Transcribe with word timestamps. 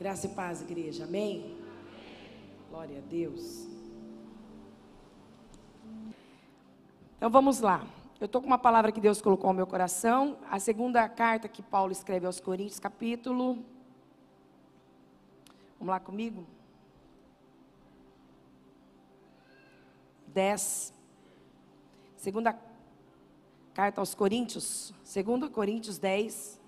Graça 0.00 0.24
e 0.24 0.30
paz, 0.30 0.62
igreja. 0.62 1.04
Amém? 1.04 1.58
Glória 2.70 2.96
a 2.96 3.00
Deus. 3.02 3.66
Então 7.18 7.28
vamos 7.28 7.60
lá. 7.60 7.86
Eu 8.18 8.24
estou 8.24 8.40
com 8.40 8.46
uma 8.46 8.56
palavra 8.56 8.92
que 8.92 9.00
Deus 9.00 9.20
colocou 9.20 9.50
no 9.50 9.56
meu 9.58 9.66
coração. 9.66 10.38
A 10.50 10.58
segunda 10.58 11.06
carta 11.06 11.50
que 11.50 11.62
Paulo 11.62 11.92
escreve 11.92 12.24
aos 12.24 12.40
Coríntios, 12.40 12.80
capítulo. 12.80 13.62
Vamos 15.78 15.92
lá 15.92 16.00
comigo? 16.00 16.46
10. 20.28 20.94
Segunda 22.16 22.58
carta 23.74 24.00
aos 24.00 24.14
Coríntios. 24.14 24.94
Segunda 25.04 25.50
Coríntios 25.50 25.98
10. 25.98 26.59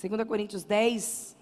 2 0.00 0.24
Coríntios 0.26 0.64
10. 0.64 1.36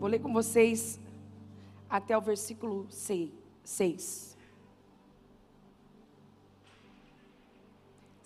Vou 0.00 0.08
ler 0.08 0.18
com 0.18 0.32
vocês 0.32 0.98
até 1.88 2.18
o 2.18 2.20
versículo 2.20 2.90
6. 2.90 4.36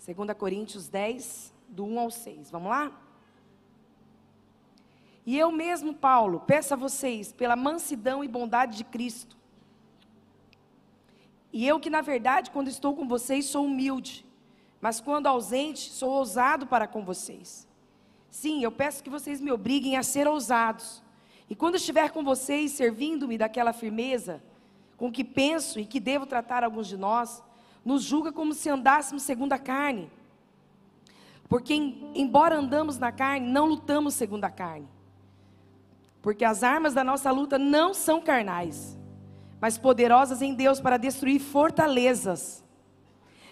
2 0.05 0.37
Coríntios 0.37 0.87
10, 0.87 1.53
do 1.69 1.85
1 1.85 1.99
ao 1.99 2.09
6. 2.09 2.49
Vamos 2.49 2.69
lá? 2.69 3.02
E 5.25 5.37
eu 5.37 5.51
mesmo, 5.51 5.93
Paulo, 5.93 6.41
peço 6.41 6.73
a 6.73 6.77
vocês, 6.77 7.31
pela 7.31 7.55
mansidão 7.55 8.23
e 8.23 8.27
bondade 8.27 8.77
de 8.77 8.83
Cristo. 8.83 9.37
E 11.51 11.67
eu 11.67 11.79
que, 11.79 11.89
na 11.89 12.01
verdade, 12.01 12.51
quando 12.51 12.67
estou 12.67 12.95
com 12.95 13.07
vocês, 13.07 13.45
sou 13.45 13.65
humilde, 13.65 14.25
mas 14.81 14.99
quando 14.99 15.27
ausente, 15.27 15.91
sou 15.91 16.09
ousado 16.09 16.67
para 16.67 16.87
com 16.87 17.05
vocês. 17.05 17.67
Sim, 18.29 18.63
eu 18.63 18.71
peço 18.71 19.03
que 19.03 19.09
vocês 19.09 19.39
me 19.39 19.51
obriguem 19.51 19.95
a 19.95 20.03
ser 20.03 20.27
ousados. 20.27 21.01
E 21.49 21.55
quando 21.55 21.75
estiver 21.75 22.09
com 22.11 22.23
vocês, 22.23 22.71
servindo-me 22.71 23.37
daquela 23.37 23.71
firmeza 23.71 24.41
com 24.97 25.11
que 25.11 25.23
penso 25.23 25.79
e 25.79 25.85
que 25.85 25.99
devo 25.99 26.25
tratar 26.25 26.63
alguns 26.63 26.87
de 26.87 26.97
nós, 26.97 27.43
nos 27.85 28.03
julga 28.03 28.31
como 28.31 28.53
se 28.53 28.69
andássemos 28.69 29.23
segundo 29.23 29.53
a 29.53 29.59
carne. 29.59 30.09
Porque, 31.47 31.73
embora 32.15 32.55
andamos 32.55 32.97
na 32.97 33.11
carne, 33.11 33.47
não 33.47 33.65
lutamos 33.65 34.15
segundo 34.15 34.45
a 34.45 34.49
carne. 34.49 34.87
Porque 36.23 36.45
as 36.45 36.63
armas 36.63 36.93
da 36.93 37.03
nossa 37.03 37.29
luta 37.31 37.59
não 37.59 37.93
são 37.93 38.21
carnais, 38.21 38.97
mas 39.59 39.77
poderosas 39.77 40.41
em 40.41 40.55
Deus 40.55 40.79
para 40.79 40.95
destruir 40.95 41.39
fortalezas. 41.39 42.63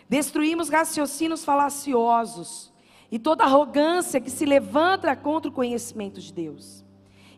Destruímos 0.07 0.69
raciocínios 0.69 1.43
falaciosos 1.43 2.71
e 3.11 3.19
toda 3.19 3.43
arrogância 3.43 4.21
que 4.21 4.29
se 4.31 4.45
levanta 4.45 5.13
contra 5.17 5.51
o 5.51 5.53
conhecimento 5.53 6.21
de 6.21 6.31
Deus. 6.31 6.85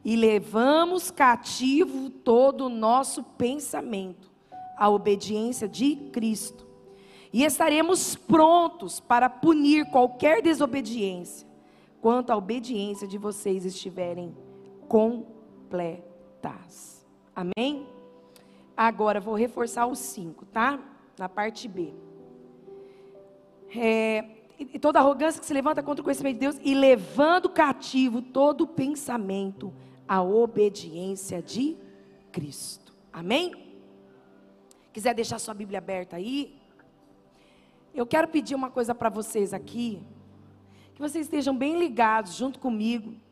E 0.05 0.15
levamos 0.15 1.09
cativo 1.09 2.11
todo 2.11 2.65
o 2.65 2.69
nosso 2.69 3.23
pensamento 3.23 4.31
à 4.77 4.87
obediência 4.87 5.67
de 5.67 5.95
Cristo. 6.11 6.67
E 7.31 7.43
estaremos 7.43 8.15
prontos 8.15 8.99
para 8.99 9.31
punir 9.31 9.89
qualquer 9.89 10.43
desobediência, 10.43 11.47
quanto 11.99 12.29
a 12.29 12.37
obediência 12.37 13.07
de 13.07 13.17
vocês 13.17 13.65
estiverem 13.65 14.35
completas. 14.93 17.03
Amém? 17.35 17.87
Agora 18.77 19.19
vou 19.19 19.33
reforçar 19.33 19.87
os 19.87 19.97
cinco, 19.97 20.45
tá? 20.45 20.79
Na 21.17 21.27
parte 21.27 21.67
B. 21.67 21.95
É, 23.75 24.23
e 24.59 24.77
toda 24.77 24.99
arrogância 24.99 25.41
que 25.41 25.47
se 25.47 25.53
levanta 25.53 25.81
contra 25.81 26.01
o 26.01 26.03
conhecimento 26.03 26.35
de 26.35 26.41
Deus 26.41 26.59
e 26.63 26.75
levando 26.75 27.49
cativo 27.49 28.21
todo 28.21 28.67
pensamento 28.67 29.73
à 30.07 30.21
obediência 30.21 31.41
de 31.41 31.75
Cristo. 32.31 32.93
Amém? 33.11 33.51
Quiser 34.93 35.15
deixar 35.15 35.39
sua 35.39 35.55
Bíblia 35.55 35.79
aberta 35.79 36.17
aí? 36.17 36.55
Eu 37.95 38.05
quero 38.05 38.27
pedir 38.27 38.53
uma 38.53 38.69
coisa 38.69 38.93
para 38.93 39.09
vocês 39.09 39.55
aqui, 39.55 40.03
que 40.93 41.01
vocês 41.01 41.25
estejam 41.25 41.57
bem 41.57 41.79
ligados 41.79 42.35
junto 42.35 42.59
comigo 42.59 43.22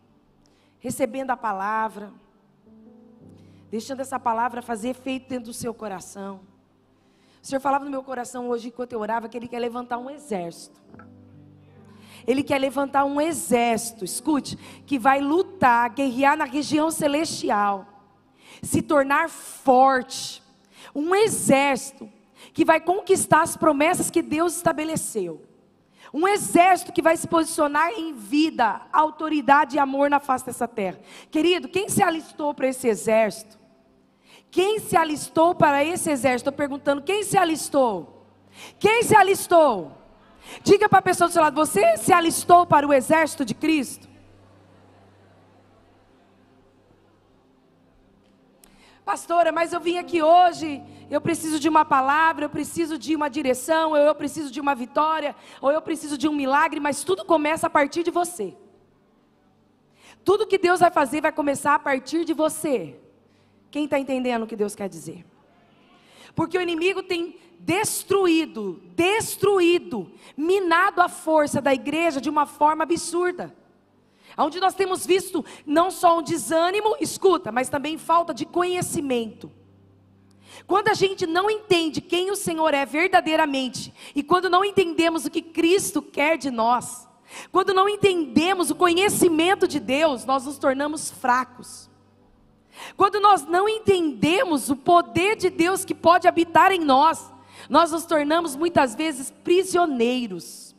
recebendo 0.82 1.30
a 1.30 1.38
palavra, 1.38 2.12
deixando 3.70 4.02
essa 4.02 4.20
palavra 4.20 4.62
fazer 4.62 4.90
efeito 4.90 5.30
dentro 5.30 5.46
do 5.46 5.54
seu 5.54 5.74
coração. 5.74 6.42
O 7.42 7.46
Senhor 7.46 7.62
falava 7.62 7.86
no 7.86 7.92
meu 7.92 8.04
coração 8.04 8.50
hoje, 8.50 8.68
enquanto 8.68 8.92
eu 8.92 9.00
orava, 9.00 9.30
que 9.30 9.38
Ele 9.38 9.48
quer 9.48 9.60
levantar 9.60 10.00
um 10.00 10.10
exército. 10.10 10.82
Ele 12.28 12.44
quer 12.44 12.60
levantar 12.60 13.06
um 13.06 13.22
exército, 13.22 14.04
escute, 14.04 14.58
que 14.86 14.98
vai 14.98 15.22
lutar, 15.22 15.90
guerrear 15.92 16.36
na 16.36 16.46
região 16.46 16.92
celestial, 16.92 17.86
se 18.62 18.82
tornar 18.82 19.30
forte. 19.30 20.42
Um 20.94 21.16
exército 21.16 22.12
que 22.54 22.66
vai 22.66 22.82
conquistar 22.82 23.44
as 23.44 23.56
promessas 23.56 24.10
que 24.10 24.22
Deus 24.22 24.56
estabeleceu. 24.56 25.51
Um 26.14 26.28
exército 26.28 26.92
que 26.92 27.02
vai 27.02 27.16
se 27.16 27.28
posicionar 27.28 27.92
em 27.92 28.14
vida, 28.14 28.82
autoridade 28.92 29.76
e 29.76 29.80
amor 29.80 30.10
na 30.10 30.20
face 30.20 30.46
dessa 30.46 30.68
terra. 30.68 31.00
Querido, 31.30 31.70
quem 31.70 31.88
se 31.88 32.04
alistou 32.04 32.54
para 32.54 32.68
esse 32.68 32.88
exército? 32.88 33.58
Quem 34.50 34.80
se 34.80 34.98
alistou 34.98 35.56
para 35.56 35.84
esse 35.84 36.12
exército? 36.12 36.50
Estou 36.50 36.54
perguntando, 36.54 37.02
quem 37.02 37.24
se 37.24 37.38
alistou? 37.38 38.28
Quem 38.78 39.04
se 39.04 39.16
alistou? 39.16 39.94
Diga 40.62 40.90
para 40.90 41.00
a 41.00 41.04
pessoa 41.04 41.30
do 41.30 41.32
seu 41.32 41.42
lado, 41.42 41.56
você 41.56 41.96
se 41.96 42.12
alistou 42.12 42.66
para 42.66 42.86
o 42.86 42.94
exército 42.94 43.46
de 43.46 43.54
Cristo? 43.54 44.11
Pastora, 49.12 49.52
mas 49.52 49.74
eu 49.74 49.80
vim 49.82 49.98
aqui 49.98 50.22
hoje 50.22 50.82
eu 51.10 51.20
preciso 51.20 51.60
de 51.60 51.68
uma 51.68 51.84
palavra, 51.84 52.46
eu 52.46 52.50
preciso 52.50 52.98
de 52.98 53.14
uma 53.14 53.30
direção, 53.30 53.90
ou 53.90 53.98
eu 53.98 54.16
preciso 54.16 54.50
de 54.50 54.62
uma 54.62 54.74
vitória, 54.74 55.36
ou 55.60 55.70
eu 55.70 55.82
preciso 55.82 56.18
de 56.18 56.30
um 56.30 56.34
milagre, 56.34 56.80
mas 56.80 57.04
tudo 57.04 57.26
começa 57.26 57.68
a 57.68 57.70
partir 57.70 58.04
de 58.04 58.10
você. 58.10 58.56
Tudo 60.24 60.48
que 60.48 60.58
Deus 60.58 60.80
vai 60.80 60.90
fazer 60.90 61.20
vai 61.20 61.34
começar 61.34 61.76
a 61.76 61.80
partir 61.80 62.24
de 62.24 62.34
você. 62.34 62.98
Quem 63.70 63.84
está 63.84 64.00
entendendo 64.00 64.44
o 64.44 64.48
que 64.48 64.56
Deus 64.56 64.76
quer 64.76 64.88
dizer? 64.88 65.26
Porque 66.34 66.58
o 66.58 66.62
inimigo 66.62 67.04
tem 67.04 67.38
destruído, 67.60 68.82
destruído, 68.96 70.10
minado 70.38 71.02
a 71.02 71.10
força 71.10 71.62
da 71.62 71.74
igreja 71.74 72.22
de 72.22 72.30
uma 72.30 72.46
forma 72.46 72.84
absurda. 72.84 73.54
Onde 74.44 74.60
nós 74.60 74.74
temos 74.74 75.06
visto 75.06 75.44
não 75.66 75.92
só 75.92 76.20
um 76.20 76.22
desânimo, 76.22 76.96
escuta, 77.00 77.52
mas 77.52 77.70
também 77.70 77.98
falta 77.98 78.34
de 78.34 78.46
conhecimento. 78.46 79.52
Quando 80.68 80.90
a 80.90 80.94
gente 80.94 81.26
não 81.26 81.50
entende 81.50 82.02
quem 82.02 82.30
o 82.32 82.36
Senhor 82.36 82.74
é 82.74 82.86
verdadeiramente, 82.86 83.94
e 84.16 84.22
quando 84.22 84.50
não 84.50 84.64
entendemos 84.64 85.26
o 85.26 85.32
que 85.32 85.42
Cristo 85.42 86.02
quer 86.02 86.38
de 86.38 86.52
nós, 86.52 87.08
quando 87.52 87.74
não 87.74 87.88
entendemos 87.88 88.70
o 88.70 88.76
conhecimento 88.76 89.68
de 89.68 89.80
Deus, 89.80 90.26
nós 90.26 90.46
nos 90.46 90.58
tornamos 90.58 91.10
fracos. 91.10 91.90
Quando 92.96 93.20
nós 93.20 93.46
não 93.46 93.68
entendemos 93.68 94.70
o 94.70 94.76
poder 94.76 95.36
de 95.36 95.50
Deus 95.50 95.86
que 95.86 95.96
pode 95.96 96.28
habitar 96.28 96.72
em 96.72 96.80
nós, 96.80 97.32
nós 97.70 97.92
nos 97.92 98.06
tornamos 98.06 98.56
muitas 98.56 98.96
vezes 98.96 99.32
prisioneiros 99.44 100.71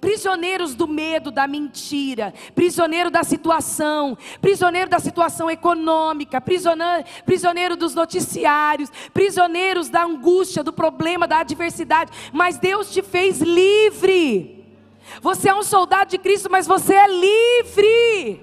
prisioneiros 0.00 0.74
do 0.74 0.86
medo, 0.86 1.30
da 1.30 1.46
mentira, 1.46 2.32
prisioneiro 2.54 3.10
da 3.10 3.22
situação, 3.22 4.16
prisioneiro 4.40 4.90
da 4.90 4.98
situação 4.98 5.50
econômica, 5.50 6.40
prisioneiro, 6.40 7.76
dos 7.76 7.94
noticiários, 7.94 8.90
prisioneiros 9.12 9.88
da 9.88 10.04
angústia, 10.04 10.62
do 10.62 10.72
problema, 10.72 11.26
da 11.26 11.38
adversidade, 11.40 12.12
mas 12.32 12.58
Deus 12.58 12.92
te 12.92 13.02
fez 13.02 13.40
livre. 13.40 14.64
Você 15.20 15.48
é 15.48 15.54
um 15.54 15.62
soldado 15.62 16.10
de 16.10 16.18
Cristo, 16.18 16.50
mas 16.50 16.66
você 16.66 16.94
é 16.94 17.08
livre. 17.08 18.40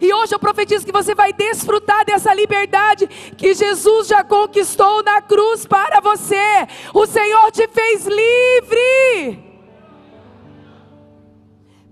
E 0.00 0.12
hoje 0.12 0.34
eu 0.34 0.38
profetizo 0.38 0.84
que 0.84 0.92
você 0.92 1.14
vai 1.14 1.32
desfrutar 1.32 2.04
dessa 2.04 2.34
liberdade 2.34 3.06
que 3.36 3.54
Jesus 3.54 4.08
já 4.08 4.22
conquistou 4.22 5.02
na 5.02 5.22
cruz 5.22 5.66
para 5.66 6.00
você. 6.00 6.66
O 6.92 7.06
Senhor 7.06 7.50
te 7.50 7.66
fez 7.68 8.06
livre. 8.06 9.47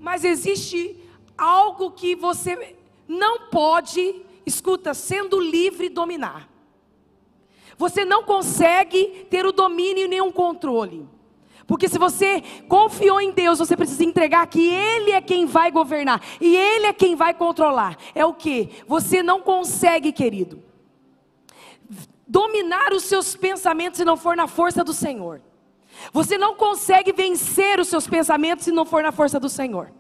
Mas 0.07 0.23
existe 0.23 0.97
algo 1.37 1.91
que 1.91 2.15
você 2.15 2.77
não 3.09 3.49
pode, 3.49 4.23
escuta, 4.47 4.95
sendo 4.95 5.41
livre, 5.41 5.89
dominar. 5.89 6.49
Você 7.77 8.05
não 8.05 8.23
consegue 8.23 9.27
ter 9.29 9.45
o 9.45 9.51
domínio 9.51 10.07
nem 10.07 10.21
o 10.21 10.31
controle. 10.31 11.09
Porque 11.67 11.89
se 11.89 11.99
você 11.99 12.41
confiou 12.69 13.21
em 13.21 13.33
Deus, 13.33 13.59
você 13.59 13.77
precisa 13.77 14.05
entregar 14.05 14.47
que 14.47 14.69
Ele 14.69 15.11
é 15.11 15.21
quem 15.21 15.45
vai 15.45 15.73
governar 15.73 16.23
e 16.41 16.55
Ele 16.55 16.87
é 16.87 16.93
quem 16.93 17.17
vai 17.17 17.35
controlar. 17.35 17.99
É 18.15 18.25
o 18.25 18.33
que? 18.33 18.85
Você 18.87 19.25
não 19.25 19.41
consegue, 19.41 20.13
querido, 20.13 20.63
dominar 22.29 22.93
os 22.93 23.03
seus 23.03 23.35
pensamentos 23.35 23.99
se 23.99 24.05
não 24.05 24.17
for 24.17 24.37
na 24.37 24.47
força 24.47 24.85
do 24.85 24.93
Senhor. 24.93 25.43
Você 26.13 26.39
não 26.39 26.55
consegue 26.55 27.13
vencer 27.13 27.81
os 27.81 27.89
seus 27.89 28.07
pensamentos 28.07 28.65
se 28.65 28.73
não 28.73 28.85
for 28.85 29.03
na 29.03 29.13
força 29.13 29.41
do 29.41 29.49
Senhor. 29.49 29.93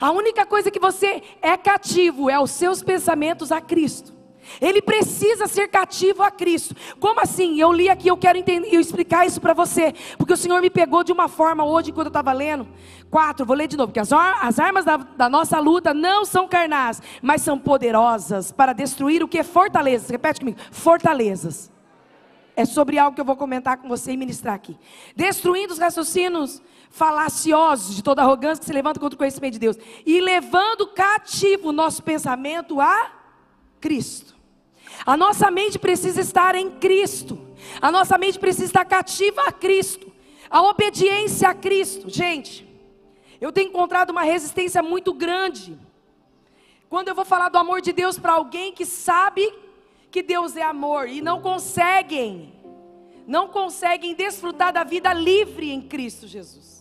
A 0.00 0.10
única 0.10 0.44
coisa 0.44 0.70
que 0.70 0.80
você 0.80 1.22
é 1.40 1.56
cativo 1.56 2.28
é 2.28 2.38
os 2.38 2.50
seus 2.50 2.82
pensamentos 2.82 3.52
a 3.52 3.60
Cristo. 3.60 4.18
Ele 4.60 4.80
precisa 4.80 5.46
ser 5.46 5.68
cativo 5.68 6.22
a 6.22 6.30
Cristo. 6.30 6.74
Como 6.98 7.20
assim? 7.20 7.60
Eu 7.60 7.72
li 7.72 7.88
aqui, 7.88 8.08
eu 8.08 8.16
quero 8.16 8.38
entender, 8.38 8.68
eu 8.72 8.80
explicar 8.80 9.26
isso 9.26 9.40
para 9.40 9.52
você, 9.52 9.94
porque 10.16 10.32
o 10.32 10.36
Senhor 10.36 10.60
me 10.60 10.70
pegou 10.70 11.04
de 11.04 11.12
uma 11.12 11.28
forma 11.28 11.64
hoje 11.64 11.92
quando 11.92 12.06
eu 12.06 12.10
estava 12.10 12.32
lendo. 12.32 12.66
Quatro, 13.10 13.46
vou 13.46 13.56
ler 13.56 13.68
de 13.68 13.76
novo, 13.76 13.88
porque 13.88 14.00
as, 14.00 14.12
as 14.12 14.58
armas 14.58 14.84
da, 14.84 14.96
da, 14.96 15.28
nossa 15.28 15.58
luta 15.58 15.94
não 15.94 16.24
são 16.24 16.48
carnais, 16.48 17.02
mas 17.22 17.42
são 17.42 17.58
poderosas 17.58 18.52
para 18.52 18.72
destruir 18.72 19.22
o 19.22 19.28
que? 19.28 19.42
Fortalezas. 19.42 20.10
Repete 20.10 20.40
comigo: 20.40 20.58
fortalezas. 20.70 21.70
É 22.58 22.64
sobre 22.64 22.98
algo 22.98 23.14
que 23.14 23.20
eu 23.20 23.24
vou 23.24 23.36
comentar 23.36 23.76
com 23.76 23.86
você 23.86 24.10
e 24.10 24.16
ministrar 24.16 24.52
aqui. 24.52 24.76
Destruindo 25.14 25.72
os 25.72 25.78
raciocínios 25.78 26.60
falaciosos 26.90 27.94
de 27.94 28.02
toda 28.02 28.20
arrogância 28.20 28.58
que 28.58 28.66
se 28.66 28.72
levanta 28.72 28.98
contra 28.98 29.14
o 29.14 29.16
conhecimento 29.16 29.52
de 29.52 29.60
Deus. 29.60 29.76
E 30.04 30.20
levando 30.20 30.88
cativo 30.88 31.68
o 31.68 31.72
nosso 31.72 32.02
pensamento 32.02 32.80
a 32.80 33.12
Cristo. 33.80 34.34
A 35.06 35.16
nossa 35.16 35.52
mente 35.52 35.78
precisa 35.78 36.20
estar 36.20 36.56
em 36.56 36.68
Cristo. 36.68 37.38
A 37.80 37.92
nossa 37.92 38.18
mente 38.18 38.40
precisa 38.40 38.64
estar 38.64 38.84
cativa 38.84 39.40
a 39.42 39.52
Cristo. 39.52 40.10
A 40.50 40.60
obediência 40.60 41.48
a 41.48 41.54
Cristo. 41.54 42.10
Gente, 42.10 42.68
eu 43.40 43.52
tenho 43.52 43.68
encontrado 43.68 44.10
uma 44.10 44.22
resistência 44.22 44.82
muito 44.82 45.14
grande. 45.14 45.78
Quando 46.90 47.06
eu 47.06 47.14
vou 47.14 47.24
falar 47.24 47.50
do 47.50 47.58
amor 47.58 47.80
de 47.80 47.92
Deus 47.92 48.18
para 48.18 48.32
alguém 48.32 48.72
que 48.72 48.84
sabe 48.84 49.48
que 50.10 50.22
Deus 50.22 50.56
é 50.56 50.62
amor 50.62 51.08
e 51.08 51.20
não 51.20 51.40
conseguem, 51.40 52.54
não 53.26 53.48
conseguem 53.48 54.14
desfrutar 54.14 54.72
da 54.72 54.84
vida 54.84 55.12
livre 55.12 55.70
em 55.70 55.80
Cristo 55.80 56.26
Jesus. 56.26 56.78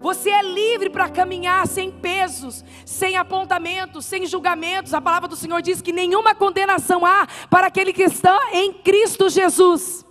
Você 0.00 0.30
é 0.30 0.42
livre 0.42 0.90
para 0.90 1.08
caminhar 1.08 1.66
sem 1.66 1.90
pesos, 1.90 2.64
sem 2.84 3.16
apontamentos, 3.16 4.04
sem 4.04 4.26
julgamentos. 4.26 4.92
A 4.92 5.00
palavra 5.00 5.28
do 5.28 5.36
Senhor 5.36 5.62
diz 5.62 5.80
que 5.80 5.92
nenhuma 5.92 6.34
condenação 6.34 7.06
há 7.06 7.26
para 7.48 7.68
aquele 7.68 7.92
que 7.92 8.02
está 8.02 8.36
em 8.52 8.72
Cristo 8.72 9.28
Jesus. 9.28 10.04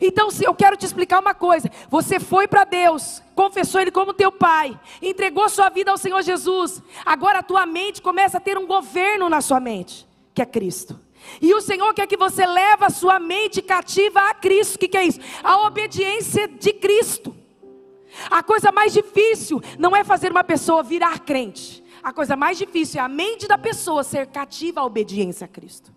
Então, 0.00 0.30
se 0.30 0.44
eu 0.44 0.54
quero 0.54 0.76
te 0.76 0.86
explicar 0.86 1.20
uma 1.20 1.34
coisa, 1.34 1.70
você 1.88 2.18
foi 2.18 2.46
para 2.48 2.64
Deus, 2.64 3.22
confessou 3.34 3.80
Ele 3.80 3.90
como 3.90 4.12
teu 4.12 4.30
Pai, 4.30 4.78
entregou 5.00 5.48
sua 5.48 5.68
vida 5.68 5.90
ao 5.90 5.98
Senhor 5.98 6.22
Jesus. 6.22 6.82
Agora 7.04 7.40
a 7.40 7.42
tua 7.42 7.64
mente 7.64 8.02
começa 8.02 8.38
a 8.38 8.40
ter 8.40 8.58
um 8.58 8.66
governo 8.66 9.28
na 9.28 9.40
sua 9.40 9.60
mente, 9.60 10.06
que 10.34 10.42
é 10.42 10.46
Cristo. 10.46 10.98
E 11.40 11.54
o 11.54 11.60
Senhor 11.60 11.92
quer 11.94 12.06
que 12.06 12.16
você 12.16 12.46
leve 12.46 12.84
a 12.84 12.90
sua 12.90 13.18
mente 13.18 13.62
cativa 13.62 14.20
a 14.20 14.34
Cristo. 14.34 14.76
O 14.76 14.78
que, 14.78 14.88
que 14.88 14.96
é 14.96 15.04
isso? 15.04 15.20
A 15.42 15.66
obediência 15.66 16.48
de 16.48 16.72
Cristo. 16.72 17.34
A 18.30 18.42
coisa 18.42 18.72
mais 18.72 18.92
difícil 18.92 19.60
não 19.78 19.94
é 19.94 20.02
fazer 20.02 20.30
uma 20.30 20.44
pessoa 20.44 20.82
virar 20.82 21.20
crente. 21.20 21.84
A 22.02 22.12
coisa 22.12 22.36
mais 22.36 22.58
difícil 22.58 23.00
é 23.00 23.04
a 23.04 23.08
mente 23.08 23.46
da 23.46 23.58
pessoa 23.58 24.02
ser 24.02 24.26
cativa 24.28 24.80
à 24.80 24.84
obediência 24.84 25.44
a 25.44 25.48
Cristo. 25.48 25.92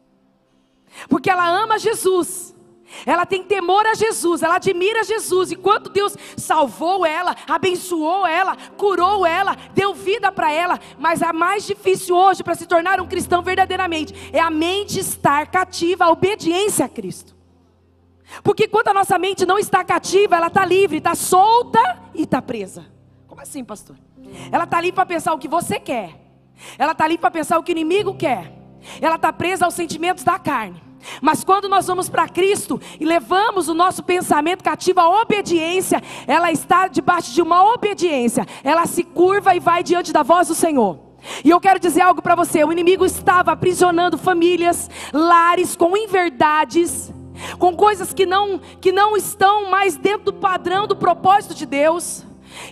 Porque 1.08 1.30
ela 1.30 1.48
ama 1.48 1.80
Jesus. 1.80 2.56
Ela 3.06 3.26
tem 3.26 3.44
temor 3.44 3.86
a 3.86 3.94
Jesus, 3.94 4.44
ela 4.44 4.56
admira 4.56 5.04
Jesus, 5.04 5.52
e 5.52 5.56
quando 5.56 5.90
Deus 5.90 6.16
salvou 6.38 7.06
ela, 7.06 7.36
abençoou 7.48 8.26
ela, 8.28 8.56
curou 8.78 9.26
ela, 9.26 9.56
deu 9.74 9.94
vida 9.94 10.32
para 10.32 10.52
ela, 10.52 10.80
mas 11.00 11.22
a 11.22 11.34
mais 11.34 11.66
difícil 11.66 12.16
hoje 12.16 12.44
para 12.44 12.56
se 12.56 12.66
tornar 12.66 13.00
um 13.00 13.08
cristão 13.08 13.42
verdadeiramente 13.42 14.14
é 14.32 14.40
a 14.40 14.50
mente 14.50 15.00
estar 15.00 15.48
cativa 15.48 16.06
à 16.06 16.12
obediência 16.12 16.86
a 16.86 16.90
Cristo. 16.90 17.36
Porque 18.44 18.68
quando 18.68 18.88
a 18.90 18.94
nossa 18.94 19.18
mente 19.18 19.46
não 19.46 19.60
está 19.60 19.84
cativa, 19.84 20.38
ela 20.38 20.48
está 20.48 20.64
livre, 20.64 20.98
está 20.98 21.16
solta 21.16 22.00
e 22.14 22.24
está 22.24 22.42
presa. 22.42 22.86
Como 23.28 23.42
assim, 23.42 23.64
pastor? 23.64 23.98
Ela 24.52 24.64
está 24.64 24.78
ali 24.78 24.92
para 24.92 25.06
pensar 25.06 25.34
o 25.34 25.38
que 25.38 25.48
você 25.48 25.80
quer. 25.80 26.16
Ela 26.78 26.94
está 26.94 27.04
ali 27.04 27.18
para 27.18 27.32
pensar 27.32 27.58
o 27.58 27.64
que 27.64 27.72
o 27.72 27.74
inimigo 27.74 28.16
quer. 28.16 28.54
Ela 29.02 29.16
está 29.16 29.34
presa 29.34 29.66
aos 29.66 29.74
sentimentos 29.74 30.24
da 30.24 30.40
carne. 30.40 30.82
Mas 31.22 31.44
quando 31.44 31.70
nós 31.70 31.88
vamos 31.88 32.10
para 32.10 32.28
Cristo 32.28 32.80
e 33.00 33.06
levamos 33.06 33.68
o 33.68 33.74
nosso 33.74 34.04
pensamento 34.04 34.64
cativo 34.64 35.00
à 35.00 35.22
obediência, 35.22 36.02
ela 36.28 36.52
está 36.52 36.88
debaixo 36.88 37.34
de 37.34 37.42
uma 37.42 37.74
obediência. 37.74 38.46
Ela 38.64 38.86
se 38.86 39.04
curva 39.04 39.56
e 39.56 39.60
vai 39.60 39.84
diante 39.84 40.14
da 40.14 40.24
voz 40.24 40.48
do 40.48 40.56
Senhor. 40.56 41.00
E 41.44 41.50
eu 41.50 41.60
quero 41.60 41.80
dizer 41.80 42.02
algo 42.02 42.22
para 42.22 42.36
você: 42.36 42.64
o 42.64 42.72
inimigo 42.72 43.06
estava 43.06 43.52
aprisionando 43.52 44.18
famílias, 44.18 44.90
lares 45.14 45.76
com 45.76 45.96
inverdades 45.96 47.14
com 47.58 47.76
coisas 47.76 48.14
que 48.14 48.26
não, 48.26 48.60
que 48.60 48.92
não 48.92 49.18
estão 49.18 49.70
mais 49.70 49.98
dentro 49.98 50.26
do 50.26 50.34
padrão 50.34 50.88
do 50.88 50.96
propósito 50.96 51.56
de 51.56 51.66
Deus. 51.66 52.24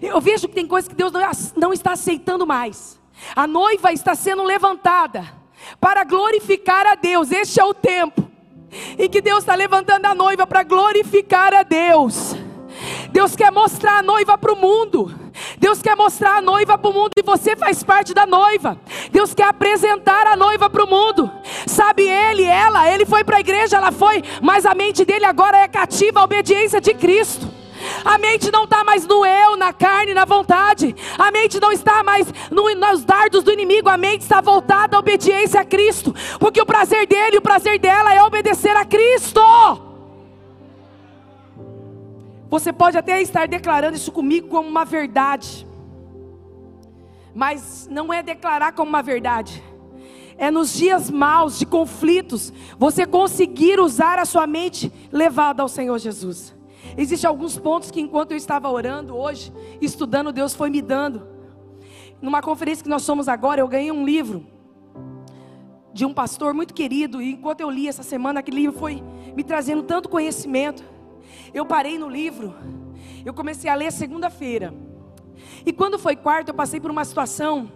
Eu 0.02 0.20
vejo 0.22 0.48
que 0.48 0.54
tem 0.54 0.68
coisas 0.68 0.88
que 0.88 0.96
Deus 0.96 1.12
não 1.56 1.74
está 1.74 1.94
aceitando 1.94 2.46
mais. 2.46 3.00
A 3.36 3.48
noiva 3.48 3.92
está 3.92 4.16
sendo 4.16 4.44
levantada 4.44 5.39
para 5.80 6.04
glorificar 6.04 6.86
a 6.88 6.96
Deus. 6.96 7.32
Este 7.32 7.60
é 7.60 7.66
o 7.66 7.74
tempo 7.74 8.30
em 8.98 9.10
que 9.10 9.22
Deus 9.22 9.40
está 9.40 9.56
levantando 9.56 10.06
a 10.06 10.16
noiva 10.16 10.46
para 10.46 10.64
glorificar 10.64 11.54
a 11.54 11.64
Deus. 11.64 12.36
Deus 13.12 13.36
quer 13.36 13.52
mostrar 13.52 14.00
a 14.00 14.04
noiva 14.04 14.38
para 14.38 14.54
o 14.54 14.56
mundo. 14.56 15.14
Deus 15.58 15.82
quer 15.82 15.96
mostrar 15.96 16.38
a 16.38 16.42
noiva 16.42 16.78
para 16.78 16.90
o 16.90 16.94
mundo 16.94 17.12
e 17.18 17.22
você 17.22 17.56
faz 17.56 17.84
parte 17.84 18.14
da 18.14 18.26
noiva. 18.26 18.80
Deus 19.12 19.34
quer 19.34 19.48
apresentar 19.48 20.28
a 20.28 20.36
noiva 20.36 20.70
para 20.70 20.84
o 20.84 20.90
mundo. 20.90 21.32
Sabe 21.66 22.08
ele, 22.08 22.44
ela, 22.44 22.90
ele 22.92 23.06
foi 23.06 23.24
para 23.24 23.38
a 23.38 23.40
igreja, 23.40 23.78
ela 23.78 23.92
foi, 23.92 24.24
mas 24.42 24.66
a 24.66 24.74
mente 24.74 25.04
dele 25.04 25.26
agora 25.26 25.58
é 25.58 25.68
cativa 25.68 26.20
à 26.20 26.24
obediência 26.24 26.80
de 26.80 26.94
Cristo. 26.94 27.59
A 28.04 28.18
mente 28.18 28.52
não 28.52 28.64
está 28.64 28.84
mais 28.84 29.06
no 29.06 29.26
eu, 29.26 29.56
na 29.56 29.74
carne, 29.74 30.14
na 30.14 30.26
vontade. 30.26 30.96
A 31.18 31.32
mente 31.32 31.60
não 31.60 31.72
está 31.72 32.04
mais 32.04 32.28
no, 32.50 32.74
nos 32.76 33.04
dardos 33.04 33.44
do 33.44 33.52
inimigo. 33.52 33.90
A 33.90 33.98
mente 33.98 34.22
está 34.22 34.42
voltada 34.42 34.96
à 34.96 35.00
obediência 35.00 35.62
a 35.62 35.66
Cristo. 35.66 36.14
Porque 36.40 36.62
o 36.62 36.66
prazer 36.66 37.08
dele, 37.08 37.38
o 37.38 37.42
prazer 37.42 37.80
dela 37.80 38.14
é 38.14 38.24
obedecer 38.24 38.76
a 38.76 38.86
Cristo. 38.86 39.42
Você 42.50 42.74
pode 42.74 42.98
até 42.98 43.22
estar 43.22 43.48
declarando 43.48 43.96
isso 43.96 44.12
comigo 44.12 44.48
como 44.48 44.68
uma 44.68 44.84
verdade, 44.84 45.68
mas 47.34 47.88
não 47.92 48.12
é 48.12 48.24
declarar 48.24 48.72
como 48.74 48.90
uma 48.90 49.04
verdade. 49.04 49.64
É 50.36 50.50
nos 50.50 50.74
dias 50.74 51.12
maus 51.12 51.60
de 51.60 51.66
conflitos 51.66 52.52
você 52.78 53.06
conseguir 53.06 53.80
usar 53.80 54.18
a 54.18 54.26
sua 54.26 54.48
mente 54.48 54.92
levada 55.12 55.62
ao 55.62 55.68
Senhor 55.68 56.00
Jesus. 56.00 56.56
Existem 56.98 57.28
alguns 57.28 57.58
pontos 57.58 57.92
que 57.92 58.02
enquanto 58.02 58.32
eu 58.32 58.38
estava 58.38 58.70
orando 58.70 59.16
hoje, 59.16 59.54
estudando, 59.82 60.32
Deus 60.32 60.56
foi 60.56 60.70
me 60.70 60.82
dando. 60.82 61.28
Numa 62.22 62.42
conferência 62.42 62.84
que 62.84 62.90
nós 62.90 63.04
somos 63.04 63.28
agora, 63.28 63.62
eu 63.62 63.68
ganhei 63.68 63.92
um 63.92 64.06
livro 64.06 64.46
de 65.94 66.06
um 66.06 66.14
pastor 66.14 66.54
muito 66.54 66.74
querido, 66.74 67.22
e 67.22 67.32
enquanto 67.32 67.62
eu 67.62 67.70
li 67.70 67.88
essa 67.88 68.04
semana, 68.04 68.40
aquele 68.40 68.58
livro 68.58 68.78
foi 68.78 69.04
me 69.36 69.44
trazendo 69.44 69.84
tanto 69.84 70.10
conhecimento. 70.10 70.84
Eu 71.54 71.66
parei 71.66 71.98
no 71.98 72.10
livro, 72.10 72.54
eu 73.26 73.34
comecei 73.34 73.70
a 73.70 73.76
ler 73.76 73.92
segunda-feira. 73.92 74.74
E 75.66 75.74
quando 75.74 75.98
foi 75.98 76.16
quarta, 76.16 76.52
eu 76.52 76.56
passei 76.56 76.80
por 76.80 76.92
uma 76.92 77.04
situação. 77.06 77.72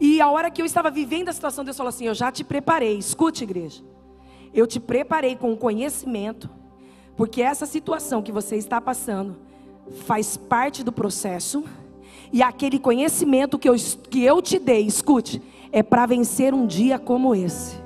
E 0.00 0.20
a 0.20 0.30
hora 0.30 0.50
que 0.50 0.60
eu 0.60 0.66
estava 0.66 0.90
vivendo 0.90 1.28
a 1.28 1.32
situação, 1.32 1.64
Deus 1.64 1.76
falou 1.76 1.88
assim: 1.88 2.06
Eu 2.06 2.14
já 2.14 2.30
te 2.30 2.44
preparei. 2.44 2.98
Escute, 2.98 3.44
igreja. 3.44 3.82
Eu 4.52 4.66
te 4.66 4.78
preparei 4.80 5.36
com 5.36 5.56
conhecimento, 5.56 6.48
porque 7.18 7.42
essa 7.42 7.66
situação 7.66 8.22
que 8.22 8.30
você 8.30 8.54
está 8.54 8.80
passando 8.80 9.36
faz 10.06 10.36
parte 10.36 10.84
do 10.84 10.92
processo. 10.92 11.64
E 12.32 12.42
aquele 12.44 12.78
conhecimento 12.78 13.58
que 13.58 13.68
eu, 13.68 13.74
que 14.08 14.22
eu 14.22 14.40
te 14.40 14.56
dei, 14.56 14.86
escute, 14.86 15.42
é 15.72 15.82
para 15.82 16.06
vencer 16.06 16.54
um 16.54 16.64
dia 16.64 16.96
como 16.96 17.34
esse. 17.34 17.76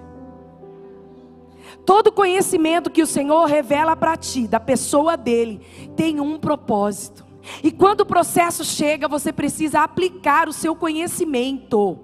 Todo 1.87 2.13
conhecimento 2.13 2.91
que 2.91 3.03
o 3.03 3.07
Senhor 3.07 3.47
revela 3.47 3.97
para 3.97 4.19
ti, 4.19 4.47
da 4.47 4.61
pessoa 4.61 5.17
dele, 5.17 5.63
tem 5.97 6.21
um 6.21 6.39
propósito. 6.39 7.25
E 7.65 7.73
quando 7.73 8.03
o 8.03 8.07
processo 8.07 8.63
chega, 8.63 9.09
você 9.09 9.33
precisa 9.33 9.81
aplicar 9.81 10.47
o 10.47 10.53
seu 10.53 10.77
conhecimento. 10.77 11.99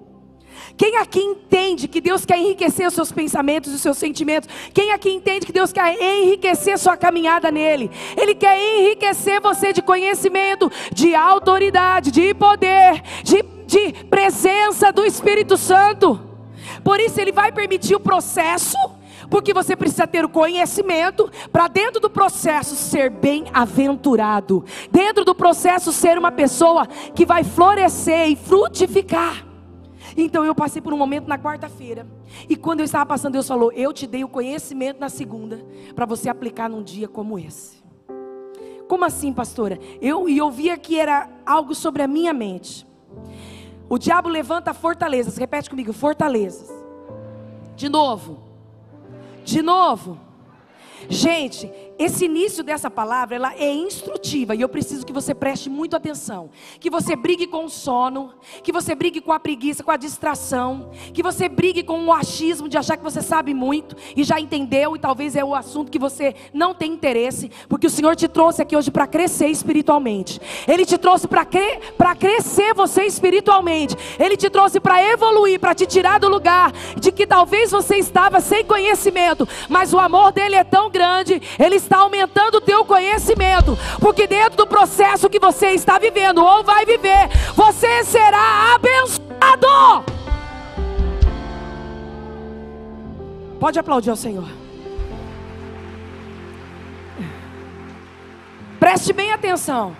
Quem 0.77 0.97
aqui 0.97 1.19
entende 1.19 1.87
que 1.87 2.01
Deus 2.01 2.25
quer 2.25 2.37
enriquecer 2.37 2.87
os 2.87 2.93
seus 2.93 3.11
pensamentos 3.11 3.71
e 3.71 3.75
os 3.75 3.81
seus 3.81 3.97
sentimentos? 3.97 4.49
Quem 4.73 4.91
aqui 4.91 5.09
entende 5.09 5.45
que 5.45 5.51
Deus 5.51 5.71
quer 5.71 5.95
enriquecer 5.99 6.77
sua 6.77 6.95
caminhada 6.95 7.51
nele? 7.51 7.91
Ele 8.15 8.35
quer 8.35 8.57
enriquecer 8.57 9.41
você 9.41 9.73
de 9.73 9.81
conhecimento, 9.81 10.71
de 10.93 11.15
autoridade, 11.15 12.11
de 12.11 12.33
poder, 12.33 13.01
de, 13.23 13.43
de 13.67 14.05
presença 14.05 14.91
do 14.91 15.05
Espírito 15.05 15.57
Santo. 15.57 16.19
Por 16.83 16.99
isso, 16.99 17.19
ele 17.19 17.31
vai 17.31 17.51
permitir 17.51 17.95
o 17.95 17.99
processo 17.99 18.77
porque 19.29 19.53
você 19.53 19.75
precisa 19.75 20.07
ter 20.07 20.25
o 20.25 20.29
conhecimento 20.29 21.29
para 21.51 21.67
dentro 21.67 21.99
do 21.99 22.09
processo 22.09 22.75
ser 22.75 23.09
bem-aventurado, 23.09 24.65
dentro 24.91 25.23
do 25.23 25.35
processo 25.35 25.91
ser 25.93 26.17
uma 26.17 26.31
pessoa 26.31 26.87
que 27.13 27.25
vai 27.25 27.43
florescer 27.43 28.29
e 28.29 28.35
frutificar. 28.35 29.48
Então 30.15 30.43
eu 30.43 30.55
passei 30.55 30.81
por 30.81 30.93
um 30.93 30.97
momento 30.97 31.27
na 31.27 31.37
quarta-feira. 31.37 32.07
E 32.47 32.55
quando 32.55 32.79
eu 32.79 32.85
estava 32.85 33.05
passando, 33.05 33.33
Deus 33.33 33.47
falou: 33.47 33.71
Eu 33.71 33.93
te 33.93 34.07
dei 34.07 34.23
o 34.23 34.27
conhecimento 34.27 34.99
na 34.99 35.09
segunda, 35.09 35.59
para 35.95 36.05
você 36.05 36.29
aplicar 36.29 36.69
num 36.69 36.83
dia 36.83 37.07
como 37.07 37.37
esse. 37.37 37.83
Como 38.87 39.05
assim, 39.05 39.31
pastora? 39.31 39.79
Eu, 40.01 40.27
e 40.27 40.37
eu 40.37 40.49
via 40.49 40.77
que 40.77 40.99
era 40.99 41.29
algo 41.45 41.75
sobre 41.75 42.01
a 42.01 42.07
minha 42.07 42.33
mente. 42.33 42.87
O 43.87 43.97
diabo 43.97 44.29
levanta 44.29 44.73
fortalezas. 44.73 45.37
Repete 45.37 45.69
comigo: 45.69 45.93
fortalezas. 45.93 46.69
De 47.75 47.87
novo. 47.87 48.39
De 49.43 49.61
novo. 49.61 50.19
Gente, 51.07 51.71
esse 51.99 52.23
início 52.23 52.63
dessa 52.63 52.89
palavra, 52.89 53.35
ela 53.35 53.53
é 53.55 53.73
instrutiva 53.73 54.55
e 54.55 54.61
eu 54.61 54.69
preciso 54.69 55.05
que 55.05 55.11
você 55.11 55.35
preste 55.35 55.69
muito 55.69 55.97
atenção. 55.97 56.49
Que 56.79 56.89
você 56.89 57.13
brigue 57.13 57.45
com 57.45 57.65
o 57.65 57.69
sono, 57.69 58.33
que 58.63 58.71
você 58.71 58.95
brigue 58.95 59.19
com 59.19 59.33
a 59.33 59.39
preguiça, 59.39 59.83
com 59.83 59.91
a 59.91 59.97
distração, 59.97 60.91
que 61.13 61.21
você 61.21 61.49
brigue 61.49 61.83
com 61.83 62.05
o 62.05 62.13
achismo 62.13 62.69
de 62.69 62.77
achar 62.77 62.95
que 62.95 63.03
você 63.03 63.21
sabe 63.21 63.53
muito 63.53 63.97
e 64.15 64.23
já 64.23 64.39
entendeu 64.39 64.95
e 64.95 64.99
talvez 64.99 65.35
é 65.35 65.43
o 65.43 65.53
assunto 65.53 65.91
que 65.91 65.99
você 65.99 66.33
não 66.53 66.73
tem 66.73 66.93
interesse, 66.93 67.51
porque 67.67 67.87
o 67.87 67.89
Senhor 67.89 68.15
te 68.15 68.29
trouxe 68.29 68.61
aqui 68.61 68.77
hoje 68.77 68.89
para 68.89 69.05
crescer 69.05 69.47
espiritualmente. 69.47 70.39
Ele 70.67 70.85
te 70.85 70.97
trouxe 70.97 71.27
para 71.27 71.43
cre 71.43 71.79
crescer 72.17 72.73
você 72.73 73.03
espiritualmente. 73.03 73.95
Ele 74.19 74.35
te 74.35 74.49
trouxe 74.49 74.79
para 74.79 75.01
evoluir, 75.03 75.59
para 75.59 75.73
te 75.73 75.85
tirar 75.85 76.19
do 76.19 76.27
lugar 76.27 76.71
de 76.97 77.11
que 77.11 77.25
talvez 77.25 77.71
você 77.71 77.95
estava 77.95 78.39
sem 78.39 78.63
conhecimento, 78.63 79.47
mas 79.67 79.93
o 79.93 79.99
amor 79.99 80.31
dele 80.31 80.55
é 80.55 80.63
tão 80.63 80.89
grande, 80.89 81.41
ele 81.57 81.75
está 81.75 81.88
aumentando 81.97 82.55
o 82.55 82.61
teu 82.61 82.85
conhecimento, 82.85 83.77
porque 83.99 84.27
dentro 84.27 84.57
do 84.57 84.67
processo 84.67 85.29
que 85.29 85.39
você 85.39 85.71
está 85.71 85.97
vivendo 85.99 86.43
ou 86.43 86.63
vai 86.63 86.85
viver, 86.85 87.29
você 87.55 88.03
será 88.03 88.75
abençoado. 88.75 90.05
Pode 93.59 93.77
aplaudir 93.77 94.09
ao 94.09 94.15
Senhor. 94.15 94.47
Preste 98.79 99.11
bem 99.11 99.33
atenção. 99.33 99.95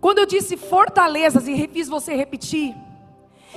Quando 0.00 0.18
eu 0.18 0.26
disse 0.26 0.56
fortalezas 0.56 1.48
e 1.48 1.66
fiz 1.66 1.88
você 1.88 2.14
repetir, 2.14 2.74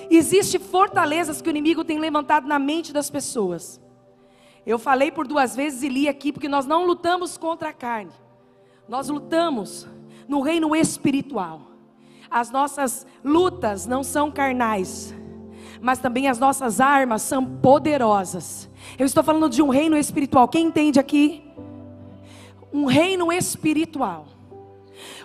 existe 0.09 0.57
fortalezas 0.57 1.41
que 1.41 1.49
o 1.49 1.51
inimigo 1.51 1.83
tem 1.83 1.99
levantado 1.99 2.47
na 2.47 2.57
mente 2.57 2.91
das 2.91 3.09
pessoas. 3.09 3.79
Eu 4.67 4.77
falei 4.77 5.09
por 5.09 5.25
duas 5.25 5.55
vezes 5.55 5.81
e 5.81 5.87
li 5.87 6.09
aqui, 6.09 6.29
porque 6.29 6.49
nós 6.49 6.65
não 6.65 6.85
lutamos 6.85 7.37
contra 7.37 7.69
a 7.69 7.73
carne, 7.73 8.11
nós 8.85 9.07
lutamos 9.07 9.87
no 10.27 10.41
reino 10.41 10.75
espiritual. 10.75 11.61
As 12.29 12.51
nossas 12.51 13.07
lutas 13.23 13.85
não 13.85 14.03
são 14.03 14.29
carnais, 14.29 15.15
mas 15.79 15.99
também 15.99 16.27
as 16.27 16.37
nossas 16.37 16.81
armas 16.81 17.21
são 17.21 17.45
poderosas. 17.45 18.69
Eu 18.99 19.05
estou 19.05 19.23
falando 19.23 19.49
de 19.49 19.61
um 19.61 19.69
reino 19.69 19.95
espiritual. 19.95 20.49
Quem 20.49 20.65
entende 20.65 20.99
aqui? 20.99 21.49
Um 22.73 22.83
reino 22.83 23.31
espiritual. 23.31 24.27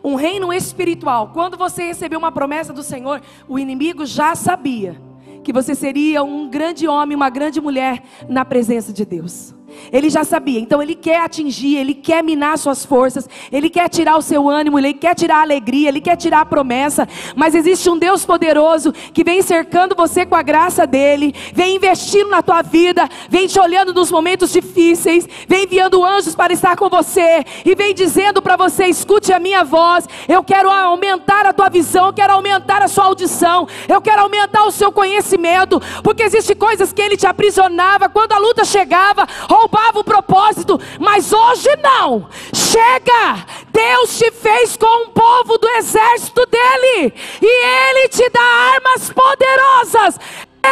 Um 0.04 0.14
reino 0.14 0.52
espiritual. 0.52 1.32
Quando 1.32 1.56
você 1.56 1.82
recebeu 1.82 2.20
uma 2.20 2.30
promessa 2.30 2.72
do 2.72 2.84
Senhor, 2.84 3.20
o 3.48 3.58
inimigo 3.58 4.06
já 4.06 4.36
sabia 4.36 5.00
que 5.42 5.52
você 5.52 5.74
seria 5.74 6.22
um 6.22 6.48
grande 6.48 6.86
homem, 6.86 7.16
uma 7.16 7.30
grande 7.30 7.60
mulher 7.60 8.02
na 8.28 8.44
presença 8.44 8.92
de 8.92 9.04
Deus. 9.04 9.54
Ele 9.92 10.08
já 10.08 10.24
sabia, 10.24 10.60
então 10.60 10.82
ele 10.82 10.94
quer 10.94 11.20
atingir, 11.20 11.76
ele 11.76 11.94
quer 11.94 12.22
minar 12.22 12.58
suas 12.58 12.84
forças, 12.84 13.28
ele 13.50 13.68
quer 13.68 13.88
tirar 13.88 14.16
o 14.16 14.22
seu 14.22 14.48
ânimo, 14.48 14.78
ele 14.78 14.94
quer 14.94 15.14
tirar 15.14 15.38
a 15.38 15.42
alegria, 15.42 15.88
ele 15.88 16.00
quer 16.00 16.16
tirar 16.16 16.40
a 16.40 16.46
promessa. 16.46 17.08
Mas 17.36 17.54
existe 17.54 17.88
um 17.88 17.98
Deus 17.98 18.24
poderoso 18.24 18.92
que 19.12 19.24
vem 19.24 19.42
cercando 19.42 19.94
você 19.94 20.24
com 20.24 20.34
a 20.34 20.42
graça 20.42 20.86
dele, 20.86 21.34
vem 21.52 21.76
investindo 21.76 22.30
na 22.30 22.42
tua 22.42 22.62
vida, 22.62 23.08
vem 23.28 23.46
te 23.46 23.58
olhando 23.58 23.92
nos 23.92 24.10
momentos 24.10 24.52
difíceis, 24.52 25.28
vem 25.48 25.64
enviando 25.64 26.04
anjos 26.04 26.34
para 26.34 26.52
estar 26.52 26.76
com 26.76 26.88
você 26.88 27.44
e 27.64 27.74
vem 27.74 27.94
dizendo 27.94 28.40
para 28.40 28.56
você: 28.56 28.86
escute 28.86 29.32
a 29.32 29.38
minha 29.38 29.64
voz, 29.64 30.08
eu 30.28 30.42
quero 30.42 30.70
aumentar 30.70 31.46
a 31.46 31.52
tua 31.52 31.68
visão, 31.68 32.06
eu 32.06 32.12
quero 32.12 32.32
aumentar 32.32 32.82
a 32.82 32.88
sua 32.88 33.04
audição, 33.04 33.66
eu 33.88 34.00
quero 34.00 34.22
aumentar 34.22 34.64
o 34.64 34.70
seu 34.70 34.92
conhecimento, 34.92 35.80
porque 36.02 36.22
existem 36.22 36.56
coisas 36.56 36.92
que 36.92 37.02
ele 37.02 37.16
te 37.16 37.26
aprisionava 37.26 38.08
quando 38.08 38.32
a 38.32 38.38
luta 38.38 38.64
chegava 38.64 39.26
roubava 39.62 40.00
o 40.00 40.04
propósito, 40.04 40.80
mas 40.98 41.32
hoje 41.32 41.68
não. 41.82 42.28
Chega! 42.52 43.46
Deus 43.72 44.18
te 44.18 44.30
fez 44.32 44.76
com 44.76 45.04
um 45.04 45.10
povo 45.10 45.58
do 45.58 45.68
exército 45.70 46.44
dele, 46.46 47.14
e 47.40 47.64
ele 47.64 48.08
te 48.08 48.28
dá 48.30 48.42
armas 48.74 49.10
poderosas, 49.10 50.20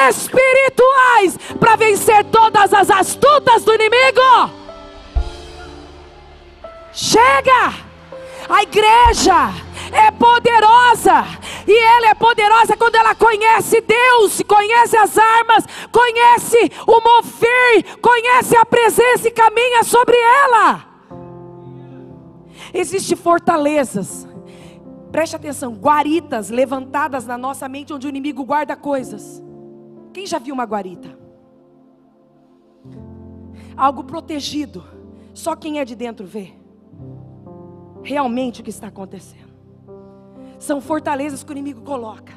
espirituais, 0.09 1.39
para 1.59 1.77
vencer 1.77 2.25
todas 2.25 2.73
as 2.73 2.91
astutas 2.91 3.65
do 3.65 3.75
inimigo. 3.75 4.51
Chega! 6.93 7.75
A 8.49 8.63
igreja 8.63 9.70
é 9.93 10.11
poderosa. 10.11 11.25
E 11.67 11.77
ela 11.77 12.09
é 12.09 12.15
poderosa 12.15 12.77
quando 12.77 12.97
ela 12.97 13.15
conhece 13.15 13.81
Deus, 13.81 14.43
conhece 14.47 14.97
as 14.97 15.17
armas, 15.17 15.65
conhece 15.93 16.71
o 16.87 17.01
mover, 17.01 17.99
conhece 18.01 18.57
a 18.57 18.65
presença 18.65 19.29
e 19.29 19.31
caminha 19.31 19.85
sobre 19.85 20.17
ela. 20.17 20.85
Existem 22.73 23.17
fortalezas. 23.17 24.27
Preste 25.11 25.35
atenção, 25.35 25.75
guaritas 25.75 26.51
levantadas 26.51 27.27
na 27.27 27.37
nossa 27.37 27.69
mente 27.69 27.93
onde 27.93 28.07
o 28.07 28.11
inimigo 28.11 28.45
guarda 28.45 28.77
coisas. 28.77 29.43
Quem 30.13 30.27
já 30.27 30.39
viu 30.39 30.55
uma 30.55 30.65
guarita? 30.65 31.19
Algo 33.77 34.05
protegido. 34.05 34.85
Só 35.35 35.57
quem 35.57 35.81
é 35.81 35.85
de 35.85 35.95
dentro 35.95 36.27
vê 36.27 36.53
realmente 38.03 38.61
o 38.61 38.65
que 38.65 38.71
está 38.71 38.87
acontecendo. 38.87 39.50
São 40.61 40.81
fortalezas 40.81 41.43
que 41.43 41.51
o 41.51 41.53
inimigo 41.53 41.81
coloca. 41.81 42.35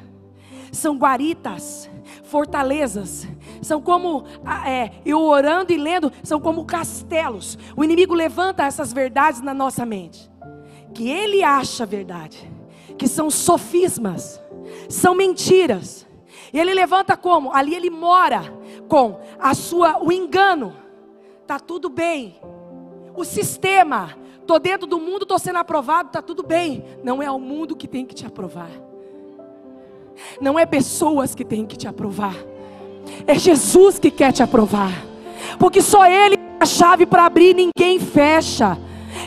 São 0.72 0.96
guaritas, 0.96 1.88
fortalezas. 2.24 3.28
São 3.62 3.80
como 3.80 4.24
é, 4.66 4.90
eu 5.04 5.20
orando 5.20 5.72
e 5.72 5.76
lendo, 5.76 6.10
são 6.22 6.40
como 6.40 6.64
castelos. 6.64 7.58
O 7.76 7.84
inimigo 7.84 8.14
levanta 8.14 8.64
essas 8.64 8.92
verdades 8.92 9.42
na 9.42 9.52
nossa 9.52 9.84
mente. 9.84 10.28
Que 10.94 11.08
ele 11.08 11.44
acha 11.44 11.84
verdade. 11.84 12.50
Que 12.96 13.06
são 13.06 13.30
sofismas. 13.30 14.40
São 14.88 15.14
mentiras. 15.14 16.06
E 16.50 16.58
ele 16.58 16.72
levanta 16.72 17.16
como? 17.16 17.52
Ali 17.52 17.74
ele 17.74 17.90
mora 17.90 18.42
com 18.88 19.20
a 19.38 19.54
sua 19.54 20.02
o 20.02 20.10
engano. 20.10 20.74
Tá 21.46 21.60
tudo 21.60 21.90
bem. 21.90 22.40
O 23.14 23.22
sistema 23.22 24.16
Estou 24.44 24.58
dentro 24.58 24.86
do 24.86 25.00
mundo, 25.00 25.22
estou 25.22 25.38
sendo 25.38 25.56
aprovado, 25.56 26.08
está 26.08 26.20
tudo 26.20 26.42
bem. 26.42 26.84
Não 27.02 27.22
é 27.22 27.30
o 27.30 27.38
mundo 27.38 27.74
que 27.74 27.88
tem 27.88 28.04
que 28.04 28.14
te 28.14 28.26
aprovar. 28.26 28.68
Não 30.38 30.58
é 30.58 30.66
pessoas 30.66 31.34
que 31.34 31.46
têm 31.46 31.64
que 31.64 31.78
te 31.78 31.88
aprovar. 31.88 32.36
É 33.26 33.34
Jesus 33.36 33.98
que 33.98 34.10
quer 34.10 34.32
te 34.32 34.42
aprovar. 34.42 34.92
Porque 35.58 35.80
só 35.80 36.04
Ele 36.04 36.36
tem 36.36 36.56
a 36.60 36.66
chave 36.66 37.06
para 37.06 37.24
abrir, 37.24 37.54
ninguém 37.54 37.98
fecha. 37.98 38.76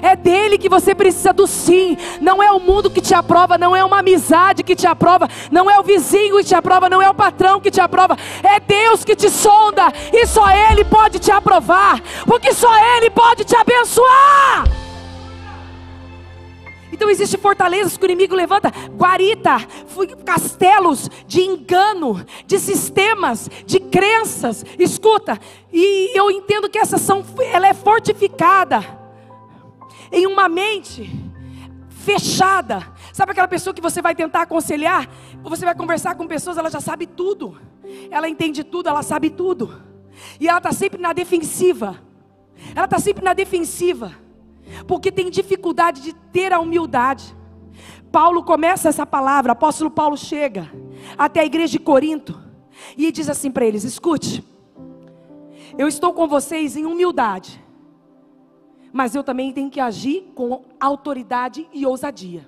É 0.04 0.16
dele 0.16 0.56
que 0.56 0.70
você 0.70 0.94
precisa 0.94 1.34
do 1.34 1.48
sim. 1.48 1.98
Não 2.22 2.44
é 2.44 2.52
o 2.52 2.60
mundo 2.60 2.92
que 2.92 3.02
te 3.02 3.16
aprova, 3.16 3.58
não 3.58 3.76
é 3.76 3.84
uma 3.84 3.98
amizade 3.98 4.62
que 4.62 4.76
te 4.76 4.86
aprova, 4.86 5.28
não 5.52 5.68
é 5.68 5.80
o 5.80 5.84
vizinho 5.84 6.38
que 6.38 6.44
te 6.44 6.54
aprova, 6.54 6.92
não 6.92 7.02
é 7.02 7.10
o 7.10 7.16
patrão 7.16 7.60
que 7.60 7.72
te 7.72 7.82
aprova. 7.82 8.16
É 8.44 8.60
Deus 8.60 9.04
que 9.04 9.16
te 9.16 9.32
sonda 9.32 9.92
e 10.14 10.28
só 10.28 10.48
Ele 10.52 10.86
pode 10.86 11.18
te 11.18 11.32
aprovar, 11.32 12.00
porque 12.24 12.54
só 12.54 12.70
Ele 12.98 13.10
pode 13.10 13.44
te 13.46 13.56
abençoar. 13.56 14.87
Então 16.98 17.12
existem 17.12 17.39
fortalezas 17.39 17.96
que 17.96 18.04
o 18.04 18.08
inimigo 18.08 18.34
levanta, 18.34 18.74
guarita, 18.98 19.58
castelos 20.25 21.08
de 21.27 21.42
engano, 21.42 22.25
de 22.48 22.58
sistemas, 22.58 23.48
de 23.68 23.80
crenças. 23.80 24.66
Escuta, 24.80 25.39
e 25.72 26.18
eu 26.18 26.32
entendo 26.32 26.68
que 26.68 26.80
essa 26.80 26.96
ação 26.96 27.24
ela 27.54 27.68
é 27.68 27.74
fortificada 27.75 28.84
em 30.12 30.25
uma 30.25 30.50
mente 30.50 31.08
fechada. 32.04 32.92
Sabe 33.13 33.32
aquela 33.32 33.48
pessoa 33.48 33.75
que 33.75 33.82
você 33.82 34.01
vai 34.01 34.16
tentar 34.16 34.42
aconselhar? 34.42 35.08
Você 35.44 35.66
vai 35.66 35.75
conversar 35.75 36.16
com 36.16 36.25
pessoas, 36.25 36.58
ela 36.58 36.72
já 36.72 36.82
sabe 36.82 37.06
tudo. 37.06 37.62
Ela 38.10 38.27
entende 38.27 38.63
tudo, 38.63 38.89
ela 38.89 39.04
sabe 39.04 39.30
tudo. 39.30 39.84
E 40.39 40.48
ela 40.48 40.58
está 40.58 40.72
sempre 40.72 41.00
na 41.00 41.13
defensiva. 41.13 42.01
Ela 42.75 42.86
está 42.86 42.98
sempre 42.98 43.24
na 43.24 43.34
defensiva 43.36 44.27
porque 44.88 45.12
tem 45.12 45.30
dificuldade 45.30 46.02
de 46.02 46.14
ter 46.14 46.54
a 46.54 46.60
humildade. 46.60 47.36
Paulo 48.12 48.44
começa 48.44 48.90
essa 48.90 49.06
palavra, 49.06 49.52
apóstolo 49.52 49.92
Paulo 49.92 50.18
chega 50.18 50.72
até 51.18 51.42
a 51.42 51.46
igreja 51.46 51.74
de 51.74 51.80
Corinto 51.80 52.40
e 52.98 53.12
diz 53.12 53.30
assim 53.30 53.52
para 53.52 53.66
eles: 53.66 53.84
escute, 53.84 54.44
eu 55.78 55.88
estou 55.88 56.14
com 56.14 56.28
vocês 56.28 56.76
em 56.76 56.86
humildade, 56.86 57.64
mas 58.94 59.14
eu 59.14 59.24
também 59.24 59.52
tenho 59.52 59.70
que 59.70 59.80
agir 59.80 60.32
com 60.34 60.64
autoridade 60.80 61.68
e 61.74 61.86
ousadia, 61.86 62.48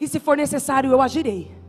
e 0.00 0.06
se 0.06 0.20
for 0.20 0.36
necessário, 0.36 0.90
eu 0.90 1.00
agirei. 1.00 1.61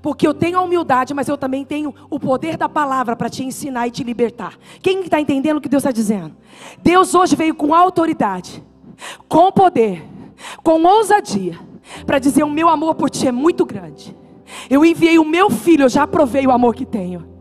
Porque 0.00 0.26
eu 0.26 0.34
tenho 0.34 0.58
a 0.58 0.62
humildade, 0.62 1.14
mas 1.14 1.28
eu 1.28 1.36
também 1.36 1.64
tenho 1.64 1.94
o 2.10 2.18
poder 2.18 2.56
da 2.56 2.68
palavra 2.68 3.16
para 3.16 3.28
te 3.28 3.44
ensinar 3.44 3.86
e 3.88 3.90
te 3.90 4.04
libertar. 4.04 4.58
Quem 4.82 5.00
está 5.00 5.20
entendendo 5.20 5.58
o 5.58 5.60
que 5.60 5.68
Deus 5.68 5.82
está 5.82 5.92
dizendo? 5.92 6.34
Deus 6.82 7.14
hoje 7.14 7.36
veio 7.36 7.54
com 7.54 7.74
autoridade, 7.74 8.62
com 9.28 9.50
poder, 9.52 10.04
com 10.62 10.82
ousadia, 10.82 11.58
para 12.06 12.18
dizer: 12.18 12.42
O 12.42 12.50
meu 12.50 12.68
amor 12.68 12.94
por 12.94 13.10
ti 13.10 13.28
é 13.28 13.32
muito 13.32 13.64
grande. 13.64 14.16
Eu 14.68 14.84
enviei 14.84 15.18
o 15.18 15.24
meu 15.24 15.50
filho, 15.50 15.84
eu 15.84 15.88
já 15.88 16.06
provei 16.06 16.46
o 16.46 16.50
amor 16.50 16.74
que 16.74 16.86
tenho 16.86 17.33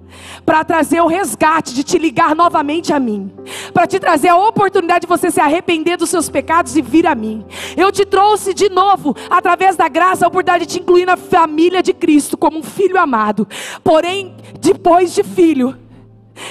para 0.46 0.64
trazer 0.64 1.02
o 1.02 1.08
resgate, 1.08 1.74
de 1.74 1.84
te 1.84 1.98
ligar 1.98 2.36
novamente 2.36 2.94
a 2.94 3.00
mim, 3.00 3.32
para 3.74 3.88
te 3.88 4.00
trazer 4.00 4.30
a 4.30 4.38
oportunidade 4.38 5.02
de 5.02 5.08
você 5.08 5.32
se 5.32 5.40
arrepender 5.40 5.98
dos 5.98 6.10
seus 6.10 6.30
pecados 6.30 6.76
e 6.76 6.82
vir 6.82 7.08
a 7.08 7.16
mim. 7.16 7.46
Eu 7.78 7.92
te 7.92 8.06
trouxe 8.06 8.54
de 8.54 8.70
novo, 8.70 9.16
através 9.30 9.76
da 9.76 9.88
graça, 9.88 10.26
a 10.26 10.28
oportunidade 10.28 10.66
de 10.66 10.74
te 10.74 10.82
incluir 10.82 11.06
na 11.06 11.18
família 11.18 11.82
de 11.82 11.94
Cristo 11.94 12.38
como 12.38 12.60
um 12.60 12.64
filho 12.64 13.00
amado. 13.00 13.48
Porém, 13.84 14.36
depois 14.60 15.14
de 15.14 15.24
filho, 15.24 15.78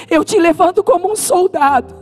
eu 0.09 0.23
te 0.23 0.39
levanto 0.39 0.83
como 0.83 1.11
um 1.11 1.15
soldado, 1.15 1.93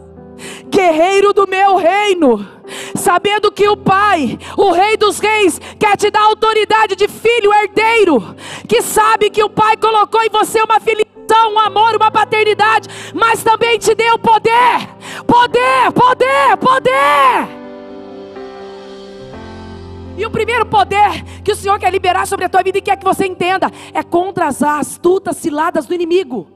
guerreiro 0.69 1.33
do 1.33 1.47
meu 1.47 1.75
reino 1.77 2.61
sabendo 2.95 3.51
que 3.51 3.67
o 3.67 3.77
Pai, 3.77 4.37
o 4.57 4.71
Rei 4.71 4.97
dos 4.97 5.19
Reis, 5.19 5.59
quer 5.79 5.97
te 5.97 6.09
dar 6.09 6.21
autoridade 6.21 6.95
de 6.95 7.07
filho 7.07 7.53
herdeiro, 7.53 8.35
que 8.67 8.81
sabe 8.81 9.29
que 9.29 9.43
o 9.43 9.49
Pai 9.49 9.77
colocou 9.77 10.21
em 10.21 10.29
você 10.29 10.61
uma 10.61 10.79
filiação, 10.79 11.11
um 11.35 11.59
amor, 11.59 11.95
uma 11.95 12.11
paternidade, 12.11 12.87
mas 13.13 13.43
também 13.43 13.77
te 13.77 13.93
deu 13.95 14.17
poder, 14.19 14.87
poder, 15.25 15.91
poder, 15.93 16.57
poder. 16.57 17.61
E 20.17 20.25
o 20.25 20.29
primeiro 20.29 20.65
poder 20.65 21.23
que 21.43 21.51
o 21.51 21.55
Senhor 21.55 21.79
quer 21.79 21.91
liberar 21.91 22.27
sobre 22.27 22.45
a 22.45 22.49
tua 22.49 22.61
vida 22.61 22.77
e 22.77 22.81
quer 22.81 22.97
que 22.97 23.03
você 23.03 23.25
entenda 23.25 23.71
é 23.93 24.03
contra 24.03 24.47
as 24.47 24.61
astutas 24.61 25.37
ciladas 25.37 25.85
do 25.85 25.93
inimigo. 25.93 26.47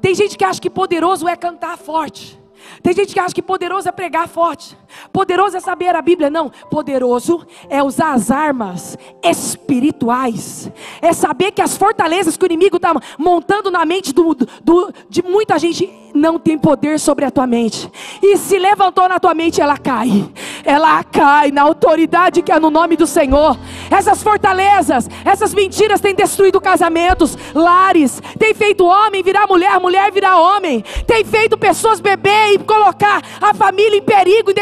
Tem 0.00 0.14
gente 0.14 0.36
que 0.36 0.44
acha 0.44 0.60
que 0.60 0.70
poderoso 0.70 1.28
é 1.28 1.36
cantar 1.36 1.76
forte. 1.78 2.40
Tem 2.82 2.92
gente 2.92 3.12
que 3.12 3.20
acha 3.20 3.34
que 3.34 3.42
poderoso 3.42 3.88
é 3.88 3.92
pregar 3.92 4.28
forte. 4.28 4.76
Poderoso 5.12 5.56
é 5.56 5.60
saber 5.60 5.94
a 5.94 6.02
Bíblia. 6.02 6.30
Não. 6.30 6.50
Poderoso 6.70 7.46
é 7.68 7.82
usar 7.82 8.12
as 8.12 8.30
armas 8.30 8.96
espirituais. 9.22 10.70
É 11.00 11.12
saber 11.12 11.52
que 11.52 11.62
as 11.62 11.76
fortalezas 11.76 12.36
que 12.36 12.44
o 12.44 12.46
inimigo 12.46 12.76
está 12.76 12.94
montando 13.18 13.70
na 13.70 13.84
mente 13.84 14.12
do, 14.12 14.34
do, 14.34 14.92
de 15.08 15.22
muita 15.22 15.58
gente 15.58 16.00
não 16.14 16.38
tem 16.38 16.58
poder 16.58 16.98
sobre 16.98 17.24
a 17.24 17.30
tua 17.30 17.46
mente. 17.46 17.90
E 18.22 18.36
se 18.36 18.58
levantou 18.58 19.08
na 19.08 19.18
tua 19.18 19.34
mente, 19.34 19.60
ela 19.60 19.76
cai. 19.76 20.28
Ela 20.64 21.02
cai 21.04 21.50
na 21.50 21.62
autoridade 21.62 22.42
que 22.42 22.52
é 22.52 22.58
no 22.58 22.70
nome 22.70 22.96
do 22.96 23.06
Senhor. 23.06 23.56
Essas 23.90 24.22
fortalezas, 24.22 25.08
essas 25.24 25.54
mentiras 25.54 26.00
têm 26.00 26.14
destruído 26.14 26.60
casamentos, 26.60 27.36
lares, 27.54 28.22
tem 28.38 28.54
feito 28.54 28.84
homem 28.84 29.22
virar 29.22 29.46
mulher, 29.46 29.78
mulher 29.80 30.12
virar 30.12 30.38
homem, 30.38 30.84
tem 31.06 31.24
feito 31.24 31.56
pessoas 31.56 32.00
beber 32.00 32.54
e 32.54 32.58
colocar 32.58 33.22
a 33.40 33.54
família 33.54 33.96
em 33.96 34.02
perigo 34.02 34.50
e 34.50 34.54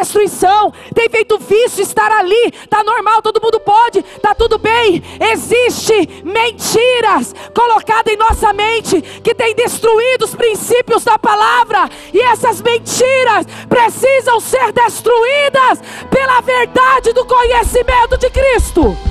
tem 0.94 1.08
feito 1.08 1.38
vício 1.38 1.82
estar 1.82 2.10
ali, 2.10 2.52
tá 2.68 2.82
normal, 2.82 3.22
todo 3.22 3.40
mundo 3.42 3.60
pode, 3.60 4.02
tá 4.20 4.34
tudo 4.34 4.58
bem. 4.58 5.02
Existe 5.32 6.22
mentiras 6.24 7.34
colocadas 7.54 8.12
em 8.12 8.16
nossa 8.16 8.52
mente 8.52 9.00
que 9.00 9.34
tem 9.34 9.54
destruído 9.54 10.24
os 10.24 10.34
princípios 10.34 11.04
da 11.04 11.18
palavra, 11.18 11.88
e 12.12 12.20
essas 12.20 12.60
mentiras 12.60 13.46
precisam 13.68 14.40
ser 14.40 14.72
destruídas 14.72 15.80
pela 16.10 16.40
verdade 16.40 17.12
do 17.12 17.24
conhecimento 17.24 18.18
de 18.18 18.30
Cristo. 18.30 19.07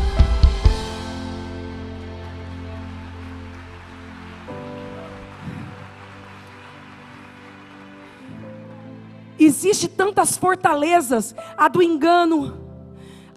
Existe 9.39 9.87
tantas 9.87 10.37
fortalezas, 10.37 11.35
a 11.55 11.67
do 11.67 11.81
engano, 11.81 12.57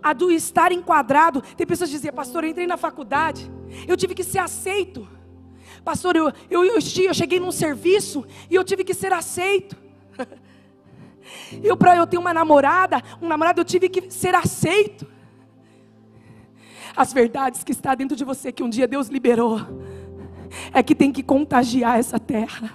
a 0.02 0.12
do 0.12 0.30
estar 0.30 0.72
enquadrado. 0.72 1.42
Tem 1.56 1.66
pessoas 1.66 1.90
que 1.90 1.96
dizem, 1.96 2.12
pastor, 2.12 2.44
eu 2.44 2.50
entrei 2.50 2.66
na 2.66 2.76
faculdade, 2.76 3.50
eu 3.86 3.96
tive 3.96 4.14
que 4.14 4.24
ser 4.24 4.38
aceito. 4.38 5.06
Pastor, 5.84 6.16
eu, 6.16 6.32
eu, 6.50 6.64
eu, 6.64 6.74
eu 6.74 7.14
cheguei 7.14 7.40
num 7.40 7.52
serviço 7.52 8.24
e 8.50 8.54
eu 8.54 8.64
tive 8.64 8.84
que 8.84 8.94
ser 8.94 9.12
aceito. 9.12 9.76
Eu, 11.62 11.76
para 11.76 11.96
eu 11.96 12.06
ter 12.06 12.18
uma 12.18 12.34
namorada, 12.34 13.00
um 13.22 13.28
namorado, 13.28 13.60
eu 13.60 13.64
tive 13.64 13.88
que 13.88 14.10
ser 14.10 14.34
aceito. 14.34 15.06
As 16.96 17.12
verdades 17.12 17.62
que 17.62 17.70
está 17.70 17.94
dentro 17.94 18.16
de 18.16 18.24
você, 18.24 18.50
que 18.50 18.62
um 18.62 18.68
dia 18.68 18.88
Deus 18.88 19.08
liberou, 19.08 19.60
é 20.72 20.82
que 20.82 20.94
tem 20.94 21.12
que 21.12 21.22
contagiar 21.22 21.98
essa 21.98 22.18
terra 22.18 22.72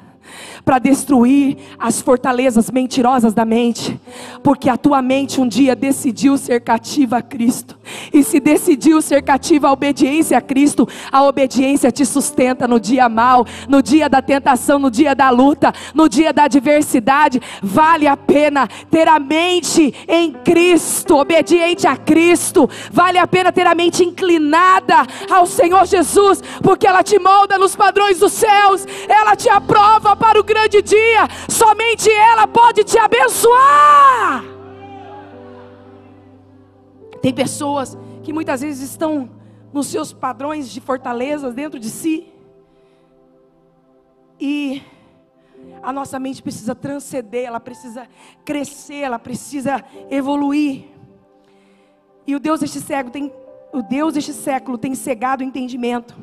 para 0.63 0.79
destruir 0.79 1.57
as 1.77 2.01
fortalezas 2.01 2.69
mentirosas 2.71 3.33
da 3.33 3.45
mente, 3.45 3.99
porque 4.43 4.69
a 4.69 4.77
tua 4.77 5.01
mente 5.01 5.39
um 5.39 5.47
dia 5.47 5.75
decidiu 5.75 6.37
ser 6.37 6.61
cativa 6.61 7.17
a 7.17 7.21
Cristo, 7.21 7.77
e 8.13 8.23
se 8.23 8.39
decidiu 8.39 9.01
ser 9.01 9.21
cativa 9.21 9.67
à 9.67 9.71
obediência 9.71 10.37
a 10.37 10.41
Cristo, 10.41 10.87
a 11.11 11.23
obediência 11.23 11.91
te 11.91 12.05
sustenta 12.05 12.67
no 12.67 12.79
dia 12.79 13.07
mal, 13.07 13.45
no 13.67 13.81
dia 13.81 14.09
da 14.09 14.21
tentação, 14.21 14.79
no 14.79 14.89
dia 14.89 15.13
da 15.15 15.29
luta, 15.29 15.73
no 15.93 16.09
dia 16.09 16.33
da 16.33 16.43
adversidade. 16.45 17.41
Vale 17.61 18.07
a 18.07 18.17
pena 18.17 18.67
ter 18.89 19.07
a 19.07 19.19
mente 19.19 19.93
em 20.07 20.31
Cristo, 20.31 21.17
obediente 21.17 21.87
a 21.87 21.95
Cristo, 21.95 22.69
vale 22.91 23.17
a 23.17 23.27
pena 23.27 23.51
ter 23.51 23.67
a 23.67 23.75
mente 23.75 24.03
inclinada 24.03 25.05
ao 25.29 25.45
Senhor 25.45 25.85
Jesus, 25.85 26.41
porque 26.61 26.87
ela 26.87 27.03
te 27.03 27.19
molda 27.19 27.57
nos 27.57 27.75
padrões 27.75 28.19
dos 28.19 28.33
céus, 28.33 28.85
ela 29.07 29.35
te 29.35 29.49
aprova 29.49 30.14
para 30.15 30.39
o 30.39 30.43
grande 30.43 30.81
dia, 30.81 31.27
somente 31.49 32.09
ela 32.09 32.47
pode 32.47 32.83
te 32.83 32.97
abençoar. 32.97 34.43
Tem 37.21 37.33
pessoas 37.33 37.97
que 38.23 38.31
muitas 38.33 38.61
vezes 38.61 38.89
estão 38.89 39.29
nos 39.73 39.87
seus 39.87 40.13
padrões 40.13 40.69
de 40.69 40.79
fortalezas 40.79 41.53
dentro 41.53 41.79
de 41.79 41.89
si. 41.89 42.31
E 44.39 44.81
a 45.81 45.91
nossa 45.91 46.19
mente 46.19 46.41
precisa 46.41 46.73
transcender, 46.73 47.45
ela 47.45 47.59
precisa 47.59 48.07
crescer, 48.43 49.01
ela 49.01 49.19
precisa 49.19 49.83
evoluir. 50.09 50.85
E 52.27 52.35
o 52.35 52.39
Deus 52.39 52.59
deste 52.59 52.79
século 52.79 53.11
tem, 53.11 53.33
o 53.71 53.81
Deus 53.81 54.13
deste 54.13 54.33
século 54.33 54.77
tem 54.77 54.95
cegado 54.95 55.41
o 55.41 55.43
entendimento 55.43 56.15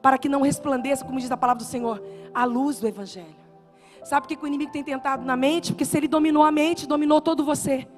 para 0.00 0.18
que 0.18 0.28
não 0.28 0.42
resplandeça, 0.42 1.04
como 1.04 1.18
diz 1.18 1.30
a 1.32 1.36
palavra 1.36 1.64
do 1.64 1.68
Senhor, 1.68 2.00
a 2.36 2.44
luz 2.44 2.78
do 2.78 2.86
evangelho. 2.86 3.34
Sabe 4.04 4.28
por 4.28 4.36
que 4.36 4.44
o 4.44 4.46
inimigo 4.46 4.70
tem 4.70 4.84
tentado 4.84 5.24
na 5.24 5.38
mente? 5.38 5.72
Porque 5.72 5.86
se 5.86 5.96
ele 5.96 6.06
dominou 6.06 6.42
a 6.42 6.52
mente, 6.52 6.86
dominou 6.86 7.18
todo 7.18 7.42
você. 7.42 7.88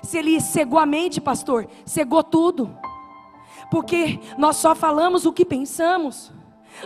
Se 0.00 0.16
ele 0.16 0.40
cegou 0.40 0.78
a 0.78 0.86
mente, 0.86 1.20
pastor, 1.20 1.66
cegou 1.84 2.22
tudo. 2.22 2.72
Porque 3.68 4.20
nós 4.38 4.56
só 4.56 4.76
falamos 4.76 5.26
o 5.26 5.32
que 5.32 5.44
pensamos. 5.44 6.32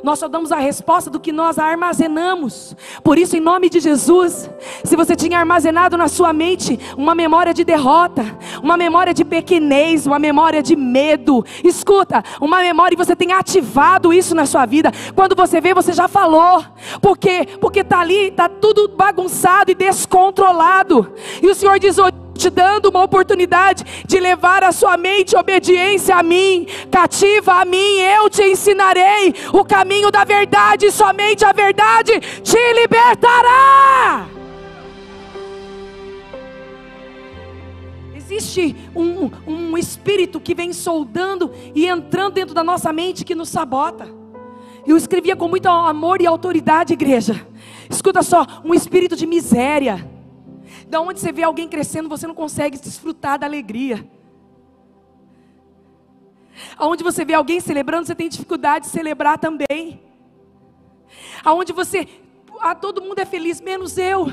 Nós 0.03 0.19
só 0.19 0.29
damos 0.29 0.51
a 0.51 0.57
resposta 0.57 1.09
do 1.09 1.21
que 1.21 1.33
nós 1.33 1.59
armazenamos. 1.59 2.77
Por 3.03 3.19
isso, 3.19 3.37
em 3.37 3.41
nome 3.41 3.71
de 3.71 3.81
Jesus, 3.81 4.51
se 4.83 4.97
você 4.97 5.15
tinha 5.15 5.39
armazenado 5.39 5.97
na 5.97 6.09
sua 6.09 6.33
mente 6.33 6.79
uma 6.97 7.15
memória 7.15 7.55
de 7.55 7.65
derrota, 7.65 8.25
uma 8.63 8.77
memória 8.77 9.15
de 9.15 9.25
pequenez, 9.25 10.07
uma 10.07 10.19
memória 10.19 10.63
de 10.63 10.75
medo, 10.75 11.45
escuta, 11.63 12.23
uma 12.41 12.61
memória 12.61 12.95
e 12.95 12.99
você 12.99 13.15
tem 13.15 13.33
ativado 13.33 14.13
isso 14.13 14.35
na 14.35 14.47
sua 14.47 14.67
vida. 14.67 14.93
Quando 15.15 15.37
você 15.37 15.61
vê, 15.61 15.73
você 15.73 15.93
já 15.93 16.09
falou. 16.09 16.65
Por 17.01 17.17
quê? 17.17 17.47
Porque 17.61 17.81
está 17.81 18.01
ali, 18.01 18.29
está 18.29 18.49
tudo 18.49 18.89
bagunçado 18.89 19.71
e 19.71 19.75
descontrolado. 19.75 21.13
E 21.43 21.49
o 21.49 21.55
Senhor 21.55 21.79
diz 21.79 21.99
hoje 21.99 22.24
te 22.35 22.51
dando 22.51 22.91
uma 22.91 23.03
oportunidade 23.03 23.85
de 24.07 24.21
levar 24.21 24.63
a 24.63 24.73
sua 24.73 24.97
mente 24.97 25.37
obediência 25.37 26.17
a 26.17 26.23
mim, 26.23 26.67
cativa 26.91 27.61
a 27.61 27.65
mim, 27.65 27.99
eu 28.01 28.29
te 28.29 28.43
ensinarei 28.43 29.35
o 29.53 29.65
caminho 29.65 30.11
da 30.11 30.25
verdade, 30.25 30.91
somente 30.91 31.45
a 31.45 31.53
verdade 31.53 32.21
te 32.43 32.73
libertará. 32.75 34.29
Existe 38.15 38.75
um, 38.97 39.31
um 39.47 39.79
espírito 39.79 40.41
que 40.41 40.55
vem 40.55 40.73
soldando 40.73 41.53
e 41.75 41.87
entrando 41.87 42.35
dentro 42.35 42.55
da 42.55 42.65
nossa 42.65 42.93
mente 42.93 43.25
que 43.25 43.35
nos 43.35 43.49
sabota. 43.49 44.09
Eu 44.87 44.97
escrevia 44.97 45.37
com 45.37 45.47
muito 45.47 45.69
amor 45.69 46.21
e 46.21 46.27
autoridade, 46.27 46.93
igreja. 46.93 47.47
Escuta 47.89 48.23
só, 48.23 48.47
um 48.65 48.75
espírito 48.75 49.15
de 49.15 49.27
miséria 49.27 50.14
da 50.89 51.01
onde 51.01 51.21
você 51.21 51.33
vê 51.33 51.43
alguém 51.43 51.69
crescendo, 51.69 52.09
você 52.09 52.27
não 52.27 52.35
consegue 52.35 52.79
desfrutar 52.79 53.39
da 53.39 53.47
alegria. 53.47 54.09
Aonde 56.77 57.03
você 57.03 57.25
vê 57.25 57.35
alguém 57.35 57.61
celebrando, 57.61 58.07
você 58.07 58.15
tem 58.15 58.29
dificuldade 58.29 58.87
de 58.87 58.91
celebrar 58.91 59.39
também. 59.39 60.01
Aonde 61.45 61.73
você, 61.73 62.09
ah, 62.61 62.75
todo 62.75 63.03
mundo 63.03 63.19
é 63.19 63.25
feliz, 63.25 63.61
menos 63.61 63.99
eu. 63.99 64.27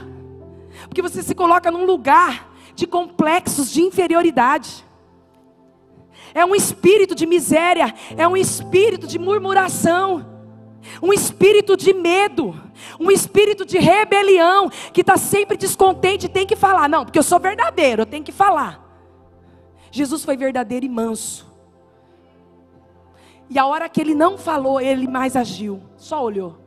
Porque 0.87 1.01
você 1.01 1.21
se 1.21 1.35
coloca 1.35 1.71
num 1.71 1.85
lugar 1.85 2.51
de 2.75 2.87
complexos 2.87 3.71
de 3.71 3.81
inferioridade. 3.81 4.85
é 6.33 6.45
um 6.45 6.55
espírito 6.55 7.13
de 7.13 7.25
miséria, 7.25 7.93
é 8.15 8.25
um 8.25 8.37
espírito 8.37 9.05
de 9.05 9.19
murmuração, 9.19 10.30
um 11.01 11.13
espírito 11.13 11.77
de 11.77 11.93
medo, 11.93 12.59
um 12.99 13.11
espírito 13.11 13.65
de 13.65 13.77
rebelião, 13.77 14.69
que 14.91 15.01
está 15.01 15.17
sempre 15.17 15.57
descontente 15.57 16.25
e 16.25 16.29
tem 16.29 16.45
que 16.45 16.55
falar. 16.55 16.89
Não, 16.89 17.05
porque 17.05 17.19
eu 17.19 17.23
sou 17.23 17.39
verdadeiro, 17.39 18.01
eu 18.03 18.05
tenho 18.05 18.23
que 18.23 18.31
falar. 18.31 18.81
Jesus 19.91 20.23
foi 20.23 20.37
verdadeiro 20.37 20.85
e 20.85 20.89
manso. 20.89 21.51
E 23.49 23.59
a 23.59 23.65
hora 23.65 23.89
que 23.89 23.99
ele 23.99 24.15
não 24.15 24.37
falou, 24.37 24.79
ele 24.79 25.07
mais 25.07 25.35
agiu, 25.35 25.81
só 25.97 26.23
olhou. 26.23 26.57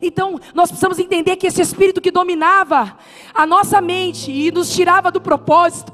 Então, 0.00 0.38
nós 0.54 0.70
precisamos 0.70 0.98
entender 0.98 1.36
que 1.36 1.46
esse 1.46 1.60
espírito 1.60 2.00
que 2.00 2.10
dominava 2.10 2.96
a 3.34 3.44
nossa 3.44 3.80
mente 3.80 4.30
e 4.30 4.50
nos 4.52 4.70
tirava 4.70 5.10
do 5.10 5.20
propósito, 5.20 5.92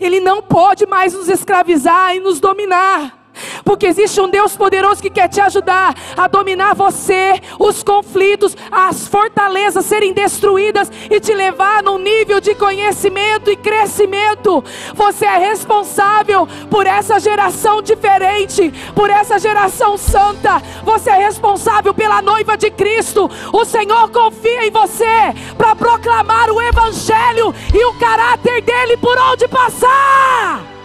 ele 0.00 0.20
não 0.20 0.42
pode 0.42 0.86
mais 0.86 1.12
nos 1.12 1.28
escravizar 1.28 2.16
e 2.16 2.20
nos 2.20 2.40
dominar. 2.40 3.17
Porque 3.64 3.86
existe 3.86 4.20
um 4.20 4.28
Deus 4.28 4.56
poderoso 4.56 5.02
que 5.02 5.10
quer 5.10 5.28
te 5.28 5.40
ajudar 5.40 5.94
a 6.16 6.26
dominar 6.28 6.74
você, 6.74 7.40
os 7.58 7.82
conflitos, 7.82 8.56
as 8.70 9.06
fortalezas 9.06 9.84
serem 9.84 10.12
destruídas 10.12 10.90
e 11.10 11.20
te 11.20 11.34
levar 11.34 11.82
num 11.82 11.98
nível 11.98 12.40
de 12.40 12.54
conhecimento 12.54 13.50
e 13.50 13.56
crescimento. 13.56 14.62
Você 14.94 15.24
é 15.24 15.38
responsável 15.38 16.46
por 16.70 16.86
essa 16.86 17.18
geração 17.18 17.82
diferente, 17.82 18.72
por 18.94 19.10
essa 19.10 19.38
geração 19.38 19.96
santa. 19.96 20.60
Você 20.84 21.10
é 21.10 21.18
responsável 21.18 21.92
pela 21.94 22.22
noiva 22.22 22.56
de 22.56 22.70
Cristo. 22.70 23.30
O 23.52 23.64
Senhor 23.64 24.10
confia 24.10 24.66
em 24.66 24.70
você 24.70 25.34
para 25.56 25.76
proclamar 25.76 26.50
o 26.50 26.60
evangelho 26.60 27.54
e 27.74 27.84
o 27.84 27.94
caráter 27.98 28.62
dele 28.62 28.96
por 28.96 29.16
onde 29.18 29.46
passar. 29.48 30.77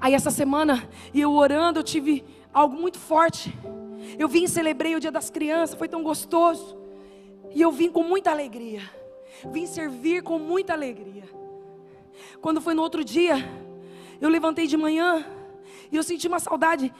Aí 0.00 0.14
essa 0.14 0.30
semana, 0.30 0.88
e 1.12 1.20
eu 1.20 1.32
orando, 1.32 1.80
eu 1.80 1.84
tive 1.84 2.24
algo 2.52 2.76
muito 2.76 2.98
forte. 2.98 3.52
Eu 4.18 4.28
vim 4.28 4.44
e 4.44 4.48
celebrei 4.48 4.94
o 4.94 5.00
dia 5.00 5.10
das 5.10 5.28
crianças, 5.28 5.76
foi 5.76 5.88
tão 5.88 6.02
gostoso. 6.02 6.78
E 7.54 7.60
eu 7.60 7.72
vim 7.72 7.90
com 7.90 8.02
muita 8.02 8.30
alegria. 8.30 8.82
Vim 9.50 9.66
servir 9.66 10.22
com 10.22 10.38
muita 10.38 10.72
alegria. 10.72 11.24
Quando 12.40 12.60
foi 12.60 12.74
no 12.74 12.82
outro 12.82 13.04
dia, 13.04 13.36
eu 14.20 14.28
levantei 14.28 14.66
de 14.66 14.76
manhã 14.76 15.26
e 15.90 15.96
eu 15.96 16.02
senti 16.02 16.28
uma 16.28 16.38
saudade, 16.38 16.92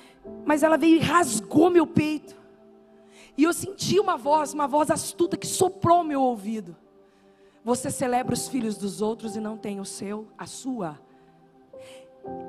mas 0.44 0.62
ela 0.62 0.76
veio 0.76 0.96
e 0.96 1.00
rasgou 1.00 1.70
meu 1.70 1.86
peito. 1.86 2.36
E 3.36 3.44
eu 3.44 3.52
senti 3.52 4.00
uma 4.00 4.16
voz, 4.16 4.52
uma 4.52 4.66
voz 4.66 4.90
astuta 4.90 5.36
que 5.36 5.46
soprou 5.46 6.02
meu 6.02 6.20
ouvido. 6.20 6.76
Você 7.64 7.90
celebra 7.90 8.34
os 8.34 8.48
filhos 8.48 8.76
dos 8.76 9.00
outros 9.00 9.36
e 9.36 9.40
não 9.40 9.56
tem 9.56 9.78
o 9.78 9.84
seu, 9.84 10.26
a 10.36 10.46
sua 10.46 10.98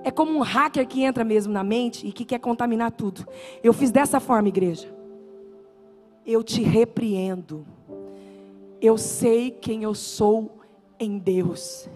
é 0.03 0.12
como 0.12 0.32
um 0.32 0.41
hacker 0.41 0.88
que 0.88 1.03
entra 1.03 1.23
mesmo 1.23 1.51
na 1.53 1.63
mente 1.63 2.08
e 2.08 2.12
que 2.12 2.25
quer 2.25 2.39
contaminar 2.39 2.91
tudo. 2.91 3.27
Eu 3.63 3.73
fiz 3.73 3.91
dessa 3.91 4.19
forma, 4.19 4.47
igreja. 4.47 4.93
Eu 6.25 6.43
te 6.43 6.62
repreendo. 6.62 7.65
Eu 8.82 8.97
sei 8.97 9.51
quem 9.51 9.84
eu 9.84 9.93
sou 9.93 10.60
em 10.99 11.17
Deus. 11.17 11.89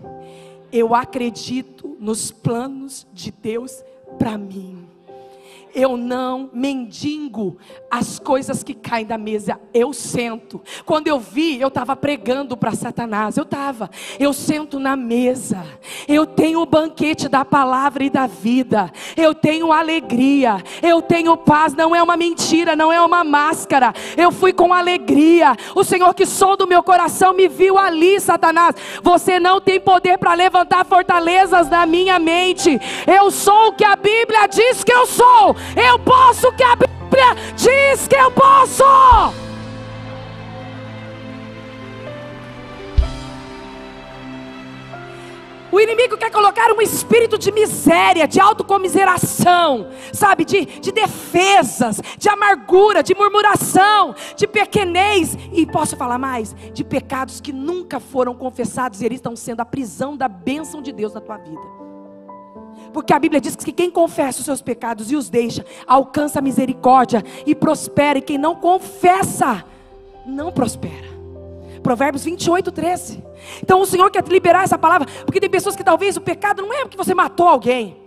Eu 0.72 0.94
acredito 0.94 1.96
nos 2.00 2.32
planos 2.32 3.08
de 3.14 3.32
Deus 3.32 3.84
para 4.18 4.38
mim 4.38 4.83
eu 5.74 5.98
não 5.98 6.50
mendigo 6.54 7.58
as 7.90 8.20
coisas 8.20 8.64
que 8.64 8.74
caem 8.74 9.06
da 9.06 9.18
mesa, 9.18 9.60
eu 9.74 9.94
sento. 9.94 10.62
Quando 10.86 11.08
eu 11.08 11.20
vi, 11.20 11.60
eu 11.60 11.68
estava 11.68 11.96
pregando 11.96 12.56
para 12.56 12.74
Satanás, 12.74 13.38
eu 13.38 13.44
estava, 13.44 13.90
eu 14.20 14.34
sento 14.34 14.80
na 14.80 14.96
mesa, 14.96 15.64
eu 16.08 16.26
tenho 16.26 16.62
o 16.62 16.66
banquete 16.66 17.28
da 17.28 17.44
palavra 17.44 18.04
e 18.04 18.10
da 18.10 18.28
vida, 18.28 18.92
eu 19.16 19.34
tenho 19.34 19.72
alegria, 19.72 20.64
eu 20.82 21.02
tenho 21.02 21.38
paz, 21.38 21.74
não 21.74 21.96
é 21.96 22.02
uma 22.02 22.18
mentira, 22.18 22.76
não 22.76 22.92
é 22.92 23.02
uma 23.02 23.24
máscara, 23.24 23.94
eu 24.18 24.32
fui 24.32 24.54
com 24.54 24.74
alegria, 24.74 25.56
o 25.76 25.84
Senhor 25.84 26.14
que 26.14 26.26
sou 26.26 26.56
do 26.56 26.68
meu 26.68 26.84
coração 26.84 27.34
me 27.34 27.48
viu 27.48 27.78
ali, 27.78 28.20
Satanás. 28.20 28.76
Você 29.02 29.40
não 29.40 29.60
tem 29.60 29.80
poder 29.80 30.18
para 30.18 30.34
levantar 30.34 30.86
fortalezas 30.86 31.70
na 31.70 31.86
minha 31.86 32.20
mente, 32.20 32.80
eu 33.08 33.32
sou 33.32 33.70
o 33.70 33.74
que 33.74 33.86
a 33.86 33.96
Bíblia 33.96 34.48
diz 34.48 34.84
que 34.84 34.92
eu 34.92 35.06
sou. 35.06 35.56
Eu 35.76 36.00
posso 36.00 36.52
que 36.54 36.64
a 36.64 36.76
Bíblia 36.76 37.36
diz 37.56 38.08
que 38.08 38.16
eu 38.16 38.32
posso. 38.32 38.84
O 45.74 45.80
inimigo 45.80 46.16
quer 46.18 46.30
colocar 46.30 46.72
um 46.72 46.80
espírito 46.80 47.36
de 47.36 47.52
miséria, 47.52 48.28
de 48.28 48.40
autocomiseração, 48.40 49.88
sabe, 50.14 50.46
de, 50.46 50.66
de 50.66 50.92
defesas, 50.92 52.00
de 52.16 52.30
amargura, 52.30 53.02
de 53.02 53.16
murmuração, 53.16 54.14
de 54.36 54.46
pequenez, 54.46 55.36
e 55.52 55.66
posso 55.66 55.98
falar 55.98 56.20
mais, 56.20 56.56
de 56.72 56.84
pecados 56.84 57.42
que 57.42 57.52
nunca 57.52 58.00
foram 58.00 58.36
confessados 58.36 59.02
e 59.02 59.06
eles 59.06 59.18
estão 59.18 59.36
sendo 59.36 59.62
a 59.62 59.66
prisão 59.66 60.16
da 60.16 60.28
bênção 60.28 60.80
de 60.80 60.92
Deus 60.92 61.12
na 61.12 61.22
tua 61.22 61.38
vida. 61.38 61.83
Porque 62.94 63.12
a 63.12 63.20
Bíblia 63.20 63.42
diz 63.42 63.56
que 63.56 63.72
quem 63.72 63.90
confessa 63.90 64.40
os 64.40 64.46
seus 64.46 64.62
pecados 64.62 65.12
e 65.12 65.16
os 65.16 65.30
deixa, 65.30 65.66
alcança 65.88 66.40
a 66.40 66.42
misericórdia 66.42 67.24
e 67.46 67.56
prospera. 67.56 68.20
E 68.20 68.22
quem 68.22 68.38
não 68.38 68.56
confessa, 68.56 69.66
não 70.26 70.52
prospera. 70.52 71.12
Provérbios 71.82 72.24
28, 72.24 72.72
13. 72.72 73.24
Então 73.62 73.82
o 73.82 73.86
Senhor 73.86 74.10
quer 74.10 74.24
liberar 74.26 74.64
essa 74.64 74.78
palavra, 74.78 75.08
porque 75.26 75.40
tem 75.40 75.50
pessoas 75.50 75.76
que 75.76 75.84
talvez 75.84 76.16
o 76.16 76.22
pecado 76.22 76.62
não 76.62 76.74
é 76.74 76.82
porque 76.84 76.96
você 76.96 77.14
matou 77.14 77.48
alguém. 77.48 78.02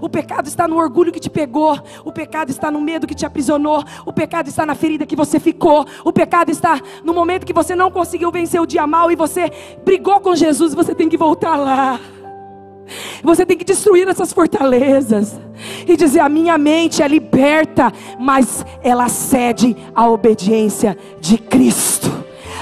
O 0.00 0.08
pecado 0.08 0.48
está 0.48 0.66
no 0.66 0.76
orgulho 0.76 1.12
que 1.12 1.20
te 1.20 1.30
pegou, 1.30 1.78
o 2.04 2.12
pecado 2.12 2.50
está 2.50 2.70
no 2.70 2.80
medo 2.80 3.06
que 3.06 3.14
te 3.14 3.24
aprisionou, 3.24 3.84
o 4.04 4.12
pecado 4.12 4.48
está 4.48 4.66
na 4.66 4.74
ferida 4.74 5.06
que 5.06 5.14
você 5.14 5.38
ficou, 5.38 5.86
o 6.04 6.12
pecado 6.12 6.50
está 6.50 6.80
no 7.04 7.14
momento 7.14 7.46
que 7.46 7.52
você 7.52 7.76
não 7.76 7.90
conseguiu 7.90 8.30
vencer 8.32 8.60
o 8.60 8.66
dia 8.66 8.86
mal 8.86 9.10
e 9.10 9.16
você 9.16 9.52
brigou 9.84 10.20
com 10.20 10.34
Jesus, 10.34 10.74
você 10.74 10.94
tem 10.94 11.08
que 11.08 11.16
voltar 11.16 11.56
lá. 11.56 12.00
Você 13.22 13.44
tem 13.44 13.56
que 13.56 13.64
destruir 13.64 14.08
essas 14.08 14.32
fortalezas 14.32 15.38
e 15.86 15.96
dizer: 15.96 16.20
a 16.20 16.28
minha 16.28 16.56
mente 16.56 17.02
é 17.02 17.08
liberta, 17.08 17.92
mas 18.18 18.64
ela 18.82 19.08
cede 19.08 19.76
à 19.94 20.08
obediência 20.08 20.96
de 21.20 21.38
Cristo. 21.38 22.18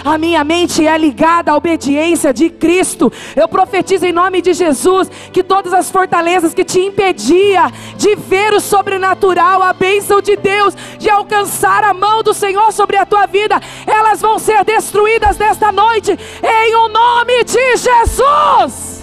A 0.07 0.17
minha 0.17 0.45
mente 0.45 0.87
é 0.87 0.97
ligada 0.97 1.51
à 1.51 1.57
obediência 1.57 2.33
de 2.33 2.49
Cristo. 2.49 3.13
Eu 3.35 3.49
profetizo 3.49 4.07
em 4.07 4.13
nome 4.13 4.41
de 4.41 4.53
Jesus 4.53 5.11
que 5.33 5.43
todas 5.43 5.73
as 5.73 5.91
fortalezas 5.91 6.55
que 6.55 6.65
te 6.65 6.79
impedia 6.79 7.73
de 7.97 8.15
ver 8.15 8.53
o 8.53 8.61
sobrenatural, 8.61 9.61
a 9.63 9.73
bênção 9.73 10.21
de 10.21 10.37
Deus, 10.37 10.77
de 10.97 11.11
alcançar 11.11 11.83
a 11.83 11.93
mão 11.93 12.23
do 12.23 12.33
Senhor 12.33 12.73
sobre 12.73 12.97
a 12.97 13.05
tua 13.05 13.27
vida, 13.27 13.61
elas 13.85 14.21
vão 14.21 14.39
ser 14.39 14.65
destruídas 14.65 15.39
nesta 15.39 15.73
noite 15.73 16.13
em 16.13 16.77
o 16.77 16.89
nome 16.89 17.43
de 17.43 17.77
Jesus. 17.77 18.96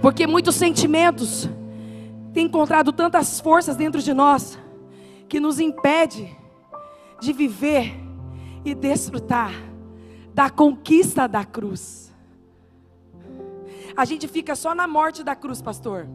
Porque 0.00 0.26
muitos 0.26 0.54
sentimentos 0.54 1.48
têm 2.32 2.46
encontrado 2.46 2.92
tantas 2.92 3.40
forças 3.40 3.76
dentro 3.76 4.00
de 4.00 4.14
nós 4.14 4.58
que 5.28 5.38
nos 5.38 5.60
impede 5.60 6.36
de 7.20 7.32
viver 7.32 7.94
e 8.64 8.74
desfrutar 8.74 9.52
da 10.32 10.48
conquista 10.48 11.28
da 11.28 11.44
cruz. 11.44 12.10
A 13.96 14.04
gente 14.04 14.26
fica 14.26 14.54
só 14.54 14.74
na 14.74 14.86
morte 14.86 15.22
da 15.22 15.34
cruz, 15.34 15.60
pastor. 15.60 16.08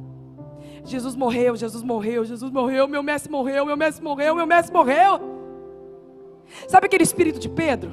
Jesus 0.84 1.16
morreu, 1.16 1.56
Jesus 1.56 1.84
morreu, 1.84 2.26
Jesus 2.26 2.52
morreu, 2.52 2.88
meu 2.88 3.04
mestre 3.04 3.32
morreu, 3.32 3.66
meu 3.66 3.78
mestre 3.78 4.04
morreu, 4.04 4.36
meu 4.36 4.48
mestre 4.48 4.74
morreu. 4.74 5.20
Sabe 6.68 6.88
aquele 6.88 7.04
espírito 7.04 7.40
de 7.40 7.50
Pedro? 7.50 7.92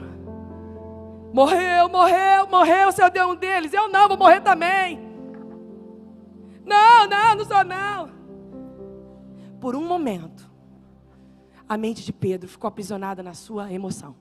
Morreu, 1.33 1.89
morreu, 1.89 2.47
morreu, 2.49 2.89
o 2.89 2.93
Senhor 2.93 3.11
deu 3.11 3.29
um 3.29 3.35
deles. 3.35 3.73
Eu 3.73 3.89
não, 3.89 4.09
vou 4.09 4.17
morrer 4.17 4.41
também. 4.41 5.12
Não, 6.65 7.09
não, 7.09 7.37
não 7.37 7.45
sou 7.45 7.65
não. 7.65 8.11
Por 9.61 9.77
um 9.77 9.87
momento, 9.87 10.51
a 11.69 11.77
mente 11.77 12.05
de 12.05 12.13
Pedro 12.13 12.49
ficou 12.49 12.69
aprisionada 12.69 13.23
na 13.23 13.35
sua 13.35 13.73
emoção. 13.73 14.15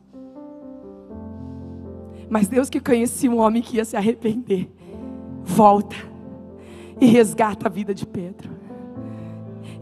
Mas 2.30 2.48
Deus 2.48 2.70
que 2.70 2.80
conhecia 2.80 3.30
um 3.30 3.40
homem 3.40 3.62
que 3.62 3.78
ia 3.78 3.86
se 3.86 3.98
arrepender, 3.98 4.72
volta 5.44 5.96
e 7.00 7.06
resgata 7.06 7.68
a 7.68 7.70
vida 7.70 7.94
de 7.94 8.06
Pedro. 8.06 8.62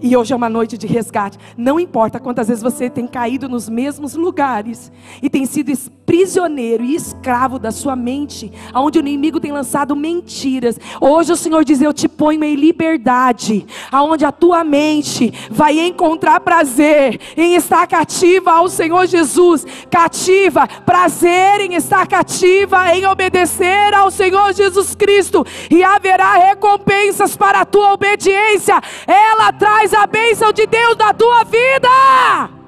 E 0.02 0.16
hoje 0.16 0.32
é 0.32 0.36
uma 0.36 0.50
noite 0.50 0.78
de 0.78 0.88
resgate. 0.88 1.38
Não 1.58 1.80
importa 1.80 2.20
quantas 2.20 2.48
vezes 2.48 2.64
você 2.64 2.90
tem 2.90 3.06
caído 3.06 3.50
nos 3.50 3.68
mesmos 3.68 4.16
lugares 4.16 4.92
e 5.22 5.30
tem 5.30 5.46
sido 5.46 5.70
prisioneiro 6.10 6.84
e 6.84 6.96
escravo 6.96 7.60
da 7.60 7.72
sua 7.72 7.96
mente, 7.96 8.52
aonde 8.74 8.98
o 8.98 9.02
inimigo 9.02 9.40
tem 9.40 9.52
lançado 9.52 9.96
mentiras. 9.96 10.80
Hoje 11.00 11.32
o 11.32 11.36
Senhor 11.36 11.64
diz: 11.64 11.84
Eu 11.84 11.94
te 11.94 12.08
ponho 12.08 12.44
em 12.44 12.56
liberdade, 12.56 13.64
aonde 13.92 14.26
a 14.26 14.32
tua 14.32 14.64
mente 14.64 15.32
vai 15.52 15.80
encontrar 15.80 16.40
prazer 16.40 17.22
em 17.38 17.54
estar 17.54 17.86
cativa 17.86 18.54
ao 18.54 18.68
Senhor 18.68 19.06
Jesus, 19.06 19.64
cativa, 19.92 20.68
prazer 20.84 21.62
em 21.62 21.76
estar 21.76 22.08
cativa, 22.08 22.92
em 22.96 23.06
obedecer 23.06 23.94
ao 23.94 24.10
Senhor 24.10 24.52
Jesus 24.52 24.96
Cristo, 24.96 25.46
e 25.70 25.84
haverá 25.84 26.34
recompensas 26.38 27.38
para 27.38 27.62
a 27.62 27.66
tua 27.66 27.94
obediência. 27.94 28.82
Ela 29.06 29.54
traz 29.54 29.94
a 29.94 30.08
bênção 30.08 30.52
de 30.52 30.66
Deus 30.66 30.98
na 30.98 31.14
tua 31.14 31.44
vida. 31.44 32.59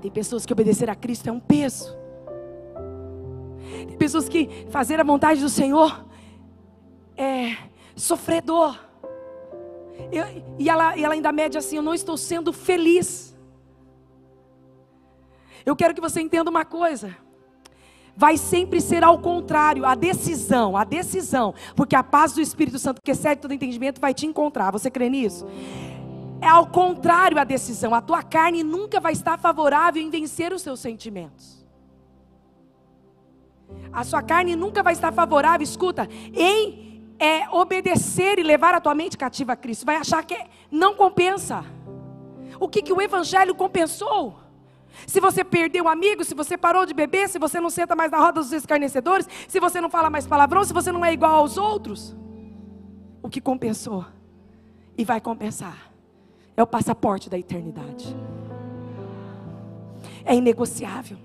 Tem 0.00 0.10
pessoas 0.10 0.46
que 0.46 0.52
obedecer 0.52 0.88
a 0.88 0.94
Cristo 0.94 1.28
é 1.28 1.32
um 1.32 1.40
peso. 1.40 1.96
Tem 3.86 3.96
pessoas 3.96 4.28
que 4.28 4.66
fazer 4.70 4.98
a 4.98 5.04
vontade 5.04 5.40
do 5.40 5.48
Senhor 5.48 6.06
é 7.16 7.56
sofredor. 7.94 8.78
Eu, 10.10 10.24
e, 10.58 10.68
ela, 10.68 10.96
e 10.96 11.04
ela 11.04 11.14
ainda 11.14 11.32
mede 11.32 11.58
assim: 11.58 11.76
eu 11.76 11.82
não 11.82 11.94
estou 11.94 12.16
sendo 12.16 12.52
feliz. 12.52 13.36
Eu 15.64 15.76
quero 15.76 15.94
que 15.94 16.00
você 16.00 16.20
entenda 16.20 16.50
uma 16.50 16.64
coisa. 16.64 17.14
Vai 18.16 18.36
sempre 18.36 18.80
ser 18.80 19.04
ao 19.04 19.18
contrário, 19.18 19.86
a 19.86 19.94
decisão, 19.94 20.76
a 20.76 20.84
decisão, 20.84 21.54
porque 21.76 21.94
a 21.94 22.02
paz 22.02 22.32
do 22.32 22.40
Espírito 22.40 22.78
Santo, 22.78 23.00
que 23.02 23.10
excede 23.10 23.40
todo 23.40 23.54
entendimento, 23.54 24.00
vai 24.00 24.12
te 24.12 24.26
encontrar. 24.26 24.70
Você 24.72 24.90
crê 24.90 25.08
nisso? 25.08 25.46
É 26.40 26.48
ao 26.48 26.66
contrário 26.66 27.38
a 27.38 27.44
decisão. 27.44 27.94
A 27.94 28.00
tua 28.00 28.22
carne 28.22 28.62
nunca 28.62 28.98
vai 28.98 29.12
estar 29.12 29.38
favorável 29.38 30.02
em 30.02 30.08
vencer 30.08 30.52
os 30.52 30.62
seus 30.62 30.80
sentimentos. 30.80 31.60
A 33.92 34.02
sua 34.04 34.22
carne 34.22 34.56
nunca 34.56 34.82
vai 34.82 34.92
estar 34.92 35.12
favorável, 35.12 35.62
escuta, 35.62 36.08
em 36.32 37.04
é, 37.18 37.48
obedecer 37.50 38.38
e 38.38 38.42
levar 38.42 38.74
a 38.74 38.80
tua 38.80 38.94
mente 38.94 39.18
cativa 39.18 39.52
a 39.52 39.56
Cristo. 39.56 39.84
Vai 39.84 39.96
achar 39.96 40.24
que 40.24 40.36
não 40.70 40.94
compensa. 40.94 41.64
O 42.58 42.68
que, 42.68 42.82
que 42.82 42.92
o 42.92 43.02
Evangelho 43.02 43.54
compensou? 43.54 44.38
Se 45.06 45.20
você 45.20 45.44
perdeu 45.44 45.84
um 45.84 45.88
amigo, 45.88 46.24
se 46.24 46.34
você 46.34 46.56
parou 46.56 46.84
de 46.84 46.94
beber, 46.94 47.28
se 47.28 47.38
você 47.38 47.60
não 47.60 47.70
senta 47.70 47.94
mais 47.94 48.10
na 48.10 48.18
roda 48.18 48.40
dos 48.40 48.52
escarnecedores, 48.52 49.28
se 49.46 49.60
você 49.60 49.80
não 49.80 49.90
fala 49.90 50.10
mais 50.10 50.26
palavrão, 50.26 50.64
se 50.64 50.72
você 50.72 50.90
não 50.90 51.04
é 51.04 51.12
igual 51.12 51.36
aos 51.36 51.56
outros, 51.56 52.16
o 53.22 53.28
que 53.28 53.40
compensou 53.40 54.04
e 54.96 55.04
vai 55.04 55.20
compensar 55.20 55.89
é 56.60 56.62
o 56.62 56.66
passaporte 56.66 57.28
da 57.28 57.38
eternidade. 57.38 58.16
É 60.24 60.34
inegociável. 60.34 61.16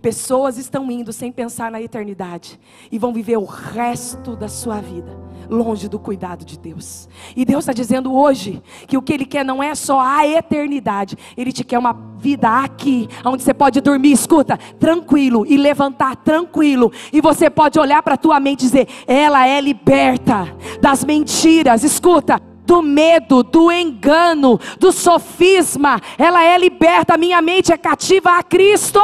Pessoas 0.00 0.58
estão 0.58 0.90
indo 0.90 1.12
sem 1.12 1.32
pensar 1.32 1.70
na 1.70 1.80
eternidade 1.80 2.58
e 2.90 2.98
vão 2.98 3.12
viver 3.12 3.36
o 3.36 3.44
resto 3.44 4.36
da 4.36 4.48
sua 4.48 4.80
vida 4.80 5.20
longe 5.48 5.88
do 5.88 5.98
cuidado 5.98 6.44
de 6.44 6.58
Deus. 6.58 7.08
E 7.36 7.44
Deus 7.44 7.64
está 7.64 7.72
dizendo 7.72 8.14
hoje 8.14 8.62
que 8.86 8.96
o 8.96 9.02
que 9.02 9.12
Ele 9.12 9.26
quer 9.26 9.44
não 9.44 9.62
é 9.62 9.74
só 9.74 10.00
a 10.00 10.26
eternidade, 10.26 11.16
Ele 11.36 11.52
te 11.52 11.62
quer 11.62 11.78
uma 11.78 11.92
vida 12.18 12.48
aqui, 12.48 13.08
onde 13.24 13.42
você 13.42 13.52
pode 13.52 13.80
dormir, 13.80 14.12
escuta, 14.12 14.56
tranquilo 14.78 15.44
e 15.46 15.56
levantar 15.56 16.16
tranquilo, 16.16 16.90
e 17.12 17.20
você 17.20 17.50
pode 17.50 17.78
olhar 17.78 18.02
para 18.02 18.14
a 18.14 18.18
tua 18.18 18.40
mente 18.40 18.60
e 18.60 18.66
dizer: 18.66 18.88
ela 19.06 19.46
é 19.46 19.60
liberta 19.60 20.46
das 20.80 21.04
mentiras, 21.04 21.84
escuta 21.84 22.40
do 22.64 22.82
medo, 22.82 23.42
do 23.42 23.70
engano, 23.70 24.58
do 24.78 24.92
sofisma. 24.92 26.00
Ela 26.18 26.44
é 26.44 26.56
liberta, 26.58 27.16
minha 27.16 27.42
mente 27.42 27.72
é 27.72 27.76
cativa 27.76 28.38
a 28.38 28.42
Cristo. 28.42 29.00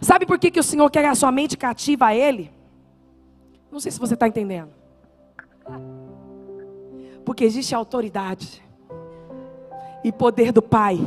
Sabe 0.00 0.26
por 0.26 0.38
que, 0.38 0.50
que 0.50 0.60
o 0.60 0.64
Senhor 0.64 0.90
quer 0.90 1.04
a 1.04 1.14
sua 1.14 1.30
mente 1.30 1.56
cativa 1.56 2.06
a 2.06 2.14
Ele? 2.14 2.50
Não 3.70 3.78
sei 3.78 3.92
se 3.92 4.00
você 4.00 4.14
está 4.14 4.26
entendendo. 4.26 4.70
Porque 7.24 7.44
existe 7.44 7.74
autoridade 7.74 8.62
e 10.02 10.10
poder 10.10 10.50
do 10.50 10.60
Pai 10.60 10.98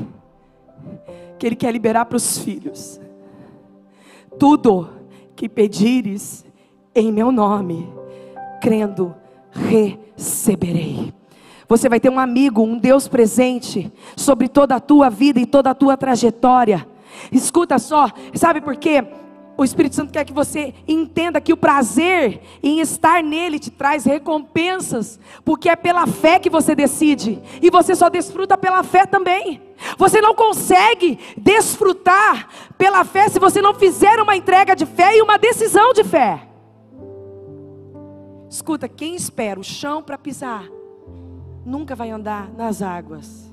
que 1.38 1.46
Ele 1.46 1.56
quer 1.56 1.72
liberar 1.72 2.06
para 2.06 2.16
os 2.16 2.38
filhos. 2.38 3.00
Tudo 4.40 4.90
que 5.36 5.50
pedires 5.50 6.46
em 6.94 7.12
meu 7.12 7.32
nome, 7.32 7.94
crendo 8.62 9.14
receberei. 9.56 11.14
Você 11.68 11.90
vai 11.90 12.00
ter 12.00 12.10
um 12.10 12.20
amigo, 12.20 12.62
um 12.62 12.78
Deus 12.78 13.08
presente 13.08 13.92
sobre 14.16 14.48
toda 14.48 14.76
a 14.76 14.80
tua 14.80 15.10
vida 15.10 15.40
e 15.40 15.46
toda 15.46 15.72
a 15.72 15.76
tua 15.76 15.98
trajetória. 15.98 16.88
Escuta 17.32 17.80
só, 17.80 18.12
sabe 18.36 18.62
por 18.62 18.76
quê? 18.76 19.04
O 19.58 19.64
Espírito 19.64 19.96
Santo 19.96 20.12
quer 20.12 20.26
que 20.26 20.34
você 20.34 20.74
entenda 20.86 21.40
que 21.40 21.54
o 21.54 21.58
prazer 21.58 22.42
em 22.62 22.82
estar 22.82 23.24
nele 23.24 23.58
te 23.58 23.72
traz 23.72 24.04
recompensas, 24.04 25.18
porque 25.46 25.70
é 25.70 25.78
pela 25.78 26.06
fé 26.06 26.40
que 26.40 26.50
você 26.50 26.76
decide, 26.76 27.42
e 27.62 27.70
você 27.70 27.96
só 27.96 28.10
desfruta 28.10 28.58
pela 28.58 28.84
fé 28.84 29.06
também. 29.06 29.62
Você 29.98 30.20
não 30.20 30.36
consegue 30.36 31.18
desfrutar 31.38 32.50
pela 32.78 33.06
fé 33.06 33.30
se 33.30 33.40
você 33.40 33.62
não 33.62 33.74
fizer 33.74 34.20
uma 34.22 34.36
entrega 34.36 34.76
de 34.76 34.86
fé 34.86 35.16
e 35.16 35.22
uma 35.22 35.38
decisão 35.38 35.94
de 35.94 36.04
fé. 36.04 36.55
Escuta, 38.50 38.88
quem 38.88 39.16
espera 39.16 39.60
o 39.60 39.64
chão 39.64 40.02
para 40.02 40.18
pisar, 40.18 40.66
nunca 41.66 41.96
vai 41.96 42.12
andar 42.12 42.52
nas 42.54 42.82
águas, 42.82 43.52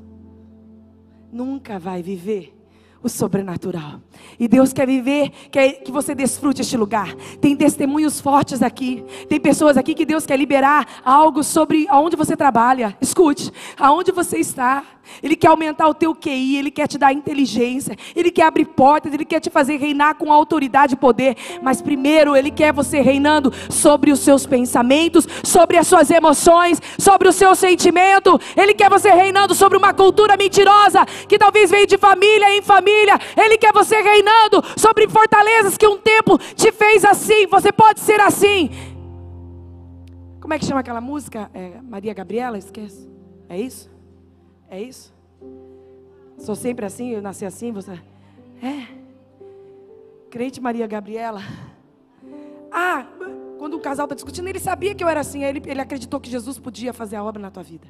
nunca 1.32 1.78
vai 1.78 2.02
viver 2.02 2.54
o 3.02 3.08
sobrenatural. 3.08 4.00
E 4.38 4.46
Deus 4.46 4.72
quer 4.72 4.86
viver, 4.86 5.30
quer 5.50 5.72
que 5.82 5.90
você 5.90 6.14
desfrute 6.14 6.60
este 6.60 6.76
lugar. 6.76 7.14
Tem 7.40 7.56
testemunhos 7.56 8.20
fortes 8.20 8.62
aqui. 8.62 9.04
Tem 9.28 9.40
pessoas 9.40 9.76
aqui 9.76 9.94
que 9.94 10.06
Deus 10.06 10.24
quer 10.24 10.36
liberar 10.38 10.86
algo 11.04 11.42
sobre 11.42 11.86
aonde 11.88 12.14
você 12.14 12.36
trabalha. 12.36 12.96
Escute, 13.00 13.50
aonde 13.76 14.12
você 14.12 14.38
está. 14.38 14.84
Ele 15.22 15.36
quer 15.36 15.48
aumentar 15.48 15.88
o 15.88 15.94
teu 15.94 16.14
QI, 16.14 16.56
Ele 16.56 16.70
quer 16.70 16.86
te 16.86 16.98
dar 16.98 17.12
inteligência, 17.12 17.96
Ele 18.14 18.30
quer 18.30 18.44
abrir 18.44 18.66
portas, 18.66 19.12
Ele 19.12 19.24
quer 19.24 19.40
te 19.40 19.50
fazer 19.50 19.76
reinar 19.76 20.14
com 20.14 20.32
autoridade 20.32 20.94
e 20.94 20.96
poder. 20.96 21.36
Mas 21.62 21.82
primeiro 21.82 22.36
Ele 22.36 22.50
quer 22.50 22.72
você 22.72 23.00
reinando 23.00 23.52
sobre 23.68 24.10
os 24.10 24.20
seus 24.20 24.46
pensamentos, 24.46 25.26
sobre 25.44 25.76
as 25.76 25.86
suas 25.86 26.10
emoções, 26.10 26.80
sobre 26.98 27.28
o 27.28 27.32
seu 27.32 27.54
sentimento. 27.54 28.38
Ele 28.56 28.74
quer 28.74 28.88
você 28.88 29.10
reinando 29.10 29.54
sobre 29.54 29.76
uma 29.76 29.92
cultura 29.92 30.36
mentirosa 30.36 31.04
que 31.28 31.38
talvez 31.38 31.70
veio 31.70 31.86
de 31.86 31.98
família 31.98 32.56
em 32.56 32.62
família. 32.62 33.18
Ele 33.36 33.58
quer 33.58 33.72
você 33.72 34.00
reinando 34.00 34.62
sobre 34.76 35.08
fortalezas 35.08 35.76
que 35.76 35.86
um 35.86 35.98
tempo 35.98 36.38
te 36.54 36.72
fez 36.72 37.04
assim. 37.04 37.46
Você 37.46 37.72
pode 37.72 38.00
ser 38.00 38.20
assim. 38.20 38.70
Como 40.40 40.52
é 40.54 40.58
que 40.58 40.64
chama 40.64 40.80
aquela 40.80 41.00
música? 41.00 41.50
É 41.54 41.80
Maria 41.82 42.12
Gabriela? 42.12 42.58
Esquece. 42.58 43.08
É 43.48 43.60
isso? 43.60 43.91
É 44.72 44.80
isso? 44.80 45.12
Sou 46.38 46.54
sempre 46.54 46.86
assim, 46.86 47.10
eu 47.10 47.20
nasci 47.20 47.44
assim, 47.44 47.70
você. 47.70 47.92
É. 48.62 48.86
Crente 50.30 50.62
Maria 50.62 50.86
Gabriela. 50.86 51.42
Ah, 52.70 53.04
quando 53.58 53.74
o 53.74 53.80
casal 53.80 54.06
está 54.06 54.14
discutindo, 54.14 54.48
ele 54.48 54.58
sabia 54.58 54.94
que 54.94 55.04
eu 55.04 55.08
era 55.10 55.20
assim, 55.20 55.44
ele, 55.44 55.62
ele 55.66 55.78
acreditou 55.82 56.18
que 56.18 56.30
Jesus 56.30 56.58
podia 56.58 56.94
fazer 56.94 57.16
a 57.16 57.22
obra 57.22 57.42
na 57.42 57.50
tua 57.50 57.62
vida. 57.62 57.86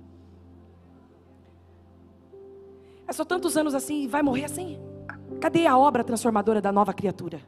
É 3.07 3.13
só 3.13 3.25
tantos 3.25 3.57
anos 3.57 3.77
assim 3.77 4.03
e 4.03 4.09
vai 4.09 4.21
morrer 4.21 4.47
assim? 4.47 4.81
Cadê 5.41 5.69
a 5.69 5.79
obra 5.79 6.03
transformadora 6.03 6.61
da 6.61 6.73
nova 6.73 6.93
criatura? 6.93 7.41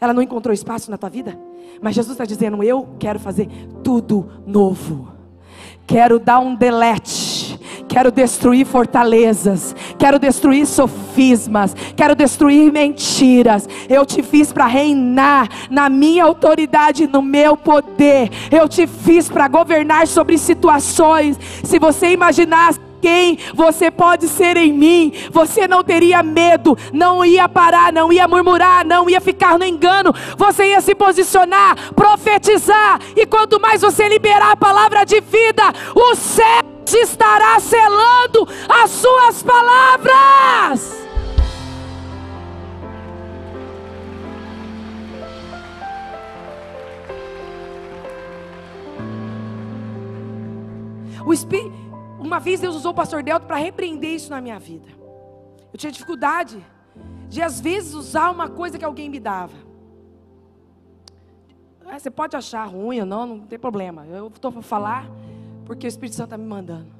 Ela 0.00 0.14
não 0.14 0.22
encontrou 0.22 0.54
espaço 0.54 0.88
na 0.88 0.96
tua 0.96 1.10
vida? 1.10 1.36
Mas 1.80 1.96
Jesus 1.96 2.14
está 2.14 2.24
dizendo: 2.24 2.62
Eu 2.62 2.94
quero 3.00 3.18
fazer 3.18 3.48
tudo 3.82 4.30
novo. 4.46 5.12
Quero 5.84 6.20
dar 6.20 6.38
um 6.38 6.54
delete 6.54 7.21
Quero 7.92 8.10
destruir 8.10 8.64
fortalezas, 8.64 9.76
quero 9.98 10.18
destruir 10.18 10.64
sofismas, 10.64 11.76
quero 11.94 12.14
destruir 12.14 12.72
mentiras. 12.72 13.68
Eu 13.86 14.06
te 14.06 14.22
fiz 14.22 14.50
para 14.50 14.64
reinar 14.64 15.46
na 15.70 15.90
minha 15.90 16.24
autoridade, 16.24 17.06
no 17.06 17.20
meu 17.20 17.54
poder. 17.54 18.30
Eu 18.50 18.66
te 18.66 18.86
fiz 18.86 19.28
para 19.28 19.46
governar 19.46 20.06
sobre 20.06 20.38
situações. 20.38 21.38
Se 21.62 21.78
você 21.78 22.12
imaginasse 22.12 22.80
quem 23.02 23.36
você 23.54 23.90
pode 23.90 24.26
ser 24.26 24.56
em 24.56 24.72
mim, 24.72 25.12
você 25.30 25.68
não 25.68 25.84
teria 25.84 26.22
medo, 26.22 26.78
não 26.94 27.22
ia 27.22 27.46
parar, 27.46 27.92
não 27.92 28.10
ia 28.10 28.26
murmurar, 28.26 28.86
não 28.86 29.10
ia 29.10 29.20
ficar 29.20 29.58
no 29.58 29.66
engano, 29.66 30.14
você 30.38 30.70
ia 30.70 30.80
se 30.80 30.94
posicionar, 30.94 31.92
profetizar, 31.94 33.00
e 33.14 33.26
quanto 33.26 33.60
mais 33.60 33.82
você 33.82 34.08
liberar 34.08 34.52
a 34.52 34.56
palavra 34.56 35.04
de 35.04 35.20
vida, 35.20 35.64
o 35.94 36.14
céu 36.14 36.71
estará 36.90 37.58
selando 37.60 38.46
as 38.68 38.90
suas 38.90 39.42
palavras. 39.42 41.02
O 51.24 51.32
Espírito 51.32 51.82
uma 52.32 52.38
vez 52.38 52.60
Deus 52.60 52.76
usou 52.76 52.92
o 52.92 52.94
pastor 52.94 53.22
Delto 53.22 53.46
para 53.46 53.56
repreender 53.56 54.10
isso 54.10 54.30
na 54.30 54.40
minha 54.40 54.58
vida. 54.58 54.88
Eu 55.72 55.78
tinha 55.78 55.90
dificuldade 55.90 56.64
de 57.28 57.42
às 57.42 57.60
vezes 57.60 57.94
usar 57.94 58.30
uma 58.30 58.48
coisa 58.48 58.78
que 58.78 58.84
alguém 58.84 59.10
me 59.10 59.18
dava. 59.18 59.56
Ah, 61.84 61.98
você 61.98 62.10
pode 62.10 62.36
achar 62.36 62.64
ruim 62.64 63.00
ou 63.00 63.06
não, 63.06 63.26
não 63.26 63.40
tem 63.40 63.58
problema. 63.58 64.06
Eu 64.06 64.28
estou 64.28 64.52
para 64.52 64.62
falar 64.62 65.10
porque 65.64 65.86
o 65.86 65.88
Espírito 65.88 66.16
Santo 66.16 66.28
está 66.28 66.38
me 66.38 66.46
mandando. 66.46 66.92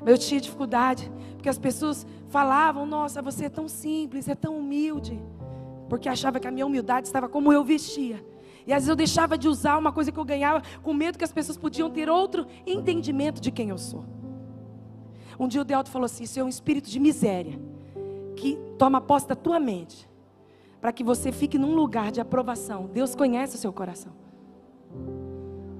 Mas 0.00 0.08
eu 0.08 0.18
tinha 0.18 0.40
dificuldade, 0.40 1.10
porque 1.34 1.48
as 1.48 1.58
pessoas 1.58 2.06
falavam: 2.28 2.86
Nossa, 2.86 3.20
você 3.20 3.46
é 3.46 3.48
tão 3.48 3.68
simples, 3.68 4.28
é 4.28 4.34
tão 4.34 4.58
humilde. 4.58 5.20
Porque 5.88 6.08
achava 6.08 6.38
que 6.38 6.46
a 6.46 6.50
minha 6.50 6.66
humildade 6.66 7.06
estava 7.06 7.28
como 7.28 7.52
eu 7.52 7.64
vestia. 7.64 8.24
E 8.66 8.72
às 8.72 8.80
vezes 8.80 8.88
eu 8.88 8.96
deixava 8.96 9.38
de 9.38 9.48
usar 9.48 9.78
uma 9.78 9.90
coisa 9.90 10.12
que 10.12 10.18
eu 10.18 10.24
ganhava, 10.24 10.62
com 10.82 10.92
medo 10.92 11.16
que 11.16 11.24
as 11.24 11.32
pessoas 11.32 11.56
podiam 11.56 11.88
ter 11.90 12.10
outro 12.10 12.46
entendimento 12.66 13.40
de 13.40 13.50
quem 13.50 13.70
eu 13.70 13.78
sou. 13.78 14.04
Um 15.40 15.48
dia 15.48 15.60
o 15.60 15.64
Delto 15.64 15.90
falou 15.90 16.06
assim: 16.06 16.24
Isso 16.24 16.38
é 16.38 16.44
um 16.44 16.48
espírito 16.48 16.90
de 16.90 17.00
miséria 17.00 17.58
que 18.36 18.56
toma 18.78 19.00
posse 19.00 19.26
da 19.26 19.34
tua 19.34 19.58
mente, 19.58 20.08
para 20.80 20.92
que 20.92 21.02
você 21.02 21.32
fique 21.32 21.58
num 21.58 21.74
lugar 21.74 22.12
de 22.12 22.20
aprovação. 22.20 22.86
Deus 22.86 23.14
conhece 23.14 23.56
o 23.56 23.58
seu 23.58 23.72
coração. 23.72 24.12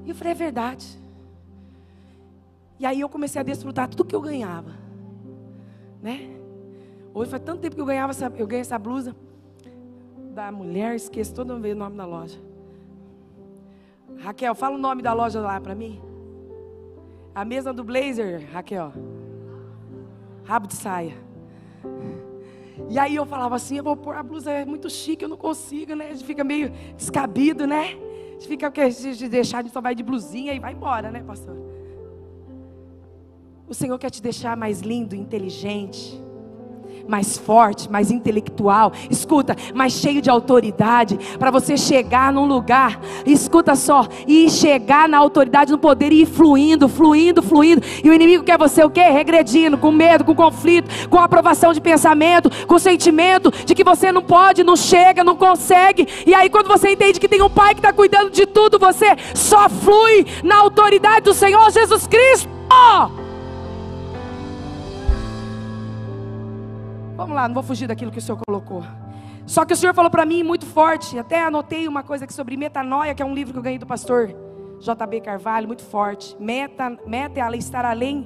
E 0.05 0.11
eu 0.11 0.15
falei, 0.15 0.33
é 0.33 0.35
verdade. 0.35 0.87
E 2.79 2.87
aí 2.87 3.01
eu 3.01 3.09
comecei 3.09 3.41
a 3.41 3.45
desfrutar 3.45 3.89
tudo 3.89 4.05
que 4.05 4.15
eu 4.15 4.21
ganhava. 4.21 4.73
Né? 6.01 6.31
Hoje 7.13 7.31
faz 7.31 7.43
tanto 7.43 7.61
tempo 7.61 7.75
que 7.75 7.81
eu 7.81 7.87
ganhava 7.87 8.13
essa, 8.13 8.33
eu 8.37 8.47
ganhei 8.47 8.61
essa 8.61 8.79
blusa 8.79 9.15
da 10.33 10.53
mulher, 10.53 10.95
esqueço 10.95 11.35
todo 11.35 11.59
vez 11.59 11.75
o 11.75 11.79
nome 11.79 11.97
da 11.97 12.07
loja. 12.07 12.39
Raquel, 14.19 14.55
fala 14.55 14.77
o 14.77 14.79
nome 14.79 15.03
da 15.03 15.13
loja 15.13 15.41
lá 15.41 15.61
para 15.61 15.75
mim. 15.75 16.01
A 17.35 17.45
mesa 17.45 17.73
do 17.73 17.83
blazer, 17.83 18.49
Raquel. 18.53 18.93
Rabo 20.45 20.67
de 20.67 20.75
saia. 20.75 21.17
E 22.89 22.99
aí 22.99 23.17
eu 23.17 23.27
falava 23.27 23.57
assim, 23.57 23.77
eu 23.77 23.85
vou 23.85 23.97
pôr 23.97 24.15
a 24.15 24.23
blusa 24.23 24.51
é 24.51 24.65
muito 24.65 24.89
chique, 24.89 25.25
eu 25.25 25.29
não 25.29 25.37
consigo, 25.37 25.95
né? 25.95 26.07
A 26.07 26.13
gente 26.13 26.25
fica 26.25 26.45
meio 26.45 26.71
descabido, 26.97 27.67
né? 27.67 27.81
A 27.81 28.33
gente 28.33 28.49
fica, 28.49 28.71
porque 28.71 28.89
de 28.89 29.29
deixar, 29.29 29.59
a 29.59 29.63
gente 29.63 29.73
só 29.73 29.81
vai 29.81 29.95
de 29.95 30.03
blusinha 30.03 30.55
e 30.55 30.59
vai 30.59 30.73
embora, 30.73 31.11
né, 31.11 31.23
pastor? 31.23 31.57
O 33.69 33.75
Senhor 33.75 33.99
quer 33.99 34.11
te 34.11 34.23
deixar 34.23 34.57
mais 34.57 34.81
lindo, 34.81 35.15
inteligente 35.15 36.19
mais 37.09 37.39
forte, 37.39 37.91
mais 37.91 38.11
intelectual, 38.11 38.93
escuta, 39.11 39.57
mais 39.75 39.95
cheio 39.95 40.21
de 40.21 40.29
autoridade, 40.29 41.19
para 41.39 41.51
você 41.51 41.75
chegar 41.77 42.31
num 42.31 42.45
lugar, 42.45 43.01
escuta 43.25 43.75
só, 43.75 44.07
e 44.27 44.51
chegar 44.51 45.09
na 45.09 45.17
autoridade, 45.17 45.73
no 45.73 45.79
poder 45.79 46.13
e 46.13 46.23
ir 46.23 46.27
fluindo, 46.27 46.87
fluindo, 46.87 47.43
fluindo. 47.43 47.83
E 48.05 48.11
o 48.11 48.13
inimigo 48.13 48.45
quer 48.45 48.59
você 48.59 48.85
o 48.85 48.91
quê? 48.91 49.05
Regredindo, 49.05 49.79
com 49.79 49.91
medo, 49.91 50.23
com 50.23 50.35
conflito, 50.35 51.09
com 51.09 51.19
aprovação 51.19 51.73
de 51.73 51.81
pensamento, 51.81 52.51
com 52.67 52.79
sentimento 52.79 53.51
de 53.51 53.75
que 53.75 53.83
você 53.83 54.13
não 54.13 54.23
pode, 54.23 54.63
não 54.63 54.77
chega, 54.77 55.25
não 55.25 55.35
consegue. 55.35 56.07
E 56.27 56.35
aí, 56.35 56.51
quando 56.51 56.69
você 56.69 56.91
entende 56.91 57.19
que 57.19 57.29
tem 57.29 57.41
um 57.41 57.49
pai 57.49 57.75
que 57.75 57.81
está 57.81 57.93
cuidando 57.93 58.31
de 58.31 58.45
tudo, 58.45 58.79
você 58.79 59.17
só 59.35 59.67
flui 59.71 60.27
na 60.45 60.59
autoridade 60.59 61.23
do 61.23 61.33
Senhor 61.33 61.71
Jesus 61.71 62.07
Cristo. 62.07 62.51
Vamos 67.19 67.35
lá, 67.35 67.49
não 67.49 67.55
vou 67.55 67.65
fugir 67.65 67.89
daquilo 67.89 68.13
que 68.13 68.19
o 68.19 68.23
Senhor 68.23 68.41
colocou. 68.47 68.85
Só 69.45 69.65
que 69.65 69.73
o 69.73 69.77
Senhor 69.77 69.93
falou 69.93 70.09
para 70.09 70.25
mim 70.25 70.45
muito 70.45 70.65
forte, 70.65 71.19
até 71.19 71.43
anotei 71.43 71.89
uma 71.89 72.05
coisa 72.05 72.25
aqui 72.25 72.33
sobre 72.33 72.57
metanoia, 72.57 73.13
que 73.13 73.21
é 73.21 73.27
um 73.27 73.35
livro 73.35 73.53
que 73.53 73.59
eu 73.59 73.63
ganhei 73.63 73.77
do 73.77 73.87
pastor 73.87 74.33
JB 74.79 75.21
Carvalho, 75.23 75.67
muito 75.67 75.83
forte. 75.83 76.37
Meta, 76.39 76.97
meta 77.05 77.41
é 77.41 77.57
estar 77.57 77.85
além 77.85 78.25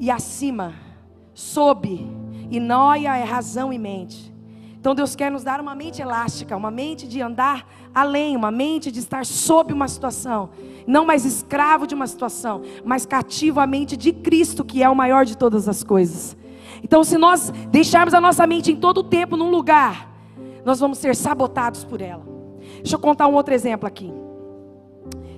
e 0.00 0.10
acima, 0.10 0.74
sob, 1.32 2.10
e 2.50 2.58
noia 2.58 3.16
é 3.16 3.22
razão 3.22 3.72
e 3.72 3.78
mente. 3.78 4.34
Então 4.80 4.96
Deus 4.96 5.14
quer 5.14 5.30
nos 5.30 5.44
dar 5.44 5.60
uma 5.60 5.76
mente 5.76 6.02
elástica, 6.02 6.56
uma 6.56 6.72
mente 6.72 7.06
de 7.06 7.22
andar 7.22 7.68
além, 7.94 8.36
uma 8.36 8.50
mente 8.50 8.90
de 8.90 8.98
estar 8.98 9.24
sob 9.24 9.72
uma 9.72 9.86
situação, 9.86 10.50
não 10.88 11.06
mais 11.06 11.24
escravo 11.24 11.86
de 11.86 11.94
uma 11.94 12.08
situação, 12.08 12.62
mas 12.84 13.06
cativo 13.06 13.60
à 13.60 13.66
mente 13.66 13.96
de 13.96 14.12
Cristo, 14.12 14.64
que 14.64 14.82
é 14.82 14.88
o 14.88 14.96
maior 14.96 15.24
de 15.24 15.38
todas 15.38 15.68
as 15.68 15.84
coisas. 15.84 16.36
Então, 16.82 17.02
se 17.04 17.18
nós 17.18 17.50
deixarmos 17.70 18.14
a 18.14 18.20
nossa 18.20 18.46
mente 18.46 18.72
em 18.72 18.76
todo 18.76 18.98
o 18.98 19.04
tempo 19.04 19.36
num 19.36 19.50
lugar, 19.50 20.08
nós 20.64 20.80
vamos 20.80 20.98
ser 20.98 21.14
sabotados 21.16 21.84
por 21.84 22.00
ela. 22.00 22.26
Deixa 22.76 22.96
eu 22.96 23.00
contar 23.00 23.26
um 23.26 23.34
outro 23.34 23.54
exemplo 23.54 23.86
aqui. 23.86 24.12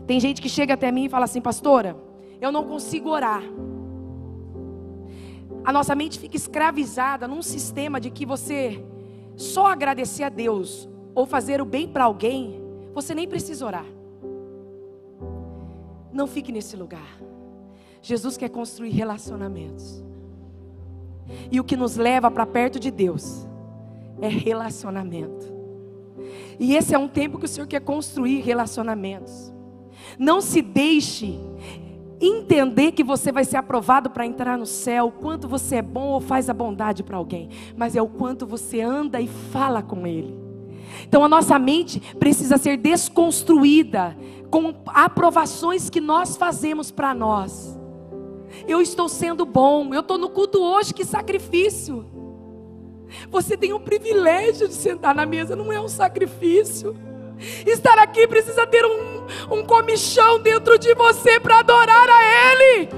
Tem 0.06 0.18
gente 0.18 0.42
que 0.42 0.48
chega 0.48 0.74
até 0.74 0.90
mim 0.90 1.04
e 1.04 1.08
fala 1.08 1.24
assim, 1.24 1.40
pastora, 1.40 1.96
eu 2.40 2.50
não 2.50 2.64
consigo 2.64 3.10
orar. 3.10 3.42
A 5.64 5.72
nossa 5.72 5.94
mente 5.94 6.18
fica 6.18 6.36
escravizada 6.36 7.28
num 7.28 7.42
sistema 7.42 8.00
de 8.00 8.10
que 8.10 8.24
você 8.26 8.84
só 9.36 9.66
agradecer 9.66 10.24
a 10.24 10.28
Deus 10.28 10.88
ou 11.14 11.26
fazer 11.26 11.60
o 11.60 11.64
bem 11.64 11.88
para 11.88 12.04
alguém, 12.04 12.60
você 12.94 13.14
nem 13.14 13.28
precisa 13.28 13.64
orar. 13.66 13.86
Não 16.12 16.26
fique 16.26 16.50
nesse 16.50 16.76
lugar. 16.76 17.20
Jesus 18.02 18.36
quer 18.36 18.48
construir 18.48 18.90
relacionamentos. 18.90 20.02
E 21.50 21.60
o 21.60 21.64
que 21.64 21.76
nos 21.76 21.96
leva 21.96 22.30
para 22.30 22.46
perto 22.46 22.78
de 22.78 22.90
Deus 22.90 23.46
é 24.20 24.28
relacionamento. 24.28 25.60
E 26.58 26.76
esse 26.76 26.94
é 26.94 26.98
um 26.98 27.08
tempo 27.08 27.38
que 27.38 27.46
o 27.46 27.48
Senhor 27.48 27.66
quer 27.66 27.80
construir 27.80 28.40
relacionamentos. 28.40 29.52
Não 30.18 30.40
se 30.40 30.60
deixe 30.60 31.38
entender 32.20 32.92
que 32.92 33.02
você 33.02 33.32
vai 33.32 33.44
ser 33.44 33.56
aprovado 33.56 34.10
para 34.10 34.26
entrar 34.26 34.58
no 34.58 34.66
céu, 34.66 35.06
o 35.06 35.12
quanto 35.12 35.48
você 35.48 35.76
é 35.76 35.82
bom 35.82 36.08
ou 36.08 36.20
faz 36.20 36.50
a 36.50 36.54
bondade 36.54 37.02
para 37.02 37.16
alguém, 37.16 37.48
mas 37.74 37.96
é 37.96 38.02
o 38.02 38.08
quanto 38.08 38.46
você 38.46 38.82
anda 38.82 39.20
e 39.20 39.26
fala 39.26 39.82
com 39.82 40.06
Ele. 40.06 40.38
Então 41.06 41.24
a 41.24 41.28
nossa 41.28 41.58
mente 41.58 42.00
precisa 42.18 42.58
ser 42.58 42.76
desconstruída 42.76 44.16
com 44.50 44.74
aprovações 44.86 45.88
que 45.88 46.00
nós 46.00 46.36
fazemos 46.36 46.90
para 46.90 47.14
nós. 47.14 47.79
Eu 48.66 48.80
estou 48.80 49.08
sendo 49.08 49.44
bom. 49.44 49.92
Eu 49.94 50.00
estou 50.00 50.18
no 50.18 50.30
culto 50.30 50.60
hoje, 50.60 50.94
que 50.94 51.04
sacrifício. 51.04 52.06
Você 53.30 53.56
tem 53.56 53.72
o 53.72 53.80
privilégio 53.80 54.68
de 54.68 54.74
sentar 54.74 55.14
na 55.14 55.26
mesa, 55.26 55.56
não 55.56 55.72
é 55.72 55.80
um 55.80 55.88
sacrifício. 55.88 56.96
Estar 57.66 57.98
aqui 57.98 58.26
precisa 58.26 58.66
ter 58.66 58.84
um, 58.84 59.26
um 59.50 59.64
comichão 59.64 60.38
dentro 60.40 60.78
de 60.78 60.94
você 60.94 61.40
para 61.40 61.60
adorar 61.60 62.08
a 62.08 62.52
Ele. 62.52 62.88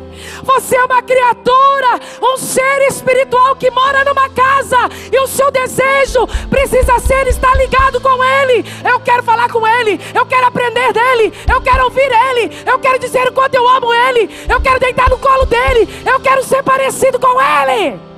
Você 0.42 0.76
é 0.76 0.84
uma 0.84 1.00
criatura, 1.00 2.00
um 2.20 2.36
ser 2.36 2.82
espiritual 2.88 3.54
que 3.56 3.70
mora 3.70 4.04
numa 4.04 4.28
casa 4.30 4.78
e 5.12 5.18
o 5.18 5.26
seu 5.26 5.50
desejo 5.50 6.26
precisa 6.50 6.98
ser 6.98 7.26
estar 7.28 7.54
ligado 7.56 8.00
com 8.00 8.22
Ele. 8.22 8.64
Eu 8.84 8.98
quero 9.00 9.22
falar 9.22 9.48
com 9.48 9.66
Ele, 9.66 10.00
eu 10.14 10.26
quero 10.26 10.46
aprender 10.46 10.92
dele, 10.92 11.32
eu 11.48 11.60
quero 11.60 11.84
ouvir 11.84 12.10
Ele, 12.10 12.50
eu 12.66 12.78
quero 12.78 12.98
dizer 12.98 13.28
o 13.28 13.32
quanto 13.32 13.54
eu 13.54 13.68
amo 13.68 13.92
Ele, 13.92 14.28
eu 14.48 14.60
quero 14.60 14.80
deitar 14.80 15.08
no 15.08 15.18
colo 15.18 15.46
dele, 15.46 15.88
eu 16.04 16.20
quero 16.20 16.42
ser 16.42 16.62
parecido 16.62 17.18
com 17.18 17.40
Ele. 17.40 18.12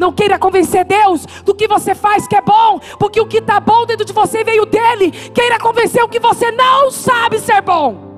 Não 0.00 0.10
queira 0.10 0.38
convencer 0.38 0.82
Deus 0.86 1.26
do 1.44 1.54
que 1.54 1.68
você 1.68 1.94
faz 1.94 2.26
que 2.26 2.34
é 2.34 2.40
bom, 2.40 2.80
porque 3.00 3.18
o 3.18 3.26
que 3.26 3.38
está 3.38 3.58
bom 3.58 3.86
dentro 3.86 4.04
de 4.04 4.12
você 4.12 4.44
veio 4.44 4.66
dele. 4.66 5.10
Queira 5.10 5.58
convencer 5.58 6.04
o 6.04 6.08
que 6.08 6.20
você 6.20 6.50
não 6.50 6.90
sabe 6.90 7.38
ser 7.38 7.62
bom. 7.62 8.10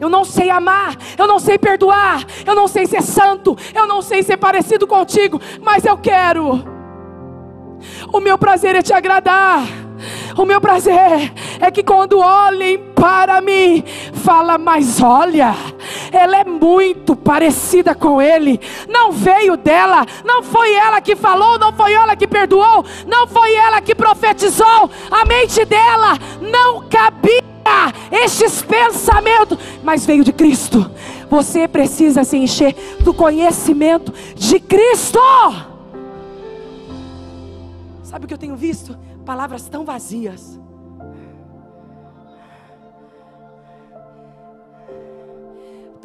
Eu 0.00 0.08
não 0.08 0.24
sei 0.24 0.50
amar, 0.50 0.96
eu 1.16 1.26
não 1.28 1.38
sei 1.38 1.56
perdoar, 1.56 2.24
eu 2.44 2.54
não 2.54 2.66
sei 2.66 2.84
ser 2.84 3.00
santo, 3.00 3.56
eu 3.72 3.86
não 3.86 4.02
sei 4.02 4.24
ser 4.24 4.36
parecido 4.36 4.88
contigo, 4.88 5.40
mas 5.62 5.84
eu 5.84 5.96
quero. 5.96 6.64
O 8.12 8.18
meu 8.18 8.36
prazer 8.36 8.74
é 8.74 8.82
te 8.82 8.92
agradar. 8.92 9.62
O 10.36 10.44
meu 10.44 10.60
prazer 10.60 11.32
é 11.60 11.70
que 11.70 11.82
quando 11.84 12.18
olhem 12.18 12.78
para 12.94 13.40
mim, 13.40 13.84
fala, 14.12 14.58
mas 14.58 15.00
olha, 15.00 15.54
ela 16.12 16.38
é 16.38 16.44
muito 16.44 17.14
parecida 17.16 17.94
com 17.94 18.20
ele. 18.20 18.60
Não 18.88 19.12
veio 19.12 19.56
dela, 19.56 20.06
não 20.24 20.42
foi 20.42 20.74
ela 20.74 21.00
que 21.00 21.16
falou, 21.16 21.58
não 21.58 21.72
foi 21.72 21.92
ela 21.92 22.16
que 22.16 22.26
perdoou, 22.26 22.84
não 23.06 23.26
foi 23.26 23.54
ela 23.54 23.80
que 23.80 23.94
profetizou. 23.94 24.90
A 25.10 25.24
mente 25.24 25.64
dela 25.64 26.18
não 26.40 26.88
cabia 26.88 27.44
estes 28.10 28.62
pensamentos, 28.62 29.58
mas 29.82 30.06
veio 30.06 30.22
de 30.22 30.32
Cristo. 30.32 30.90
Você 31.28 31.66
precisa 31.66 32.22
se 32.22 32.36
encher 32.36 32.74
do 33.00 33.12
conhecimento 33.12 34.12
de 34.34 34.60
Cristo. 34.60 35.18
Sabe 38.04 38.24
o 38.24 38.28
que 38.28 38.34
eu 38.34 38.38
tenho 38.38 38.56
visto? 38.56 38.96
palavras 39.26 39.68
tão 39.68 39.84
vazias. 39.84 40.58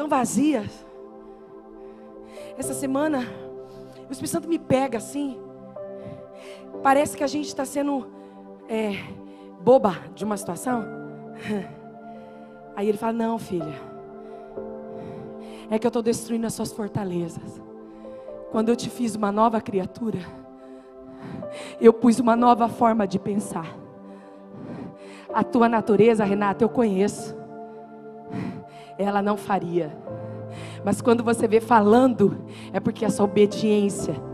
Tão 0.01 0.09
vazias. 0.09 0.83
Essa 2.57 2.73
semana, 2.73 3.19
o 4.09 4.11
Espírito 4.11 4.31
Santo 4.31 4.49
me 4.49 4.57
pega 4.57 4.97
assim. 4.97 5.39
Parece 6.81 7.15
que 7.15 7.23
a 7.23 7.27
gente 7.27 7.45
está 7.45 7.65
sendo 7.65 8.07
é, 8.67 8.95
boba 9.61 9.95
de 10.15 10.25
uma 10.25 10.35
situação. 10.37 10.83
Aí 12.75 12.89
ele 12.89 12.97
fala: 12.97 13.13
Não, 13.13 13.37
filha. 13.37 13.79
É 15.69 15.77
que 15.77 15.85
eu 15.85 15.89
estou 15.89 16.01
destruindo 16.01 16.47
as 16.47 16.55
suas 16.55 16.71
fortalezas. 16.71 17.61
Quando 18.49 18.69
eu 18.69 18.75
te 18.75 18.89
fiz 18.89 19.13
uma 19.13 19.31
nova 19.31 19.61
criatura, 19.61 20.21
eu 21.79 21.93
pus 21.93 22.17
uma 22.17 22.35
nova 22.35 22.67
forma 22.67 23.05
de 23.05 23.19
pensar. 23.19 23.77
A 25.31 25.43
tua 25.43 25.69
natureza, 25.69 26.23
Renata, 26.23 26.63
eu 26.63 26.69
conheço. 26.69 27.39
Ela 29.01 29.21
não 29.21 29.37
faria. 29.37 29.95
Mas 30.83 31.01
quando 31.01 31.23
você 31.23 31.47
vê 31.47 31.59
falando, 31.59 32.43
é 32.73 32.79
porque 32.79 33.05
essa 33.05 33.23
obediência 33.23 34.30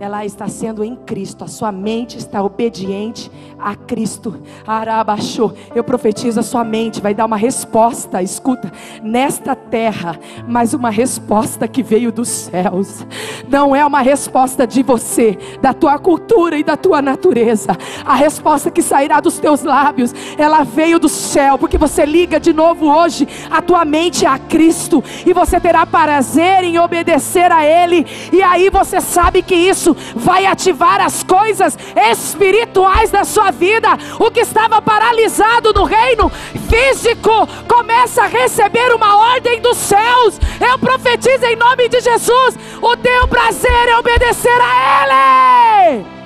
ela 0.00 0.24
está 0.24 0.46
sendo 0.46 0.84
em 0.84 0.94
Cristo, 0.94 1.44
a 1.44 1.48
sua 1.48 1.72
mente 1.72 2.18
está 2.18 2.42
obediente 2.42 3.30
a 3.58 3.74
Cristo. 3.74 4.40
Arabaxô, 4.66 5.52
eu 5.74 5.82
profetizo 5.82 6.38
a 6.38 6.42
sua 6.42 6.62
mente 6.62 7.00
vai 7.00 7.14
dar 7.14 7.26
uma 7.26 7.36
resposta, 7.36 8.22
escuta, 8.22 8.72
nesta 9.02 9.56
terra, 9.56 10.18
mas 10.46 10.72
uma 10.72 10.90
resposta 10.90 11.66
que 11.66 11.82
veio 11.82 12.12
dos 12.12 12.28
céus. 12.28 13.04
Não 13.48 13.74
é 13.74 13.84
uma 13.84 14.00
resposta 14.00 14.66
de 14.66 14.82
você, 14.82 15.36
da 15.60 15.74
tua 15.74 15.98
cultura 15.98 16.56
e 16.56 16.62
da 16.62 16.76
tua 16.76 17.02
natureza. 17.02 17.76
A 18.04 18.14
resposta 18.14 18.70
que 18.70 18.82
sairá 18.82 19.20
dos 19.20 19.38
teus 19.38 19.62
lábios, 19.62 20.14
ela 20.36 20.62
veio 20.62 21.00
do 21.00 21.08
céu, 21.08 21.58
porque 21.58 21.76
você 21.76 22.06
liga 22.06 22.38
de 22.38 22.52
novo 22.52 22.86
hoje 22.86 23.26
a 23.50 23.60
tua 23.60 23.84
mente 23.84 24.24
a 24.24 24.38
Cristo 24.38 25.02
e 25.26 25.32
você 25.32 25.58
terá 25.58 25.84
prazer 25.84 26.62
em 26.62 26.78
obedecer 26.78 27.50
a 27.50 27.64
ele. 27.64 28.06
E 28.32 28.42
aí 28.42 28.70
você 28.70 29.00
sabe 29.00 29.42
que 29.42 29.54
isso 29.54 29.87
isso 29.88 29.96
vai 30.14 30.46
ativar 30.46 31.00
as 31.00 31.22
coisas 31.22 31.76
espirituais 32.10 33.10
da 33.10 33.24
sua 33.24 33.50
vida. 33.50 33.88
O 34.18 34.30
que 34.30 34.40
estava 34.40 34.82
paralisado 34.82 35.72
no 35.72 35.84
reino 35.84 36.30
físico 36.68 37.48
começa 37.68 38.24
a 38.24 38.26
receber 38.26 38.94
uma 38.94 39.16
ordem 39.34 39.60
dos 39.60 39.76
céus. 39.76 40.38
Eu 40.60 40.78
profetizo 40.78 41.44
em 41.44 41.56
nome 41.56 41.88
de 41.88 42.00
Jesus: 42.00 42.58
o 42.82 42.96
teu 42.96 43.28
prazer 43.28 43.88
é 43.88 43.98
obedecer 43.98 44.60
a 44.60 45.86
Ele. 45.86 46.17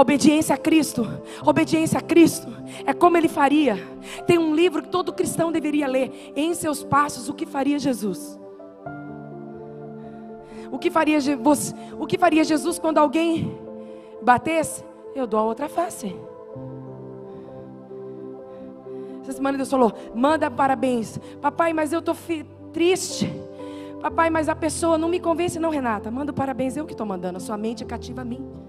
Obediência 0.00 0.54
a 0.54 0.58
Cristo, 0.58 1.04
obediência 1.44 1.98
a 1.98 2.02
Cristo 2.02 2.46
é 2.86 2.92
como 2.92 3.16
ele 3.16 3.28
faria. 3.28 3.76
Tem 4.26 4.38
um 4.38 4.54
livro 4.54 4.82
que 4.82 4.88
todo 4.88 5.12
cristão 5.12 5.50
deveria 5.50 5.88
ler, 5.88 6.32
em 6.36 6.54
seus 6.54 6.84
passos, 6.84 7.28
o 7.28 7.34
que 7.34 7.44
faria 7.44 7.78
Jesus? 7.80 8.38
O 10.70 10.78
que 10.78 10.88
faria 10.88 11.18
o 11.98 12.06
que 12.06 12.16
faria 12.16 12.44
Jesus 12.44 12.78
quando 12.78 12.98
alguém 12.98 13.58
batesse? 14.22 14.84
Eu 15.16 15.26
dou 15.26 15.40
a 15.40 15.42
outra 15.42 15.68
face. 15.68 16.14
Essa 19.22 19.32
semana 19.32 19.56
Deus 19.56 19.70
falou: 19.70 19.92
manda 20.14 20.48
parabéns. 20.48 21.18
Papai, 21.40 21.72
mas 21.72 21.92
eu 21.92 21.98
estou 21.98 22.14
triste. 22.72 23.28
Papai, 24.00 24.30
mas 24.30 24.48
a 24.48 24.54
pessoa 24.54 24.96
não 24.96 25.08
me 25.08 25.18
convence, 25.18 25.58
não, 25.58 25.70
Renata. 25.70 26.08
Manda 26.08 26.32
parabéns, 26.32 26.76
eu 26.76 26.86
que 26.86 26.92
estou 26.92 27.06
mandando. 27.06 27.38
A 27.38 27.40
sua 27.40 27.56
mente 27.56 27.82
é 27.82 27.86
cativa 27.86 28.20
a 28.20 28.24
mim. 28.24 28.67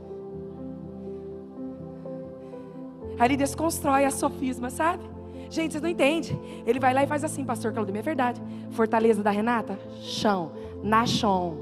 Ele 3.19 3.35
desconstrói 3.35 4.05
a 4.05 4.11
sofisma, 4.11 4.69
sabe? 4.69 5.03
Gente, 5.49 5.71
vocês 5.71 5.81
não 5.81 5.89
entendem. 5.89 6.39
Ele 6.65 6.79
vai 6.79 6.93
lá 6.93 7.03
e 7.03 7.07
faz 7.07 7.23
assim, 7.23 7.43
pastor 7.43 7.73
Claudemir, 7.73 7.99
é 7.99 8.03
verdade. 8.03 8.41
Fortaleza 8.71 9.23
da 9.23 9.31
Renata, 9.31 9.79
chão, 10.01 10.51
na 10.83 11.05
chão. 11.05 11.57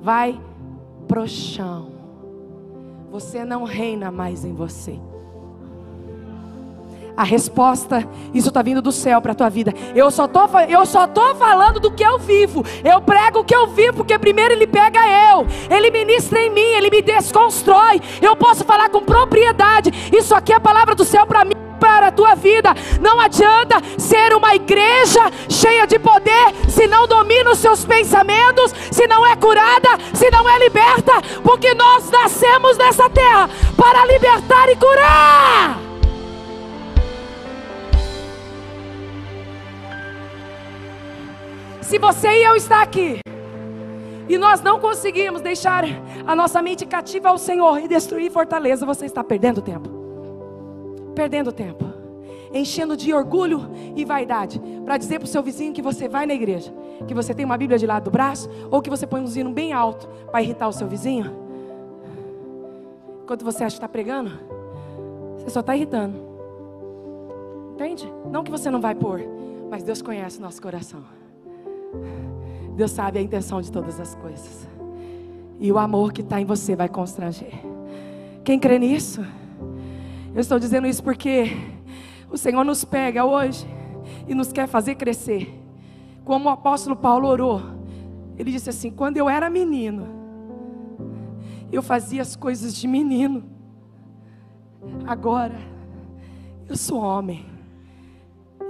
Vai 0.00 0.40
pro 1.08 1.26
chão. 1.26 1.92
Você 3.10 3.44
não 3.44 3.64
reina 3.64 4.10
mais 4.10 4.44
em 4.44 4.54
você. 4.54 4.98
A 7.16 7.24
resposta, 7.24 8.08
isso 8.32 8.48
está 8.48 8.62
vindo 8.62 8.80
do 8.80 8.90
céu 8.90 9.20
para 9.20 9.32
a 9.32 9.34
tua 9.34 9.50
vida. 9.50 9.72
Eu 9.94 10.10
só 10.10 10.26
tô, 10.26 10.40
eu 10.68 10.86
só 10.86 11.06
tô 11.06 11.34
falando 11.34 11.78
do 11.78 11.90
que 11.90 12.02
eu 12.02 12.18
vivo. 12.18 12.64
Eu 12.82 13.00
prego 13.02 13.40
o 13.40 13.44
que 13.44 13.54
eu 13.54 13.66
vivo, 13.68 13.98
porque 13.98 14.18
primeiro 14.18 14.54
ele 14.54 14.66
pega 14.66 15.00
eu, 15.30 15.46
ele 15.70 15.90
ministra 15.90 16.40
em 16.40 16.50
mim, 16.50 16.60
ele 16.60 16.90
me 16.90 17.02
desconstrói. 17.02 18.00
Eu 18.20 18.34
posso 18.34 18.64
falar 18.64 18.88
com 18.88 19.00
propriedade. 19.00 19.90
Isso 20.12 20.34
aqui 20.34 20.52
é 20.52 20.56
a 20.56 20.60
palavra 20.60 20.94
do 20.94 21.04
céu 21.04 21.26
para 21.26 21.44
mim 21.44 21.52
para 21.78 22.06
a 22.06 22.12
tua 22.12 22.36
vida. 22.36 22.72
Não 23.00 23.18
adianta 23.20 23.76
ser 23.98 24.32
uma 24.32 24.54
igreja 24.54 25.20
cheia 25.48 25.84
de 25.84 25.98
poder 25.98 26.54
se 26.68 26.86
não 26.86 27.08
domina 27.08 27.50
os 27.50 27.58
seus 27.58 27.84
pensamentos, 27.84 28.72
se 28.90 29.06
não 29.08 29.26
é 29.26 29.34
curada, 29.34 29.90
se 30.14 30.30
não 30.30 30.48
é 30.48 30.58
liberta, 30.60 31.12
porque 31.42 31.74
nós 31.74 32.08
nascemos 32.08 32.78
nessa 32.78 33.10
terra 33.10 33.50
para 33.76 34.06
libertar 34.06 34.70
e 34.70 34.76
curar. 34.76 35.91
Se 41.92 41.98
você 41.98 42.28
e 42.28 42.44
eu 42.44 42.56
está 42.56 42.80
aqui 42.80 43.18
e 44.26 44.38
nós 44.38 44.62
não 44.62 44.80
conseguimos 44.80 45.42
deixar 45.42 45.84
a 46.26 46.34
nossa 46.34 46.62
mente 46.62 46.86
cativa 46.86 47.28
ao 47.28 47.36
Senhor 47.36 47.78
e 47.80 47.86
destruir 47.86 48.32
fortaleza, 48.32 48.86
você 48.86 49.04
está 49.04 49.22
perdendo 49.22 49.60
tempo. 49.60 49.90
Perdendo 51.14 51.52
tempo. 51.52 51.84
Enchendo 52.50 52.96
de 52.96 53.12
orgulho 53.12 53.68
e 53.94 54.06
vaidade. 54.06 54.58
Para 54.86 54.96
dizer 54.96 55.18
para 55.18 55.26
o 55.26 55.28
seu 55.28 55.42
vizinho 55.42 55.74
que 55.74 55.82
você 55.82 56.08
vai 56.08 56.24
na 56.24 56.32
igreja. 56.32 56.72
Que 57.06 57.12
você 57.12 57.34
tem 57.34 57.44
uma 57.44 57.58
Bíblia 57.58 57.78
de 57.78 57.86
lado 57.86 58.04
do 58.04 58.10
braço. 58.10 58.48
Ou 58.70 58.80
que 58.80 58.88
você 58.88 59.06
põe 59.06 59.20
um 59.20 59.26
zino 59.26 59.52
bem 59.52 59.74
alto 59.74 60.08
para 60.30 60.40
irritar 60.40 60.68
o 60.68 60.72
seu 60.72 60.88
vizinho. 60.88 61.30
Enquanto 63.22 63.44
você 63.44 63.64
acha 63.64 63.76
que 63.76 63.84
está 63.84 63.88
pregando, 63.88 64.30
você 65.36 65.50
só 65.50 65.60
está 65.60 65.76
irritando. 65.76 66.16
Entende? 67.74 68.10
Não 68.30 68.42
que 68.42 68.50
você 68.50 68.70
não 68.70 68.80
vai 68.80 68.94
pôr. 68.94 69.20
Mas 69.70 69.82
Deus 69.82 70.00
conhece 70.00 70.38
o 70.38 70.40
nosso 70.40 70.62
coração. 70.62 71.21
Deus 72.76 72.90
sabe 72.90 73.18
a 73.18 73.22
intenção 73.22 73.60
de 73.60 73.70
todas 73.70 74.00
as 74.00 74.14
coisas. 74.14 74.68
E 75.60 75.70
o 75.70 75.78
amor 75.78 76.12
que 76.12 76.22
está 76.22 76.40
em 76.40 76.44
você 76.44 76.74
vai 76.74 76.88
constranger. 76.88 77.52
Quem 78.44 78.58
crê 78.58 78.78
nisso? 78.78 79.24
Eu 80.34 80.40
estou 80.40 80.58
dizendo 80.58 80.86
isso 80.86 81.02
porque 81.02 81.52
o 82.30 82.38
Senhor 82.38 82.64
nos 82.64 82.84
pega 82.84 83.24
hoje 83.24 83.66
e 84.26 84.34
nos 84.34 84.52
quer 84.52 84.66
fazer 84.66 84.94
crescer. 84.94 85.52
Como 86.24 86.48
o 86.48 86.52
apóstolo 86.52 86.96
Paulo 86.96 87.28
orou. 87.28 87.60
Ele 88.38 88.50
disse 88.50 88.70
assim: 88.70 88.90
quando 88.90 89.18
eu 89.18 89.28
era 89.28 89.50
menino, 89.50 90.06
eu 91.70 91.82
fazia 91.82 92.22
as 92.22 92.34
coisas 92.34 92.74
de 92.74 92.88
menino. 92.88 93.44
Agora, 95.06 95.58
eu 96.68 96.76
sou 96.76 96.98
homem. 96.98 97.46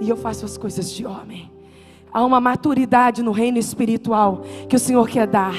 E 0.01 0.09
eu 0.09 0.17
faço 0.17 0.45
as 0.45 0.57
coisas 0.57 0.91
de 0.91 1.05
homem. 1.05 1.52
Há 2.13 2.23
uma 2.23 2.39
maturidade 2.39 3.23
no 3.23 3.31
reino 3.31 3.57
espiritual 3.57 4.41
que 4.69 4.75
o 4.75 4.79
Senhor 4.79 5.07
quer 5.07 5.27
dar. 5.27 5.55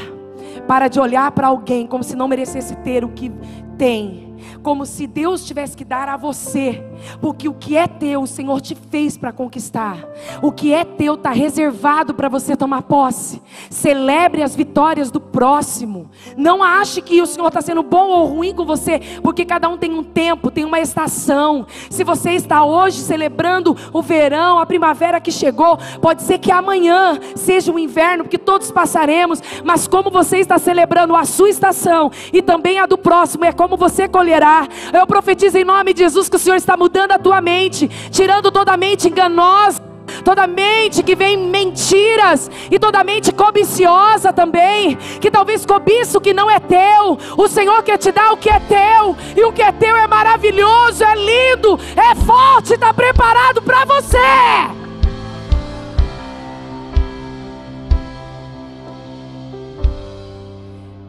Para 0.69 0.89
de 0.89 1.01
olhar 1.01 1.31
para 1.33 1.49
alguém 1.49 1.87
como 1.87 2.05
se 2.05 2.15
não 2.15 2.29
merecesse 2.29 2.77
ter 2.77 3.05
o 3.05 3.09
que 3.09 3.33
tem 3.77 4.25
como 4.63 4.85
se 4.87 5.07
Deus 5.07 5.45
tivesse 5.45 5.77
que 5.77 5.85
dar 5.85 6.09
a 6.09 6.17
você, 6.17 6.83
porque 7.21 7.49
o 7.49 7.55
que 7.55 7.77
é 7.77 7.87
teu, 7.87 8.23
o 8.23 8.27
Senhor 8.27 8.61
te 8.61 8.75
fez 8.75 9.17
para 9.17 9.33
conquistar. 9.33 9.99
O 10.43 10.53
que 10.53 10.73
é 10.73 10.85
teu 10.85 11.15
está 11.15 11.31
reservado 11.31 12.15
para 12.15 12.29
você 12.29 12.57
tomar 12.57 12.83
posse. 12.83 13.43
Celebre 13.69 14.43
as 14.43 14.55
vitórias 14.57 15.11
do 15.11 15.21
próximo. 15.21 16.11
Não 16.37 16.63
ache 16.63 17.03
que 17.03 17.21
o 17.21 17.27
Senhor 17.27 17.49
está 17.49 17.61
sendo 17.61 17.83
bom 17.83 18.09
ou 18.09 18.27
ruim 18.27 18.55
com 18.55 18.65
você, 18.65 19.01
porque 19.23 19.45
cada 19.45 19.69
um 19.69 19.77
tem 19.77 19.93
um 19.93 20.03
tempo, 20.03 20.51
tem 20.51 20.65
uma 20.65 20.81
estação. 20.81 21.67
Se 21.91 22.05
você 22.05 22.33
está 22.33 22.65
hoje 22.65 22.99
celebrando 22.99 23.77
o 23.93 24.01
verão, 24.01 24.59
a 24.59 24.67
primavera 24.67 25.21
que 25.21 25.31
chegou, 25.31 25.79
pode 26.01 26.23
ser 26.23 26.39
que 26.39 26.51
amanhã 26.51 27.19
seja 27.35 27.73
o 27.73 27.79
inverno, 27.79 28.25
porque 28.25 28.39
todos 28.39 28.71
passaremos, 28.71 29.43
mas 29.65 29.87
como 29.87 30.11
você 30.11 30.39
está 30.39 30.59
celebrando 30.59 31.15
a 31.15 31.25
sua 31.25 31.49
estação 31.49 32.11
e 32.33 32.41
também 32.41 32.79
a 32.79 32.87
do 32.87 32.97
próximo, 32.97 33.45
é 33.45 33.53
como 33.53 33.77
você 33.77 34.09
colherá. 34.09 34.67
Eu 34.93 35.07
profetizo 35.07 35.59
em 35.59 35.65
nome 35.65 35.93
de 35.93 36.01
Jesus 36.01 36.29
que 36.29 36.37
o 36.37 36.39
Senhor 36.39 36.57
está 36.57 36.77
mudando 36.77 36.84
a 37.15 37.19
tua 37.19 37.41
mente, 37.41 37.89
tirando 38.11 38.51
toda 38.51 38.73
a 38.73 38.77
mente 38.77 39.09
enganosa 39.09 39.95
toda 40.23 40.47
mente 40.47 41.03
que 41.03 41.15
vem 41.15 41.37
mentiras 41.37 42.51
e 42.71 42.79
toda 42.79 43.05
mente 43.05 43.33
cobiciosa 43.33 44.33
também, 44.33 44.97
que 45.21 45.31
talvez 45.31 45.65
cobiça 45.67 46.19
o 46.19 46.21
que 46.21 46.33
não 46.33 46.51
é 46.51 46.59
teu. 46.59 47.19
O 47.37 47.49
Senhor 47.49 47.83
quer 47.83 47.99
te 47.99 48.13
dar 48.13 48.33
o 48.33 48.37
que 48.37 48.49
é 48.49 48.61
teu, 48.61 49.17
e 49.37 49.45
o 49.45 49.53
que 49.53 49.63
é 49.63 49.73
teu 49.73 49.97
é 49.97 50.07
maravilhoso, 50.07 51.05
é 51.05 51.15
lindo, 51.15 51.79
é 51.97 52.15
forte, 52.15 52.75
está 52.75 52.93
preparado 52.93 53.63
para 53.63 53.85
você. 53.85 54.19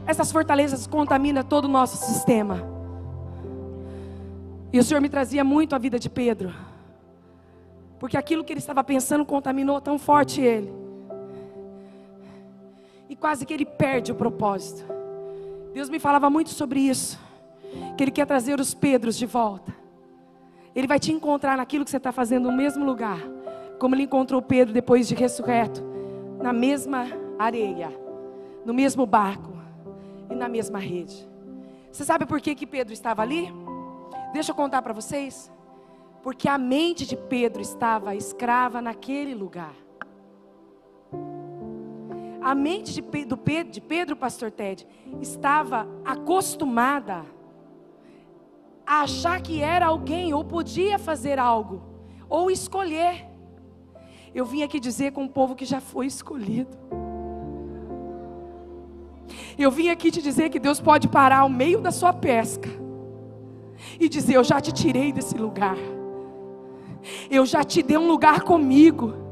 Essas 0.07 0.31
fortalezas 0.31 0.85
contaminam 0.85 1.43
todo 1.43 1.65
o 1.65 1.69
nosso 1.69 1.97
sistema. 1.97 2.74
E 4.75 4.79
o 4.79 4.83
Senhor 4.83 4.99
me 4.99 5.07
trazia 5.07 5.41
muito 5.41 5.73
a 5.73 5.77
vida 5.77 5.97
de 5.97 6.09
Pedro. 6.09 6.53
Porque 7.97 8.17
aquilo 8.17 8.43
que 8.43 8.51
ele 8.51 8.59
estava 8.59 8.83
pensando 8.83 9.23
contaminou 9.23 9.79
tão 9.79 9.97
forte 9.97 10.41
ele. 10.41 10.69
E 13.07 13.15
quase 13.15 13.45
que 13.45 13.53
ele 13.53 13.65
perde 13.65 14.11
o 14.11 14.15
propósito. 14.15 14.83
Deus 15.73 15.87
me 15.87 15.97
falava 15.97 16.29
muito 16.29 16.49
sobre 16.49 16.81
isso. 16.81 17.17
que 17.95 18.03
Ele 18.03 18.11
quer 18.11 18.27
trazer 18.27 18.59
os 18.59 18.73
Pedros 18.73 19.15
de 19.15 19.25
volta. 19.25 19.73
Ele 20.75 20.87
vai 20.87 20.99
te 20.99 21.09
encontrar 21.09 21.55
naquilo 21.55 21.85
que 21.85 21.91
você 21.91 21.95
está 21.95 22.11
fazendo 22.11 22.51
no 22.51 22.57
mesmo 22.57 22.83
lugar, 22.83 23.19
como 23.79 23.95
Ele 23.95 24.03
encontrou 24.03 24.41
Pedro 24.41 24.73
depois 24.73 25.07
de 25.07 25.15
ressurreto, 25.15 25.81
na 26.43 26.51
mesma 26.51 27.07
areia, 27.39 27.97
no 28.65 28.73
mesmo 28.73 29.05
barco 29.05 29.53
e 30.29 30.35
na 30.35 30.49
mesma 30.49 30.79
rede. 30.79 31.25
Você 31.93 32.03
sabe 32.03 32.25
por 32.25 32.41
que, 32.41 32.53
que 32.53 32.67
Pedro 32.67 32.93
estava 32.93 33.21
ali? 33.21 33.49
Deixa 34.35 34.51
eu 34.51 34.55
contar 34.55 34.81
para 34.81 34.91
vocês. 34.91 35.49
Porque 36.21 36.49
a 36.49 36.57
mente 36.57 37.05
de 37.05 37.15
Pedro 37.15 37.61
estava 37.61 38.15
escrava 38.15 38.81
naquele 38.81 39.33
lugar. 39.33 39.73
A 42.41 42.53
mente 42.53 42.93
de 42.93 43.01
Pedro, 43.01 43.39
de 43.71 43.79
Pedro, 43.79 44.17
pastor 44.17 44.51
Ted, 44.51 44.85
estava 45.21 45.87
acostumada 46.03 47.23
a 48.85 49.03
achar 49.03 49.41
que 49.41 49.61
era 49.61 49.85
alguém 49.85 50.33
ou 50.33 50.43
podia 50.43 50.99
fazer 50.99 51.39
algo 51.39 51.81
ou 52.27 52.51
escolher. 52.51 53.25
Eu 54.33 54.43
vim 54.45 54.63
aqui 54.63 54.81
dizer 54.81 55.13
com 55.13 55.23
um 55.23 55.29
povo 55.29 55.55
que 55.55 55.63
já 55.63 55.79
foi 55.79 56.07
escolhido. 56.07 56.77
Eu 59.57 59.71
vim 59.71 59.87
aqui 59.87 60.11
te 60.11 60.21
dizer 60.21 60.49
que 60.49 60.59
Deus 60.59 60.81
pode 60.81 61.07
parar 61.07 61.39
ao 61.39 61.49
meio 61.49 61.79
da 61.79 61.89
sua 61.89 62.11
pesca 62.11 62.83
e 63.99 64.07
dizer: 64.07 64.35
Eu 64.35 64.43
já 64.43 64.59
te 64.59 64.71
tirei 64.71 65.11
desse 65.11 65.37
lugar, 65.37 65.77
eu 67.29 67.45
já 67.45 67.63
te 67.63 67.81
dei 67.81 67.97
um 67.97 68.07
lugar 68.07 68.41
comigo. 68.41 69.24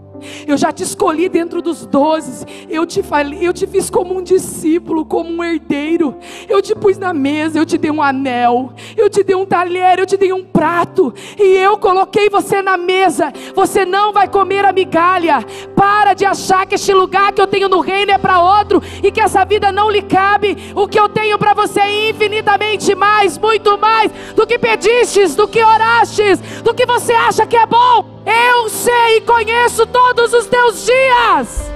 Eu 0.47 0.57
já 0.57 0.71
te 0.71 0.83
escolhi 0.83 1.29
dentro 1.29 1.61
dos 1.61 1.85
doze. 1.85 2.45
Eu 2.69 2.85
te 2.85 3.03
falei, 3.03 3.39
eu 3.41 3.53
te 3.53 3.67
fiz 3.67 3.89
como 3.89 4.17
um 4.17 4.21
discípulo, 4.21 5.05
como 5.05 5.29
um 5.29 5.43
herdeiro. 5.43 6.15
Eu 6.47 6.61
te 6.61 6.75
pus 6.75 6.97
na 6.97 7.13
mesa, 7.13 7.57
eu 7.57 7.65
te 7.65 7.77
dei 7.77 7.91
um 7.91 8.01
anel, 8.01 8.73
eu 8.97 9.09
te 9.09 9.23
dei 9.23 9.35
um 9.35 9.45
talher, 9.45 9.99
eu 9.99 10.05
te 10.05 10.17
dei 10.17 10.33
um 10.33 10.43
prato. 10.43 11.13
E 11.39 11.57
eu 11.57 11.77
coloquei 11.77 12.29
você 12.29 12.61
na 12.61 12.77
mesa. 12.77 13.31
Você 13.55 13.85
não 13.85 14.11
vai 14.13 14.27
comer 14.27 14.65
a 14.65 14.71
migalha. 14.71 15.43
Para 15.75 16.13
de 16.13 16.25
achar 16.25 16.65
que 16.65 16.75
este 16.75 16.93
lugar 16.93 17.31
que 17.33 17.41
eu 17.41 17.47
tenho 17.47 17.69
no 17.69 17.79
reino 17.79 18.11
é 18.11 18.17
para 18.17 18.39
outro 18.39 18.81
e 19.01 19.11
que 19.11 19.21
essa 19.21 19.43
vida 19.45 19.71
não 19.71 19.89
lhe 19.89 20.01
cabe. 20.01 20.57
O 20.75 20.87
que 20.87 20.99
eu 20.99 21.09
tenho 21.09 21.37
para 21.37 21.53
você 21.53 21.79
é 21.79 22.09
infinitamente 22.09 22.95
mais, 22.95 23.37
muito 23.37 23.77
mais 23.77 24.11
do 24.35 24.45
que 24.45 24.57
pedistes, 24.57 25.35
do 25.35 25.47
que 25.47 25.63
orastes, 25.63 26.39
do 26.63 26.73
que 26.73 26.85
você 26.85 27.13
acha 27.13 27.45
que 27.45 27.57
é 27.57 27.65
bom. 27.65 28.13
Eu 28.25 28.69
sei 28.69 29.17
e 29.17 29.21
conheço 29.21 29.85
todos 30.13 30.33
os 30.33 30.47
teus 30.47 30.85
dias. 30.85 31.71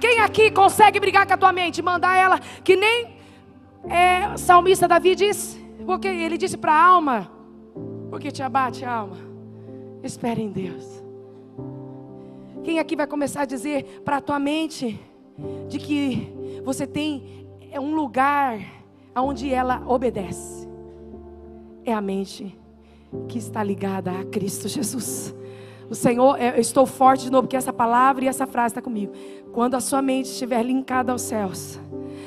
Quem 0.00 0.20
aqui 0.20 0.50
consegue 0.50 0.98
brigar 0.98 1.26
com 1.26 1.34
a 1.34 1.36
tua 1.36 1.52
mente? 1.52 1.82
Mandar 1.82 2.16
ela 2.16 2.38
que 2.64 2.74
nem 2.74 3.16
é, 3.88 4.36
salmista 4.36 4.88
Davi 4.88 5.14
disse. 5.14 5.60
Porque 5.84 6.08
ele 6.08 6.38
disse 6.38 6.56
para 6.56 6.72
a 6.72 6.84
alma: 6.84 7.30
Porque 8.10 8.30
te 8.30 8.42
abate 8.42 8.84
a 8.84 8.92
alma. 8.92 9.16
Espere 10.02 10.42
em 10.42 10.50
Deus. 10.50 11.04
Quem 12.64 12.78
aqui 12.78 12.96
vai 12.96 13.06
começar 13.06 13.42
a 13.42 13.44
dizer 13.46 14.02
para 14.04 14.18
a 14.18 14.20
tua 14.20 14.38
mente 14.38 14.98
de 15.68 15.78
que 15.78 16.32
você 16.64 16.86
tem 16.86 17.46
é 17.70 17.80
um 17.80 17.94
lugar 17.94 18.58
onde 19.16 19.52
ela 19.52 19.82
obedece. 19.86 20.68
É 21.84 21.92
a 21.92 22.00
mente 22.00 22.58
que 23.28 23.38
está 23.38 23.62
ligada 23.62 24.12
a 24.12 24.24
Cristo 24.24 24.68
Jesus. 24.68 25.34
O 25.88 25.94
Senhor, 25.94 26.40
é, 26.40 26.56
eu 26.56 26.60
estou 26.60 26.86
forte 26.86 27.24
de 27.24 27.32
novo, 27.32 27.42
porque 27.42 27.56
essa 27.56 27.72
palavra 27.72 28.24
e 28.24 28.28
essa 28.28 28.46
frase 28.46 28.72
está 28.72 28.80
comigo. 28.80 29.12
Quando 29.52 29.74
a 29.74 29.80
sua 29.80 30.00
mente 30.00 30.26
estiver 30.26 30.62
linkada 30.62 31.10
aos 31.10 31.22
céus, 31.22 31.80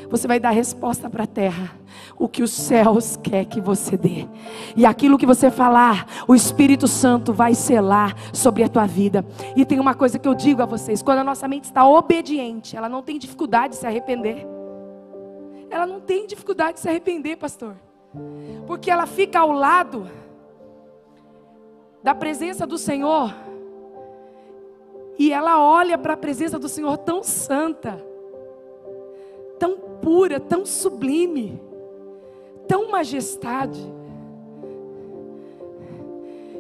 você 0.10 0.28
vai 0.28 0.38
dar 0.38 0.50
resposta 0.50 1.10
para 1.10 1.24
a 1.24 1.28
terra. 1.28 1.72
O 2.20 2.28
que 2.28 2.44
os 2.44 2.52
céus 2.52 3.18
quer 3.24 3.46
que 3.46 3.62
você 3.62 3.96
dê. 3.96 4.28
E 4.76 4.86
aquilo 4.86 5.18
que 5.18 5.26
você 5.26 5.50
falar, 5.50 6.06
o 6.28 6.36
Espírito 6.36 6.90
Santo 6.90 7.32
vai 7.32 7.56
selar 7.56 8.14
sobre 8.34 8.64
a 8.64 8.68
tua 8.68 8.86
vida. 8.86 9.26
E 9.56 9.64
tem 9.64 9.80
uma 9.80 9.94
coisa 9.94 10.20
que 10.20 10.28
eu 10.28 10.36
digo 10.36 10.62
a 10.62 10.66
vocês: 10.66 11.02
quando 11.02 11.20
a 11.20 11.24
nossa 11.24 11.48
mente 11.48 11.64
está 11.64 11.88
obediente, 11.88 12.76
ela 12.76 12.90
não 12.90 13.02
tem 13.02 13.18
dificuldade 13.18 13.76
de 13.76 13.80
se 13.80 13.88
arrepender 13.88 14.46
ela 15.74 15.88
não 15.88 16.00
tem 16.00 16.28
dificuldade 16.28 16.74
de 16.76 16.82
se 16.82 16.88
arrepender, 16.88 17.36
pastor. 17.36 17.76
Porque 18.68 18.92
ela 18.92 19.08
fica 19.08 19.40
ao 19.40 19.52
lado 19.52 20.08
da 22.04 22.14
presença 22.14 22.68
do 22.68 22.78
Senhor. 22.78 23.34
E 25.18 25.34
ela 25.34 25.60
olha 25.60 25.98
para 25.98 26.14
a 26.14 26.18
presença 26.18 26.60
do 26.60 26.70
Senhor 26.70 26.96
tão 26.98 27.24
santa, 27.24 28.00
tão 29.58 29.78
pura, 30.00 30.40
tão 30.40 30.64
sublime, 30.64 31.60
tão 32.68 32.92
majestade, 32.92 33.82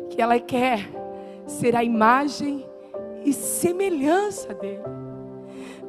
que 0.10 0.20
ela 0.20 0.40
quer 0.40 0.90
ser 1.46 1.76
a 1.76 1.84
imagem 1.84 2.66
e 3.24 3.32
semelhança 3.32 4.56
dele. 4.56 4.82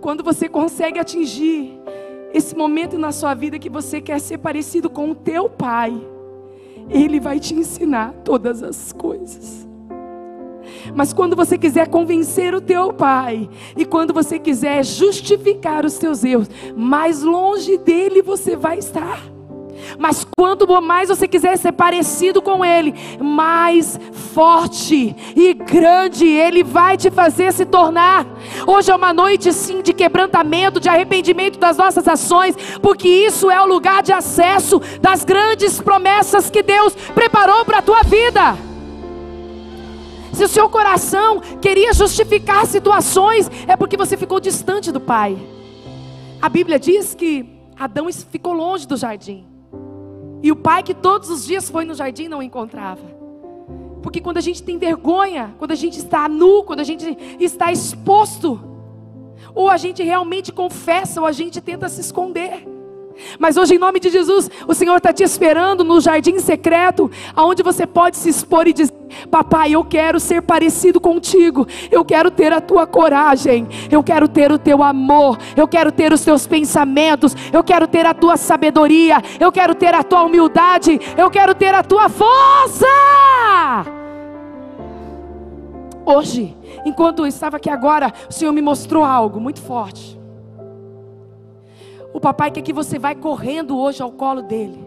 Quando 0.03 0.23
você 0.23 0.47
consegue 0.47 0.99
atingir 0.99 1.81
esse 2.35 2.57
momento 2.57 2.99
na 2.99 3.13
sua 3.13 3.33
vida 3.33 3.61
que 3.61 3.71
você 3.71 4.01
quer 4.01 4.21
ser 4.21 4.39
parecido 4.39 4.91
com 4.91 5.13
o 5.13 5.15
teu 5.15 5.49
pai, 5.49 5.97
ele 6.91 7.21
vai 7.21 7.39
te 7.39 7.55
ensinar 7.55 8.13
todas 8.25 8.61
as 8.61 8.93
coisas. 8.93 9.65
Mas 10.93 11.13
quando 11.13 11.37
você 11.37 11.57
quiser 11.57 11.89
convencer 11.89 12.53
o 12.53 12.61
teu 12.61 12.93
pai, 12.93 13.49
e 13.77 13.85
quando 13.85 14.13
você 14.13 14.39
quiser 14.39 14.85
justificar 14.85 15.85
os 15.85 15.97
teus 15.97 16.25
erros, 16.25 16.51
mais 16.77 17.23
longe 17.23 17.79
dele 17.79 18.21
você 18.21 18.57
vai 18.57 18.79
estar. 18.79 19.21
Mas 19.97 20.24
quanto 20.37 20.67
mais 20.83 21.09
você 21.09 21.27
quiser 21.27 21.57
ser 21.57 21.73
parecido 21.73 22.43
com 22.43 22.65
Ele, 22.65 22.95
mais 23.21 23.99
forte 24.33 25.15
e 25.37 25.55
grande 25.55 26.27
Ele 26.27 26.63
vai 26.63 26.97
te 26.97 27.11
fazer 27.11 27.53
se 27.53 27.65
tornar. 27.65 28.27
Hoje 28.67 28.91
é 28.91 28.95
uma 28.95 29.13
noite 29.13 29.53
sim 29.53 29.83
de 29.83 29.93
quebrantamento, 29.93 30.81
de 30.81 30.89
arrependimento 30.89 31.59
das 31.59 31.77
nossas 31.77 32.07
ações, 32.07 32.57
porque 32.81 33.09
isso 33.09 33.51
é 33.51 33.61
o 33.61 33.67
lugar 33.67 34.03
de 34.03 34.13
acesso 34.13 34.81
das 35.01 35.25
grandes 35.25 35.81
promessas 35.81 36.51
que 36.51 36.63
Deus 36.63 36.95
preparou 37.15 37.65
para 37.65 37.79
a 37.79 37.83
tua 37.83 38.03
vida. 38.03 38.57
Se 40.33 40.43
o 40.43 40.49
seu 40.49 40.69
coração 40.69 41.41
queria 41.61 41.93
justificar 41.93 42.67
situações, 42.67 43.49
é 43.69 43.77
porque 43.77 43.97
você 43.97 44.17
ficou 44.17 44.41
distante 44.41 44.91
do 44.91 44.99
Pai. 44.99 45.39
A 46.43 46.49
Bíblia 46.49 46.79
diz 46.79 47.15
que 47.15 47.49
Adão 47.79 48.09
ficou 48.13 48.53
longe 48.53 48.87
do 48.87 48.97
jardim. 48.97 49.54
E 50.45 50.53
o 50.53 50.57
pai 50.57 50.83
que 50.83 50.93
todos 50.93 51.31
os 51.31 51.47
dias 51.47 51.71
foi 51.71 51.87
no 51.87 51.95
jardim 51.95 52.29
não 52.29 52.43
encontrava. 52.43 53.01
Porque 54.03 54.21
quando 54.21 54.37
a 54.37 54.43
gente 54.43 54.63
tem 54.63 54.77
vergonha, 54.77 55.55
quando 55.59 55.71
a 55.71 55.75
gente 55.75 55.97
está 55.97 56.29
nu, 56.29 56.63
quando 56.65 56.81
a 56.81 56.85
gente 56.85 57.17
está 57.41 57.73
exposto, 57.73 58.61
ou 59.55 59.71
a 59.71 59.79
gente 59.79 60.03
realmente 60.03 60.53
confessa, 60.53 61.19
ou 61.23 61.27
a 61.27 61.33
gente 61.33 61.63
tenta 61.63 61.89
se 61.89 62.03
esconder. 62.03 62.69
Mas 63.39 63.57
hoje, 63.57 63.77
em 63.77 63.79
nome 63.79 63.99
de 63.99 64.11
Jesus, 64.11 64.51
o 64.69 64.75
Senhor 64.75 64.99
está 64.99 65.15
te 65.15 65.23
esperando 65.23 65.83
no 65.83 65.99
jardim 65.99 66.39
secreto, 66.39 67.11
aonde 67.35 67.63
você 67.63 67.87
pode 67.87 68.19
se 68.19 68.29
expor 68.29 68.69
e 68.69 68.75
dizer: 68.75 68.93
Papai, 69.31 69.73
eu 69.73 69.85
quero 69.85 70.19
ser 70.21 70.43
parecido 70.43 71.01
contigo, 71.01 71.67
eu 71.91 72.05
quero 72.05 72.31
ter 72.31 72.53
a 72.53 72.61
tua 72.61 72.87
coragem, 72.87 73.67
eu 73.91 74.03
quero 74.03 74.29
ter 74.29 74.53
o 74.53 74.59
teu 74.59 74.83
amor, 74.83 75.39
eu 75.57 75.67
quero 75.67 75.91
ter 75.91 76.13
os 76.13 76.23
teus 76.23 76.47
pensamentos, 76.47 77.35
eu 77.53 77.63
quero 77.63 77.87
ter 77.87 78.07
a 78.07 78.15
tua 78.15 78.37
sabedoria, 78.37 79.23
eu 79.41 79.51
quero 79.51 79.75
ter 79.75 79.95
a 79.95 80.03
tua 80.03 80.23
humildade, 80.23 81.01
eu 81.17 81.31
quero 81.31 81.55
ter 81.55 81.75
a 81.75 81.83
tua 81.83 82.09
força. 82.09 82.87
Hoje, 86.07 86.55
enquanto 86.85 87.21
eu 87.21 87.27
estava 87.27 87.57
aqui 87.57 87.71
agora, 87.71 88.13
o 88.29 88.33
Senhor 88.33 88.53
me 88.53 88.61
mostrou 88.61 89.03
algo 89.03 89.41
muito 89.41 89.63
forte. 89.63 90.21
O 92.13 92.21
papai 92.21 92.51
quer 92.51 92.63
que 92.63 92.73
você 92.73 92.99
vai 92.99 93.15
correndo 93.15 93.77
hoje 93.77 94.03
ao 94.03 94.13
colo 94.13 94.43
dele. 94.43 94.79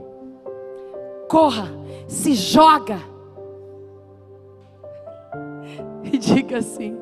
Corra, 1.28 1.68
se 2.08 2.34
joga. 2.34 3.00
E 6.12 6.18
diga 6.18 6.58
assim: 6.60 6.98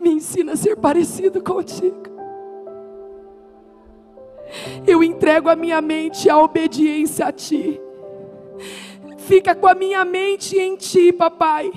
Me 0.00 0.10
ensina 0.10 0.52
a 0.52 0.56
ser 0.56 0.76
parecido 0.76 1.42
contigo. 1.42 2.10
Eu 4.86 5.02
entrego 5.02 5.48
a 5.48 5.56
minha 5.56 5.80
mente 5.80 6.28
à 6.28 6.38
obediência 6.38 7.26
a 7.26 7.32
ti. 7.32 7.80
Fica 9.30 9.54
com 9.54 9.68
a 9.68 9.76
minha 9.76 10.04
mente 10.04 10.58
em 10.58 10.74
Ti, 10.74 11.12
papai. 11.12 11.70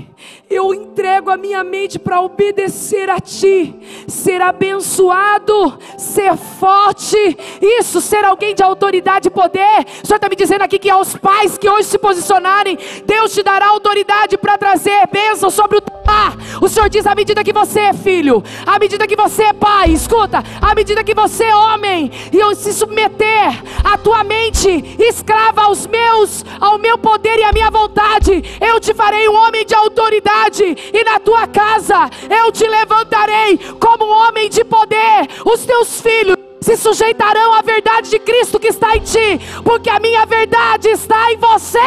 Eu 0.49 0.74
entrego 0.74 1.30
a 1.30 1.38
minha 1.38 1.64
mente 1.64 1.99
para 1.99 2.20
obedecer 2.20 3.12
a 3.12 3.20
Ti, 3.20 3.76
ser 4.08 4.41
abençoado, 4.41 5.78
ser 5.95 6.36
forte, 6.36 7.38
isso, 7.62 8.01
ser 8.01 8.26
alguém 8.26 8.56
de 8.56 8.64
autoridade 8.64 9.28
e 9.28 9.32
poder. 9.32 9.86
O 10.04 10.08
Senhor 10.08 10.16
está 10.16 10.28
me 10.28 10.36
dizendo 10.36 10.64
aqui 10.64 10.80
que 10.80 10.89
aos 10.89 11.16
pais 11.16 11.56
que 11.56 11.70
hoje 11.70 11.89
se 11.89 11.99
posicionarem, 11.99 12.76
Deus 13.06 13.32
te 13.32 13.43
dará 13.43 13.68
autoridade 13.68 14.36
para 14.36 14.58
trazer 14.58 15.08
bênção 15.12 15.51
sobre 15.51 15.78
o 15.78 15.82
lar. 16.08 16.36
O 16.60 16.68
Senhor 16.68 16.89
diz: 16.89 17.06
à 17.06 17.14
medida 17.14 17.43
que 17.43 17.54
você 17.54 17.82
é 17.82 17.93
filho, 17.93 18.43
à 18.66 18.80
medida 18.80 19.06
que 19.06 19.16
você 19.16 19.43
é 19.43 19.54
pai, 19.54 19.91
escuta, 19.91 20.43
à 20.60 20.74
medida 20.74 21.04
que 21.04 21.14
você 21.14 21.43
é 21.43 21.56
homem, 21.56 22.12
e 22.32 22.38
eu 22.38 22.56
se 22.56 22.74
submeter 22.74 23.62
a 23.84 23.95
tua 23.97 24.24
mente 24.24 24.95
escrava 24.97 25.64
aos 25.64 25.86
meus, 25.86 26.43
ao 26.60 26.80
meu 26.80 26.97
poder 26.97 27.38
e 27.38 27.43
à 27.44 27.52
minha 27.52 27.70
vontade, 27.70 28.44
eu 28.60 28.80
te 28.80 28.94
farei 28.94 29.28
um 29.28 29.36
homem 29.36 29.66
de 29.66 29.76
autoridade, 29.76 30.64
e 30.94 31.04
na 31.04 31.20
tua 31.20 31.48
casa 31.48 32.10
eu 32.30 32.52
te 32.52 32.68
levantarei 32.68 33.58
como 33.80 34.06
um 34.06 34.28
homem 34.28 34.50
de 34.50 34.64
poder. 34.64 35.28
Os 35.46 35.66
teus 35.66 36.02
filhos 36.02 36.38
se 36.62 36.78
sujeitarão 36.78 37.54
à 37.54 37.62
verdade 37.62 38.10
de 38.10 38.20
Cristo 38.20 38.60
que 38.60 38.68
está 38.68 38.96
em 38.96 39.02
ti, 39.02 39.39
porque 39.64 39.89
a 39.89 40.00
minha 40.00 40.26
verdade 40.26 40.88
está 40.89 41.32
em 41.32 41.38
você. 41.38 41.80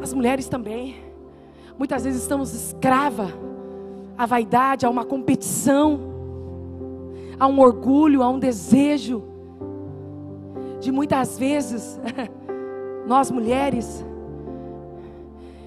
As 0.00 0.14
mulheres 0.14 0.48
também, 0.48 0.96
muitas 1.78 2.04
vezes 2.04 2.22
estamos 2.22 2.54
escrava 2.54 3.30
à 4.16 4.24
vaidade, 4.24 4.86
a 4.86 4.88
uma 4.88 5.04
competição, 5.04 6.07
a 7.38 7.46
um 7.46 7.60
orgulho, 7.60 8.22
a 8.22 8.28
um 8.28 8.38
desejo, 8.38 9.22
de 10.80 10.92
muitas 10.92 11.38
vezes, 11.38 12.00
nós 13.06 13.30
mulheres, 13.30 14.04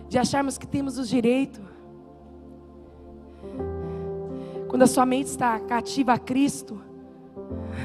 de 0.09 0.17
acharmos 0.17 0.57
que 0.57 0.67
temos 0.67 0.97
o 0.97 1.03
direito 1.03 1.61
quando 4.71 4.83
a 4.83 4.87
sua 4.87 5.05
mente 5.05 5.27
está 5.27 5.59
cativa 5.59 6.13
a 6.13 6.17
Cristo. 6.17 6.81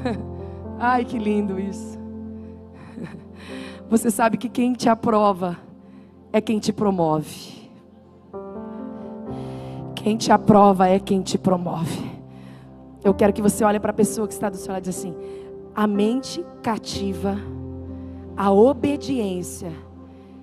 Ai, 0.79 1.03
que 1.03 1.19
lindo 1.19 1.59
isso. 1.59 1.99
Você 3.89 4.09
sabe 4.09 4.37
que 4.37 4.47
quem 4.47 4.71
te 4.71 4.87
aprova 4.87 5.57
é 6.31 6.39
quem 6.39 6.59
te 6.59 6.71
promove. 6.71 7.69
Quem 9.95 10.15
te 10.15 10.31
aprova 10.31 10.87
é 10.87 10.97
quem 10.97 11.21
te 11.21 11.37
promove. 11.37 12.06
Eu 13.07 13.13
quero 13.13 13.31
que 13.31 13.41
você 13.41 13.63
olhe 13.63 13.79
para 13.79 13.91
a 13.91 13.93
pessoa 13.93 14.27
que 14.27 14.33
está 14.33 14.49
do 14.49 14.57
seu 14.57 14.73
lado 14.73 14.83
e 14.83 14.89
diz 14.89 14.97
assim: 14.97 15.15
a 15.73 15.87
mente 15.87 16.45
cativa 16.61 17.37
a 18.35 18.51
obediência 18.51 19.71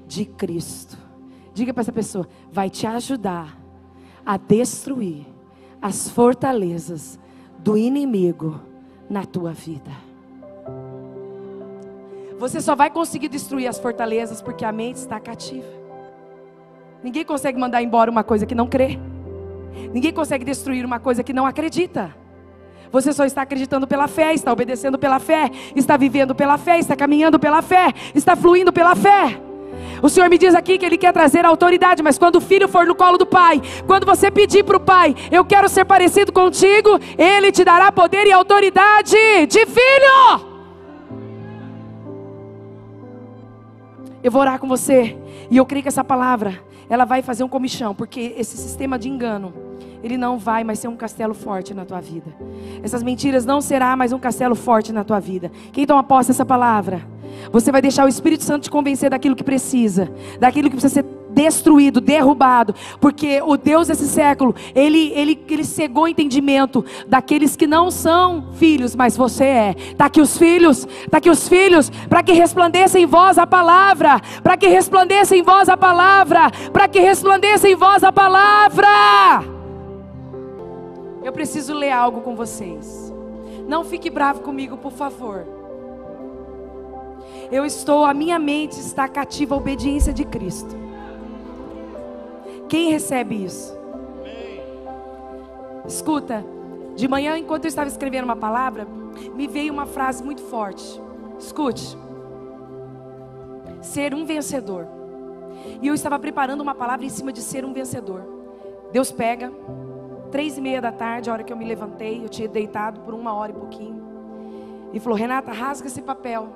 de 0.08 0.24
Cristo. 0.24 0.96
Diga 1.52 1.74
para 1.74 1.82
essa 1.82 1.92
pessoa, 1.92 2.26
vai 2.50 2.68
te 2.68 2.86
ajudar 2.86 3.56
a 4.26 4.38
destruir 4.38 5.26
as 5.80 6.08
fortalezas 6.08 7.20
do 7.58 7.76
inimigo 7.76 8.58
na 9.08 9.24
tua 9.24 9.52
vida. 9.52 9.92
Você 12.38 12.60
só 12.62 12.74
vai 12.74 12.90
conseguir 12.90 13.28
destruir 13.28 13.68
as 13.68 13.78
fortalezas 13.78 14.40
porque 14.40 14.64
a 14.64 14.72
mente 14.72 14.96
está 14.96 15.20
cativa. 15.20 15.68
Ninguém 17.02 17.24
consegue 17.26 17.58
mandar 17.60 17.82
embora 17.82 18.10
uma 18.10 18.24
coisa 18.24 18.46
que 18.46 18.54
não 18.54 18.66
crê. 18.66 18.98
Ninguém 19.92 20.12
consegue 20.12 20.44
destruir 20.46 20.84
uma 20.84 20.98
coisa 20.98 21.22
que 21.22 21.34
não 21.34 21.44
acredita. 21.44 22.24
Você 22.95 23.12
só 23.12 23.24
está 23.24 23.42
acreditando 23.42 23.88
pela 23.88 24.07
fé, 24.07 24.32
está 24.32 24.53
obedecendo 24.53 24.97
pela 24.97 25.18
fé, 25.18 25.51
está 25.74 25.97
vivendo 25.97 26.32
pela 26.32 26.57
fé, 26.57 26.78
está 26.78 26.95
caminhando 26.95 27.40
pela 27.40 27.61
fé, 27.61 27.92
está 28.14 28.36
fluindo 28.36 28.72
pela 28.72 28.95
fé. 28.95 29.36
O 30.01 30.09
Senhor 30.09 30.30
me 30.30 30.38
diz 30.38 30.55
aqui 30.55 30.78
que 30.78 30.86
Ele 30.86 30.97
quer 30.97 31.12
trazer 31.12 31.45
autoridade, 31.45 32.05
mas 32.05 32.16
quando 32.18 32.36
o 32.36 32.40
filho 32.40 32.68
for 32.68 32.86
no 32.86 32.95
colo 32.95 33.18
do 33.18 33.26
pai, 33.26 33.61
quando 33.84 34.07
você 34.07 34.30
pedir 34.30 34.62
para 34.62 34.76
o 34.76 34.80
pai, 34.80 35.12
eu 35.32 35.45
quero 35.45 35.68
ser 35.68 35.84
parecido 35.84 36.30
contigo, 36.32 37.01
Ele 37.18 37.51
te 37.51 37.64
dará 37.64 37.90
poder 37.90 38.28
e 38.28 38.32
autoridade 38.32 39.16
de 39.49 39.66
filho. 39.66 40.55
Eu 44.22 44.30
vou 44.30 44.40
orar 44.40 44.61
com 44.61 44.68
você, 44.68 45.18
e 45.51 45.57
eu 45.57 45.66
creio 45.66 45.82
que 45.82 45.88
essa 45.88 46.05
palavra, 46.05 46.62
ela 46.88 47.05
vai 47.05 47.22
fazer 47.22 47.42
um 47.42 47.49
comichão, 47.49 47.92
porque 47.92 48.36
esse 48.38 48.57
sistema 48.57 48.97
de 48.97 49.09
engano, 49.09 49.53
ele 50.05 50.18
não 50.18 50.38
vai 50.38 50.62
mais 50.62 50.78
ser 50.78 50.88
um 50.88 50.96
castelo 50.96 51.32
forte 51.32 51.72
na 51.72 51.86
tua 51.86 51.98
vida. 51.98 52.30
Essas 52.82 53.02
mentiras 53.02 53.46
não 53.46 53.62
será 53.62 53.96
mais 53.96 54.12
um 54.12 54.18
castelo 54.18 54.55
forte 54.55 54.92
na 54.92 55.02
tua 55.02 55.18
vida. 55.18 55.50
Quem 55.72 55.86
toma 55.86 56.05
posse 56.05 56.28
dessa 56.28 56.44
palavra? 56.44 57.00
Você 57.50 57.72
vai 57.72 57.80
deixar 57.80 58.05
o 58.05 58.09
Espírito 58.09 58.44
Santo 58.44 58.64
te 58.64 58.70
convencer 58.70 59.09
daquilo 59.09 59.34
que 59.34 59.42
precisa, 59.42 60.12
daquilo 60.38 60.68
que 60.68 60.76
precisa 60.76 60.92
ser 60.92 61.07
destruído, 61.30 62.02
derrubado, 62.02 62.74
porque 63.00 63.40
o 63.42 63.57
Deus 63.57 63.88
desse 63.88 64.07
século, 64.07 64.55
ele, 64.74 65.11
ele, 65.14 65.42
ele 65.48 65.64
cegou 65.64 66.05
o 66.05 66.09
entendimento 66.09 66.84
daqueles 67.09 67.57
que 67.57 67.66
não 67.66 67.90
são 67.90 68.52
filhos, 68.52 68.94
mas 68.94 69.16
você 69.16 69.44
é. 69.44 69.74
Está 69.90 70.05
aqui 70.05 70.20
os 70.20 70.36
filhos, 70.36 70.86
está 71.02 71.16
aqui 71.16 71.30
os 71.30 71.48
filhos, 71.48 71.90
para 72.11 72.22
que 72.22 72.32
resplandeça 72.32 72.98
em 72.98 73.07
vós 73.07 73.38
a 73.38 73.46
palavra, 73.46 74.20
para 74.42 74.57
que 74.57 74.68
resplandeça 74.68 75.34
em 75.34 75.42
vós 75.42 75.68
a 75.70 75.78
palavra, 75.78 76.50
para 76.72 76.86
que 76.86 77.00
resplandeça 77.00 77.66
em 77.66 77.74
vós 77.74 78.05
a 78.05 78.12
palavra. 78.12 79.53
Eu 81.25 81.33
preciso 81.33 81.72
ler 81.72 81.91
algo 81.91 82.20
com 82.20 82.37
vocês. 82.37 83.12
Não 83.66 83.83
fique 83.83 84.11
bravo 84.11 84.41
comigo, 84.41 84.77
por 84.77 84.93
favor. 84.93 85.47
Eu 87.51 87.64
estou, 87.64 88.05
a 88.05 88.12
minha 88.12 88.39
mente 88.39 88.79
está 88.79 89.09
cativa 89.09 89.55
à 89.55 89.59
obediência 89.59 90.12
de 90.12 90.25
Cristo. 90.25 90.77
Quem 92.68 92.91
recebe 92.91 93.43
isso? 93.43 93.75
Escuta, 95.87 96.45
de 96.95 97.09
manhã, 97.09 97.39
enquanto 97.39 97.64
eu 97.64 97.68
estava 97.68 97.89
escrevendo 97.89 98.25
uma 98.25 98.37
palavra, 98.37 98.87
me 99.35 99.47
veio 99.47 99.72
uma 99.72 99.87
frase 99.87 100.22
muito 100.22 100.43
forte. 100.43 101.01
Escute. 101.39 101.97
Ser 103.81 104.14
um 104.14 104.27
vencedor. 104.27 104.87
E 105.81 105.87
eu 105.87 105.95
estava 105.95 106.18
preparando 106.18 106.61
uma 106.61 106.75
palavra 106.75 107.07
em 107.07 107.11
cima 107.11 107.33
de 107.33 107.41
ser 107.41 107.64
um 107.64 107.72
vencedor. 107.72 108.22
Deus 108.93 109.11
pega, 109.11 109.53
três 110.35 110.59
e 110.59 110.61
meia 110.61 110.82
da 110.82 110.91
tarde, 110.91 111.30
a 111.30 111.32
hora 111.32 111.45
que 111.45 111.53
eu 111.53 111.57
me 111.57 111.64
levantei, 111.64 112.24
eu 112.24 112.28
tinha 112.28 112.49
deitado 112.49 112.99
por 113.03 113.14
uma 113.14 113.32
hora 113.32 113.53
e 113.53 113.55
pouquinho. 113.55 114.03
E 114.93 114.99
falou: 114.99 115.16
Renata, 115.16 115.53
rasga 115.53 115.87
esse 115.87 116.03
papel. 116.03 116.49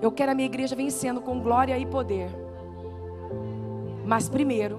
Eu 0.00 0.10
quero 0.10 0.32
a 0.32 0.34
minha 0.34 0.46
igreja 0.46 0.74
vencendo 0.74 1.20
com 1.20 1.38
glória 1.38 1.78
e 1.78 1.84
poder. 1.84 2.30
Mas 4.06 4.26
primeiro, 4.26 4.78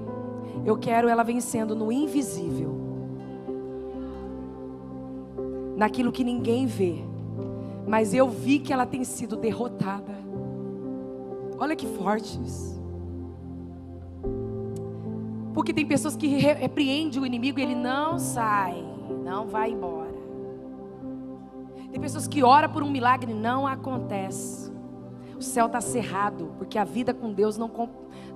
eu 0.65 0.75
quero 0.75 1.07
ela 1.07 1.21
vencendo 1.21 1.75
no 1.75 1.91
invisível. 1.91 2.73
Naquilo 5.77 6.11
que 6.11 6.23
ninguém 6.23 6.65
vê. 6.65 6.95
Mas 7.85 8.11
eu 8.11 8.27
vi 8.27 8.57
que 8.57 8.73
ela 8.73 8.87
tem 8.87 9.03
sido 9.03 9.35
derrotada. 9.35 10.17
Olha 11.59 11.75
que 11.75 11.85
forte 11.85 12.39
isso. 12.43 12.78
Porque 15.59 15.73
tem 15.73 15.85
pessoas 15.85 16.15
que 16.15 16.25
repreendem 16.25 17.21
o 17.21 17.25
inimigo 17.25 17.59
e 17.59 17.63
ele 17.63 17.75
não 17.75 18.17
sai, 18.17 18.81
não 19.25 19.45
vai 19.45 19.71
embora. 19.71 20.15
Tem 21.91 21.99
pessoas 21.99 22.29
que 22.29 22.41
oram 22.41 22.69
por 22.69 22.81
um 22.81 22.89
milagre 22.89 23.33
e 23.33 23.35
não 23.35 23.67
acontece. 23.67 24.71
O 25.37 25.41
céu 25.41 25.65
está 25.65 25.81
cerrado, 25.81 26.53
porque 26.57 26.77
a 26.77 26.85
vida 26.85 27.13
com 27.13 27.33
Deus 27.33 27.57
não, 27.57 27.69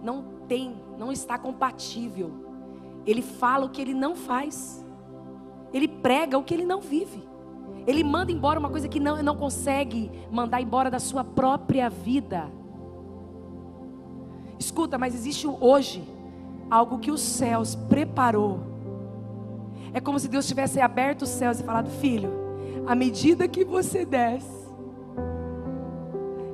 não 0.04 0.26
tem, 0.50 0.76
não 0.98 1.14
está 1.14 1.38
compatível. 1.38 2.30
Ele 3.06 3.22
fala 3.22 3.68
o 3.68 3.70
que 3.70 3.82
ele 3.82 3.94
não 3.94 4.18
faz. 4.18 4.86
Ele 5.74 5.88
prega 5.88 6.38
o 6.38 6.44
que 6.44 6.54
ele 6.54 6.66
não 6.66 6.82
vive. 6.82 7.24
Ele 7.88 8.04
manda 8.04 8.34
embora 8.34 8.60
uma 8.60 8.70
coisa 8.70 8.90
que 8.90 9.00
não, 9.00 9.24
não 9.24 9.38
consegue 9.38 10.12
mandar 10.30 10.62
embora 10.62 10.92
da 10.92 11.00
sua 11.00 11.24
própria 11.24 11.90
vida. 11.90 12.52
Escuta, 14.60 14.98
mas 14.98 15.16
existe 15.16 15.48
hoje 15.48 16.12
algo 16.74 16.98
que 16.98 17.12
os 17.12 17.22
céus 17.22 17.76
preparou. 17.76 18.60
É 19.94 20.02
como 20.02 20.20
se 20.20 20.28
Deus 20.28 20.48
tivesse 20.48 20.82
aberto 20.82 21.22
os 21.22 21.30
céus 21.30 21.60
e 21.60 21.64
falado: 21.64 21.90
Filho, 22.02 22.32
à 22.88 22.96
medida 22.96 23.48
que 23.48 23.64
você 23.64 24.04
desce, 24.04 24.68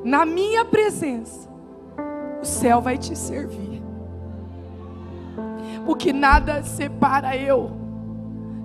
na 0.04 0.26
minha 0.26 0.66
presença, 0.66 1.48
o 2.42 2.46
céu 2.46 2.82
vai 2.82 2.98
te 2.98 3.16
servir. 3.16 3.82
Porque 5.86 6.12
nada 6.12 6.64
separa 6.64 7.38
eu 7.38 7.72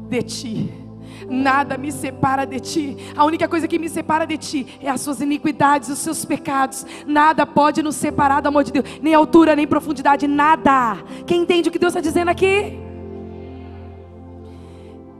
de 0.08 0.22
ti. 0.22 0.83
Nada 1.28 1.76
me 1.78 1.90
separa 1.90 2.44
de 2.44 2.60
ti. 2.60 2.96
A 3.16 3.24
única 3.24 3.48
coisa 3.48 3.66
que 3.68 3.78
me 3.78 3.88
separa 3.88 4.26
de 4.26 4.36
ti 4.36 4.66
é 4.80 4.90
as 4.90 5.00
suas 5.00 5.20
iniquidades, 5.20 5.88
os 5.88 5.98
seus 5.98 6.24
pecados. 6.24 6.86
Nada 7.06 7.46
pode 7.46 7.82
nos 7.82 7.96
separar 7.96 8.40
do 8.40 8.48
amor 8.48 8.64
de 8.64 8.72
Deus, 8.72 8.84
nem 9.00 9.14
altura, 9.14 9.56
nem 9.56 9.66
profundidade, 9.66 10.26
nada. 10.26 10.98
Quem 11.26 11.42
entende 11.42 11.68
o 11.68 11.72
que 11.72 11.78
Deus 11.78 11.90
está 11.92 12.00
dizendo 12.00 12.28
aqui? 12.28 12.78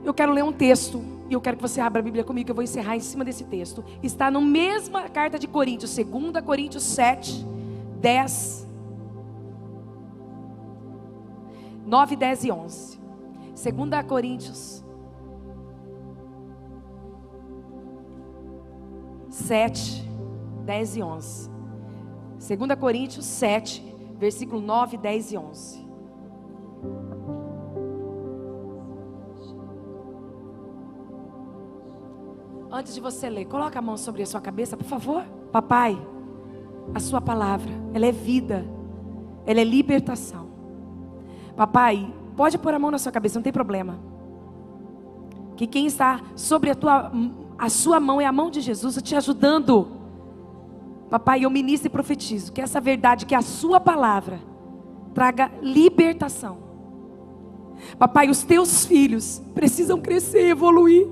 Eu 0.03 0.13
quero 0.13 0.31
ler 0.31 0.43
um 0.43 0.51
texto 0.51 1.03
e 1.29 1.33
eu 1.33 1.41
quero 1.41 1.57
que 1.57 1.61
você 1.61 1.81
abra 1.81 1.99
a 1.99 2.03
Bíblia 2.03 2.23
comigo, 2.23 2.51
eu 2.51 2.55
vou 2.55 2.63
encerrar 2.63 2.95
em 2.95 2.99
cima 2.99 3.25
desse 3.25 3.43
texto. 3.45 3.83
Está 4.03 4.29
na 4.29 4.39
mesma 4.39 5.09
carta 5.09 5.39
de 5.39 5.47
Coríntios, 5.47 5.95
2 5.95 6.45
Coríntios 6.45 6.83
7, 6.83 7.45
10, 7.99 8.67
9, 11.85 12.15
10 12.15 12.43
e 12.43 12.51
11. 12.51 12.99
2 13.55 14.07
Coríntios 14.07 14.84
7, 19.35 20.09
10 20.65 20.95
e 20.95 21.03
11. 21.03 21.49
2 22.39 22.79
Coríntios 22.79 23.25
7, 23.25 23.83
versículo 24.17 24.61
9, 24.61 24.97
10 24.97 25.31
e 25.33 25.37
11. 25.37 25.85
Antes 32.71 32.95
de 32.95 33.01
você 33.01 33.29
ler, 33.29 33.45
coloca 33.45 33.77
a 33.77 33.81
mão 33.81 33.97
sobre 33.97 34.23
a 34.23 34.25
sua 34.25 34.39
cabeça, 34.39 34.77
por 34.77 34.85
favor. 34.85 35.23
Papai, 35.51 35.97
a 36.93 36.99
sua 36.99 37.19
palavra, 37.19 37.71
ela 37.93 38.05
é 38.05 38.11
vida, 38.11 38.65
ela 39.45 39.59
é 39.59 39.63
libertação. 39.63 40.47
Papai, 41.57 42.13
pode 42.37 42.57
pôr 42.57 42.73
a 42.73 42.79
mão 42.79 42.89
na 42.89 42.97
sua 42.97 43.11
cabeça, 43.11 43.37
não 43.37 43.43
tem 43.43 43.53
problema. 43.53 43.99
Que 45.57 45.67
quem 45.67 45.85
está 45.85 46.21
sobre 46.35 46.69
a 46.69 46.75
tua 46.75 47.11
a 47.57 47.69
sua 47.69 47.99
mão 47.99 48.19
é 48.19 48.25
a 48.25 48.31
mão 48.31 48.49
de 48.49 48.61
Jesus 48.61 48.99
te 49.01 49.15
ajudando. 49.15 49.87
Papai, 51.09 51.45
eu 51.45 51.49
ministro 51.49 51.87
e 51.87 51.89
profetizo 51.89 52.51
que 52.51 52.61
essa 52.61 52.81
verdade, 52.81 53.25
que 53.25 53.35
a 53.35 53.41
sua 53.41 53.79
palavra 53.79 54.41
traga 55.13 55.51
libertação. 55.61 56.65
Papai, 57.97 58.29
os 58.29 58.43
teus 58.43 58.85
filhos 58.85 59.41
precisam 59.53 60.01
crescer, 60.01 60.49
evoluir. 60.49 61.07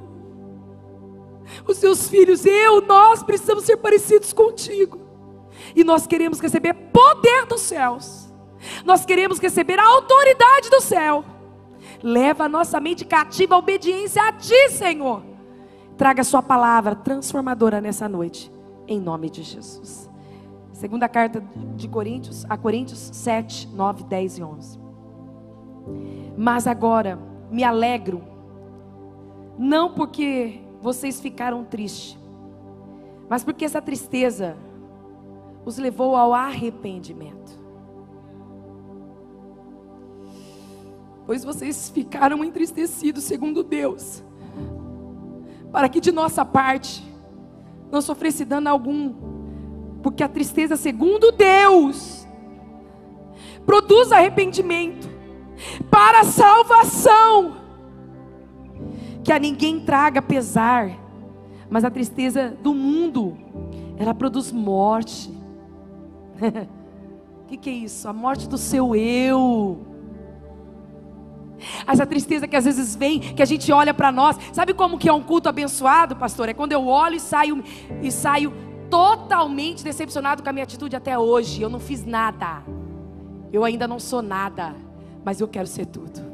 Os 1.68 1.78
seus 1.78 2.10
filhos, 2.10 2.46
eu, 2.46 2.82
nós 2.82 3.22
precisamos 3.24 3.64
ser 3.64 3.78
parecidos 3.78 4.34
contigo. 4.34 5.00
E 5.76 5.84
nós 5.84 6.08
queremos 6.08 6.40
receber 6.40 6.74
poder 6.74 7.46
dos 7.46 7.62
céus. 7.62 8.34
Nós 8.86 9.06
queremos 9.06 9.40
receber 9.40 9.80
a 9.80 9.86
autoridade 9.86 10.70
do 10.70 10.82
céu. 10.82 11.24
Leva 12.02 12.46
a 12.46 12.50
nossa 12.50 12.80
mente 12.80 13.06
cativa 13.06 13.56
à 13.56 13.58
obediência 13.58 14.22
a 14.24 14.32
ti, 14.34 14.70
Senhor. 14.70 15.33
Traga 15.98 16.22
a 16.22 16.26
sua 16.26 16.42
palavra 16.42 16.96
transformadora 16.96 17.80
nessa 17.80 18.10
noite, 18.10 18.52
em 18.88 19.00
nome 19.00 19.30
de 19.30 19.44
Jesus. 19.44 20.10
Segunda 20.72 21.08
carta 21.08 21.42
de 21.76 21.88
Coríntios, 21.88 22.46
a 22.50 22.58
Coríntios 22.58 23.00
7, 23.00 23.70
9, 23.70 24.04
10 24.04 24.38
e 24.38 24.44
11. 24.44 24.80
Mas 26.38 26.68
agora 26.68 27.20
me 27.52 27.64
alegro, 27.64 28.24
não 29.58 29.94
porque 29.94 30.62
vocês 30.82 31.22
ficaram 31.22 31.64
tristes. 31.64 32.18
Mas 33.30 33.44
porque 33.44 33.64
essa 33.64 33.82
tristeza 33.82 34.58
os 35.66 35.78
levou 35.78 36.16
ao 36.16 36.34
arrependimento. 36.34 37.62
Pois 41.26 41.44
vocês 41.44 41.90
ficaram 41.90 42.44
entristecidos 42.44 43.24
segundo 43.24 43.64
Deus, 43.64 44.24
para 45.74 45.90
que 45.90 46.00
de 46.00 46.12
nossa 46.12 46.46
parte 46.46 47.04
não 47.92 48.00
sofresse 48.00 48.46
dano 48.46 48.70
algum, 48.70 49.12
porque 50.04 50.24
a 50.24 50.30
tristeza 50.30 50.76
segundo 50.76 51.32
Deus 51.32 52.28
produz 53.66 54.12
arrependimento 54.12 55.10
para 55.90 56.20
a 56.20 56.24
salvação 56.26 57.58
que 59.24 59.32
a 59.32 59.40
ninguém 59.40 59.80
traga 59.80 60.22
pesar, 60.22 60.92
mas 61.70 61.84
a 61.84 61.90
tristeza 61.90 62.56
do 62.62 62.76
mundo, 62.76 63.36
ela 63.98 64.14
produz 64.14 64.52
morte. 64.52 65.32
O 67.42 67.46
que, 67.48 67.58
que 67.58 67.70
é 67.70 67.74
isso? 67.74 68.08
A 68.08 68.14
morte 68.14 68.48
do 68.48 68.60
seu 68.60 68.96
eu. 68.96 69.93
Essa 71.88 72.06
tristeza 72.06 72.48
que 72.48 72.56
às 72.56 72.66
vezes 72.66 72.96
vem, 72.96 73.20
que 73.20 73.42
a 73.42 73.46
gente 73.46 73.72
olha 73.72 73.94
para 73.94 74.12
nós. 74.12 74.38
Sabe 74.52 74.74
como 74.74 74.98
que 74.98 75.10
é 75.10 75.14
um 75.14 75.22
culto 75.22 75.50
abençoado, 75.50 76.16
pastor? 76.16 76.50
É 76.50 76.54
quando 76.54 76.72
eu 76.72 76.88
olho 76.88 77.16
e 77.16 77.20
saio 77.20 77.64
e 78.02 78.12
saio 78.12 78.54
totalmente 78.90 79.84
decepcionado 79.84 80.44
com 80.44 80.50
a 80.50 80.54
minha 80.54 80.64
atitude 80.64 80.96
até 80.96 81.18
hoje. 81.18 81.62
Eu 81.62 81.70
não 81.70 81.80
fiz 81.80 82.06
nada. 82.06 82.64
Eu 83.52 83.64
ainda 83.64 83.88
não 83.88 84.00
sou 84.00 84.22
nada, 84.22 84.76
mas 85.24 85.40
eu 85.40 85.48
quero 85.48 85.68
ser 85.68 85.86
tudo. 85.86 86.34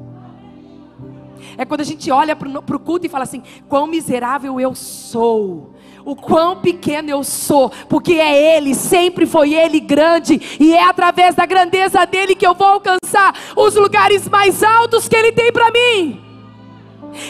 É 1.58 1.66
quando 1.66 1.82
a 1.82 1.86
gente 1.86 2.12
olha 2.12 2.36
para 2.36 2.76
o 2.76 2.80
culto 2.80 3.06
e 3.06 3.10
fala 3.10 3.24
assim: 3.24 3.44
quão 3.68 3.88
miserável 3.88 4.60
eu 4.60 4.76
sou. 4.76 5.74
O 6.10 6.16
quão 6.16 6.56
pequeno 6.56 7.08
eu 7.12 7.24
sou, 7.24 7.70
porque 7.88 8.14
é 8.14 8.58
Ele, 8.58 8.74
sempre 8.74 9.28
foi 9.28 9.54
Ele 9.54 9.80
grande, 9.80 10.42
e 10.60 10.74
é 10.74 10.84
através 10.84 11.36
da 11.36 11.46
grandeza 11.46 12.04
dele 12.04 12.34
que 12.34 12.48
eu 12.48 12.56
vou 12.56 12.66
alcançar 12.66 13.36
os 13.56 13.76
lugares 13.76 14.28
mais 14.28 14.64
altos 14.64 15.08
que 15.08 15.16
Ele 15.16 15.32
tem 15.32 15.52
para 15.52 15.70
mim. 15.70 16.20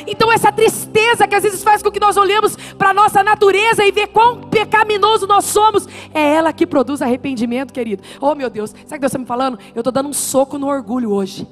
Então, 0.08 0.32
essa 0.32 0.50
tristeza 0.50 1.28
que 1.28 1.36
às 1.36 1.44
vezes 1.44 1.62
faz 1.62 1.84
com 1.84 1.92
que 1.92 2.00
nós 2.00 2.16
olhemos 2.16 2.56
para 2.78 2.92
a 2.92 2.94
nossa 2.94 3.22
natureza 3.22 3.84
e 3.84 3.92
vê 3.92 4.08
quão 4.08 4.40
pecaminoso 4.44 5.28
nós 5.28 5.44
somos, 5.44 5.86
é 6.14 6.36
ela 6.36 6.54
que 6.54 6.66
produz 6.66 7.02
arrependimento, 7.02 7.74
querido. 7.74 8.02
Oh 8.22 8.34
meu 8.34 8.50
Deus, 8.50 8.70
sabe 8.70 8.84
o 8.84 8.86
que 8.94 9.00
Deus 9.00 9.10
está 9.10 9.20
me 9.20 9.26
falando? 9.26 9.60
Eu 9.76 9.82
estou 9.82 9.92
dando 9.92 10.08
um 10.08 10.14
soco 10.14 10.58
no 10.58 10.68
orgulho 10.68 11.12
hoje. 11.12 11.46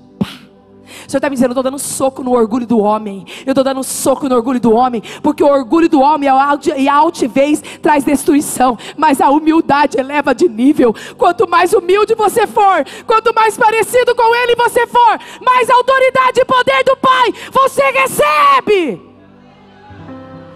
O 1.07 1.11
Senhor 1.11 1.17
está 1.17 1.29
me 1.29 1.35
dizendo, 1.35 1.49
eu 1.49 1.53
estou 1.53 1.63
dando 1.63 1.79
soco 1.79 2.23
no 2.23 2.33
orgulho 2.33 2.65
do 2.65 2.79
homem. 2.79 3.25
Eu 3.45 3.51
estou 3.51 3.63
dando 3.63 3.83
soco 3.83 4.27
no 4.27 4.35
orgulho 4.35 4.59
do 4.59 4.73
homem, 4.73 5.01
porque 5.21 5.43
o 5.43 5.47
orgulho 5.47 5.89
do 5.89 6.01
homem 6.01 6.29
e 6.77 6.89
a 6.89 6.95
altivez 6.95 7.61
traz 7.81 8.03
destruição, 8.03 8.77
mas 8.95 9.21
a 9.21 9.29
humildade 9.29 9.99
eleva 9.99 10.33
de 10.33 10.47
nível. 10.47 10.95
Quanto 11.17 11.47
mais 11.47 11.73
humilde 11.73 12.15
você 12.15 12.47
for, 12.47 12.85
quanto 13.05 13.33
mais 13.33 13.57
parecido 13.57 14.15
com 14.15 14.35
Ele 14.35 14.55
você 14.55 14.87
for, 14.87 15.19
mais 15.41 15.69
autoridade 15.69 16.39
e 16.39 16.45
poder 16.45 16.83
do 16.83 16.95
Pai 16.97 17.33
você 17.51 17.83
recebe. 17.91 19.01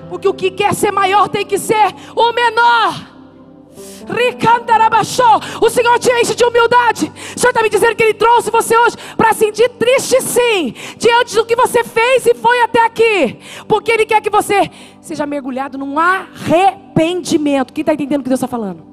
Porque 0.09 0.27
o 0.27 0.33
que 0.33 0.51
quer 0.51 0.73
ser 0.73 0.91
maior 0.91 1.29
tem 1.29 1.45
que 1.45 1.57
ser 1.57 1.95
o 2.15 2.33
menor. 2.33 3.10
O 5.61 5.69
Senhor 5.69 5.99
te 5.99 6.11
enche 6.11 6.35
de 6.35 6.43
humildade. 6.43 7.11
O 7.35 7.39
Senhor 7.39 7.51
está 7.51 7.61
me 7.61 7.69
dizendo 7.69 7.95
que 7.95 8.03
Ele 8.03 8.13
trouxe 8.13 8.49
você 8.49 8.77
hoje 8.77 8.95
para 9.15 9.33
sentir 9.33 9.69
triste, 9.69 10.21
sim, 10.21 10.73
diante 10.97 11.35
do 11.35 11.45
que 11.45 11.55
você 11.55 11.83
fez 11.83 12.25
e 12.25 12.33
foi 12.33 12.61
até 12.61 12.85
aqui, 12.85 13.39
porque 13.67 13.91
Ele 13.91 14.05
quer 14.05 14.21
que 14.21 14.29
você 14.29 14.69
seja 14.99 15.25
mergulhado 15.25 15.77
num 15.77 15.97
arrependimento. 15.99 17.73
Quem 17.73 17.81
está 17.81 17.93
entendendo 17.93 18.21
o 18.21 18.23
que 18.23 18.29
Deus 18.29 18.39
está 18.39 18.47
falando? 18.47 18.83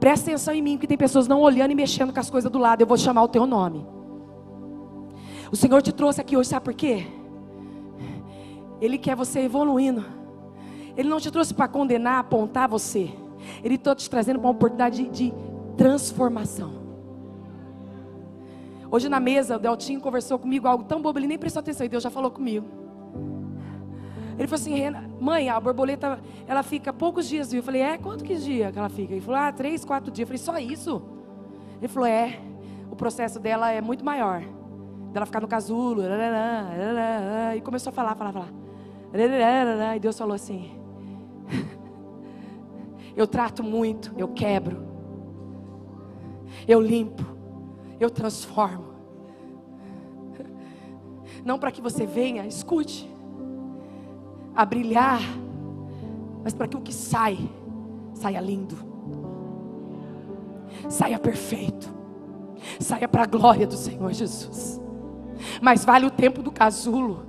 Presta 0.00 0.30
atenção 0.30 0.54
em 0.54 0.62
mim, 0.62 0.72
porque 0.76 0.86
tem 0.86 0.98
pessoas 0.98 1.28
não 1.28 1.40
olhando 1.40 1.70
e 1.70 1.74
mexendo 1.74 2.12
com 2.12 2.18
as 2.18 2.28
coisas 2.28 2.50
do 2.50 2.58
lado. 2.58 2.80
Eu 2.80 2.86
vou 2.86 2.96
chamar 2.96 3.22
o 3.22 3.28
teu 3.28 3.46
nome. 3.46 3.86
O 5.50 5.56
Senhor 5.56 5.80
te 5.82 5.92
trouxe 5.92 6.20
aqui 6.20 6.36
hoje, 6.36 6.48
sabe 6.48 6.64
por 6.64 6.74
quê? 6.74 7.06
Ele 8.80 8.98
quer 8.98 9.14
você 9.14 9.40
evoluindo. 9.40 10.04
Ele 10.96 11.08
não 11.08 11.20
te 11.20 11.30
trouxe 11.30 11.54
para 11.54 11.68
condenar, 11.68 12.20
apontar 12.20 12.68
você. 12.68 13.10
Ele 13.62 13.74
está 13.76 13.94
te 13.94 14.08
trazendo 14.08 14.38
para 14.38 14.46
uma 14.46 14.52
oportunidade 14.52 15.04
de, 15.04 15.30
de 15.30 15.34
transformação. 15.76 16.82
Hoje 18.90 19.08
na 19.08 19.18
mesa, 19.18 19.56
o 19.56 19.58
Deltinho 19.58 20.00
conversou 20.00 20.38
comigo 20.38 20.68
algo 20.68 20.84
tão 20.84 21.00
bobo, 21.00 21.18
ele 21.18 21.26
nem 21.26 21.38
prestou 21.38 21.60
atenção, 21.60 21.86
e 21.86 21.88
Deus 21.88 22.02
já 22.02 22.10
falou 22.10 22.30
comigo. 22.30 22.66
Ele 24.38 24.46
falou 24.46 24.60
assim, 24.60 24.74
mãe, 25.18 25.48
a 25.48 25.58
borboleta, 25.58 26.20
ela 26.46 26.62
fica 26.62 26.92
poucos 26.92 27.26
dias, 27.28 27.50
viu? 27.50 27.60
Eu 27.60 27.64
falei, 27.64 27.80
é, 27.80 27.96
quanto 27.96 28.22
que 28.22 28.34
dia 28.34 28.70
que 28.70 28.78
ela 28.78 28.88
fica? 28.90 29.12
Ele 29.12 29.20
falou, 29.20 29.40
ah, 29.40 29.50
três, 29.50 29.84
quatro 29.84 30.10
dias. 30.10 30.28
Eu 30.28 30.38
falei, 30.38 30.66
só 30.66 30.72
isso? 30.72 31.02
Ele 31.78 31.88
falou, 31.88 32.06
é, 32.06 32.38
o 32.90 32.96
processo 32.96 33.40
dela 33.40 33.70
é 33.70 33.80
muito 33.80 34.04
maior. 34.04 34.42
Dela 35.12 35.24
ficar 35.24 35.40
no 35.40 35.48
casulo, 35.48 36.02
e 37.56 37.60
começou 37.62 37.90
a 37.90 37.92
falar, 37.94 38.14
falar, 38.14 38.32
falar. 38.32 38.48
E 39.96 40.00
Deus 40.00 40.18
falou 40.18 40.34
assim, 40.34 40.70
eu 43.16 43.26
trato 43.26 43.62
muito, 43.62 44.12
eu 44.16 44.28
quebro, 44.28 44.82
eu 46.66 46.80
limpo, 46.80 47.24
eu 48.00 48.10
transformo. 48.10 48.92
Não 51.44 51.58
para 51.58 51.70
que 51.70 51.80
você 51.80 52.06
venha, 52.06 52.46
escute, 52.46 53.10
a 54.54 54.64
brilhar, 54.64 55.20
mas 56.44 56.54
para 56.54 56.68
que 56.68 56.76
o 56.76 56.80
que 56.80 56.92
sai, 56.92 57.38
saia 58.14 58.40
lindo, 58.40 58.76
saia 60.88 61.18
perfeito, 61.18 61.88
saia 62.78 63.08
para 63.08 63.24
a 63.24 63.26
glória 63.26 63.66
do 63.66 63.76
Senhor 63.76 64.12
Jesus. 64.12 64.80
Mas 65.60 65.84
vale 65.84 66.06
o 66.06 66.10
tempo 66.10 66.42
do 66.42 66.52
casulo, 66.52 67.26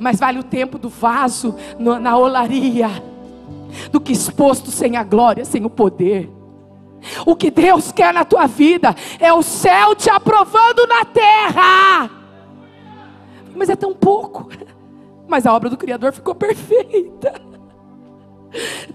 mas 0.00 0.18
vale 0.18 0.38
o 0.38 0.44
tempo 0.44 0.78
do 0.78 0.88
vaso 0.88 1.54
na 1.78 2.16
olaria 2.16 2.88
do 3.90 4.00
que 4.00 4.12
exposto 4.12 4.70
sem 4.70 4.96
a 4.96 5.02
glória, 5.02 5.44
sem 5.44 5.64
o 5.64 5.70
poder. 5.70 6.30
O 7.24 7.36
que 7.36 7.50
Deus 7.50 7.92
quer 7.92 8.12
na 8.12 8.24
tua 8.24 8.46
vida 8.46 8.94
é 9.20 9.32
o 9.32 9.42
céu 9.42 9.94
te 9.94 10.10
aprovando 10.10 10.86
na 10.86 11.04
terra. 11.04 12.10
Mas 13.54 13.68
é 13.68 13.76
tão 13.76 13.94
pouco. 13.94 14.48
Mas 15.28 15.46
a 15.46 15.54
obra 15.54 15.70
do 15.70 15.76
Criador 15.76 16.12
ficou 16.12 16.34
perfeita. 16.34 17.45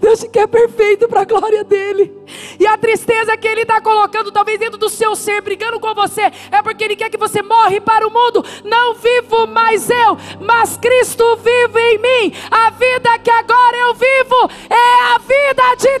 Deus 0.00 0.20
te 0.20 0.28
quer 0.28 0.46
perfeito 0.46 1.08
para 1.08 1.22
a 1.22 1.24
glória 1.24 1.64
dele. 1.64 2.12
E 2.58 2.66
a 2.66 2.76
tristeza 2.76 3.36
que 3.36 3.46
ele 3.46 3.62
está 3.62 3.80
colocando, 3.80 4.32
talvez 4.32 4.58
dentro 4.58 4.78
do 4.78 4.88
seu 4.88 5.14
ser, 5.14 5.40
brigando 5.40 5.78
com 5.80 5.94
você, 5.94 6.30
é 6.50 6.62
porque 6.62 6.84
ele 6.84 6.96
quer 6.96 7.10
que 7.10 7.16
você 7.16 7.42
morre 7.42 7.80
para 7.80 8.06
o 8.06 8.10
mundo. 8.10 8.44
Não 8.64 8.94
vivo 8.94 9.46
mais 9.46 9.88
eu, 9.88 10.16
mas 10.40 10.76
Cristo 10.76 11.36
vive 11.36 11.80
em 11.80 11.98
mim. 11.98 12.34
A 12.50 12.70
vida 12.70 13.18
que 13.18 13.30
agora 13.30 13.76
eu 13.76 13.94
vivo 13.94 14.50
é 14.70 15.14
a 15.14 15.18
vida 15.18 15.74
de 15.76 15.98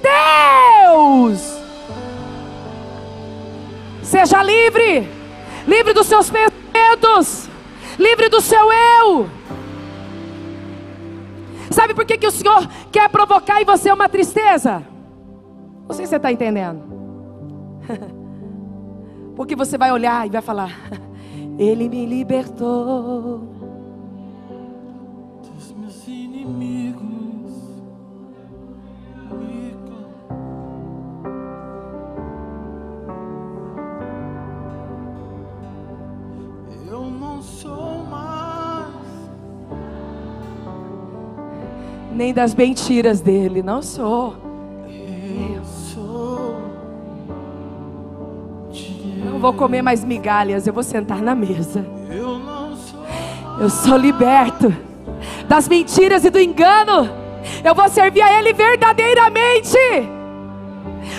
Deus. 1.30 1.62
Seja 4.02 4.42
livre, 4.42 5.08
livre 5.66 5.92
dos 5.92 6.06
seus 6.06 6.28
pensamentos, 6.28 7.48
livre 7.98 8.28
do 8.28 8.40
seu 8.40 8.70
eu. 8.72 9.41
Sabe 11.72 11.94
por 11.94 12.04
que, 12.04 12.18
que 12.18 12.26
o 12.26 12.30
Senhor 12.30 12.68
quer 12.90 13.08
provocar 13.08 13.60
em 13.60 13.64
você 13.64 13.90
uma 13.90 14.08
tristeza? 14.08 14.86
Não 15.88 15.94
sei 15.94 16.06
se 16.06 16.10
você 16.10 16.16
está 16.16 16.30
entendendo. 16.30 16.82
Porque 19.34 19.56
você 19.56 19.78
vai 19.78 19.90
olhar 19.90 20.26
e 20.26 20.30
vai 20.30 20.42
falar: 20.42 20.78
Ele 21.58 21.88
me 21.88 22.06
libertou 22.06 23.48
dos 25.42 25.72
meus 25.72 26.06
inimigos. 26.06 26.81
Nem 42.14 42.32
das 42.32 42.54
mentiras 42.54 43.20
dele. 43.20 43.62
Não 43.62 43.82
sou. 43.82 44.34
eu 44.86 45.62
Não 49.30 49.38
vou 49.38 49.52
comer 49.52 49.82
mais 49.82 50.04
migalhas. 50.04 50.66
Eu 50.66 50.72
vou 50.72 50.82
sentar 50.82 51.20
na 51.22 51.34
mesa. 51.34 51.84
eu 52.10 52.38
não 52.38 52.76
sou 52.76 53.00
Eu 53.60 53.70
sou 53.70 53.96
liberto 53.96 54.74
das 55.48 55.68
mentiras 55.68 56.24
e 56.24 56.30
do 56.30 56.40
engano. 56.40 57.08
Eu 57.64 57.74
vou 57.74 57.88
servir 57.88 58.22
a 58.22 58.38
Ele 58.38 58.52
verdadeiramente. 58.52 59.78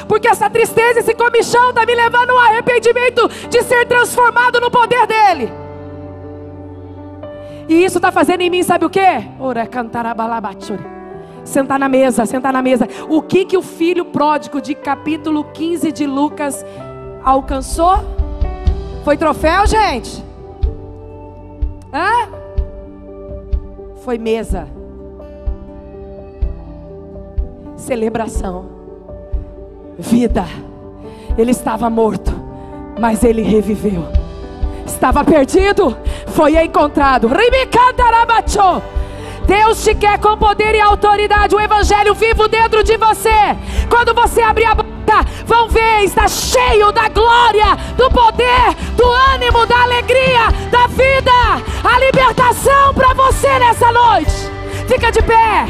Porque 0.08 0.28
essa 0.28 0.50
tristeza, 0.50 1.00
esse 1.00 1.14
comichão 1.14 1.70
está 1.70 1.86
me 1.86 1.96
levando 1.96 2.32
ao 2.32 2.38
arrependimento 2.39 3.28
de 3.50 3.62
ser 3.64 3.86
transformado 3.86 4.60
no 4.60 4.72
poder 4.72 5.06
dEle. 5.08 5.62
E 7.68 7.84
isso 7.84 7.97
está 7.97 8.11
fazendo 8.11 8.41
em 8.41 8.49
mim, 8.49 8.64
sabe 8.64 8.86
o 8.86 8.89
que? 8.89 8.99
Ora 9.39 9.66
cantarabalabachuri. 9.66 10.84
Sentar 11.43 11.78
na 11.78 11.89
mesa, 11.89 12.26
sentar 12.26 12.53
na 12.53 12.61
mesa. 12.61 12.88
O 13.09 13.22
que 13.22 13.45
que 13.45 13.57
o 13.57 13.61
filho 13.61 14.05
pródigo 14.05 14.61
de 14.61 14.74
capítulo 14.76 15.43
15 15.45 15.91
de 15.91 16.05
Lucas 16.05 16.66
alcançou? 17.24 17.99
Foi 19.03 19.18
troféu, 19.18 19.68
gente? 19.68 20.24
Hã? 21.93 22.30
Foi 24.03 24.18
mesa. 24.18 24.68
Celebração. 27.76 28.66
Vida. 29.97 30.45
Ele 31.38 31.51
estava 31.51 31.89
morto, 31.89 32.32
mas 32.99 33.24
ele 33.24 33.41
reviveu. 33.41 34.03
Estava 34.86 35.24
perdido, 35.24 35.97
foi 36.34 36.58
encontrado. 36.64 37.30
Deus 39.46 39.84
te 39.84 39.94
quer 39.94 40.20
com 40.20 40.38
poder 40.38 40.74
e 40.74 40.80
autoridade, 40.80 41.56
o 41.56 41.60
evangelho 41.60 42.14
vivo 42.14 42.48
dentro 42.48 42.84
de 42.84 42.98
você. 42.98 43.30
Quando 43.90 44.14
você 44.14 44.42
abrir 44.42 44.66
a 44.66 44.76
boca, 44.76 45.26
vão 45.46 45.68
ver, 45.68 46.04
está 46.04 46.28
cheio 46.28 46.92
da 46.92 47.10
glória, 47.10 47.76
do 47.98 48.10
poder, 48.10 48.74
do 48.96 49.06
ânimo, 49.34 49.66
da 49.66 49.84
alegria, 49.84 50.48
da 50.72 50.88
vida, 50.88 51.32
a 51.84 52.00
libertação 52.00 52.94
para 52.94 53.14
você 53.14 53.60
nessa 53.60 53.92
noite. 53.92 54.34
Fica 54.88 55.12
de 55.12 55.22
pé. 55.22 55.68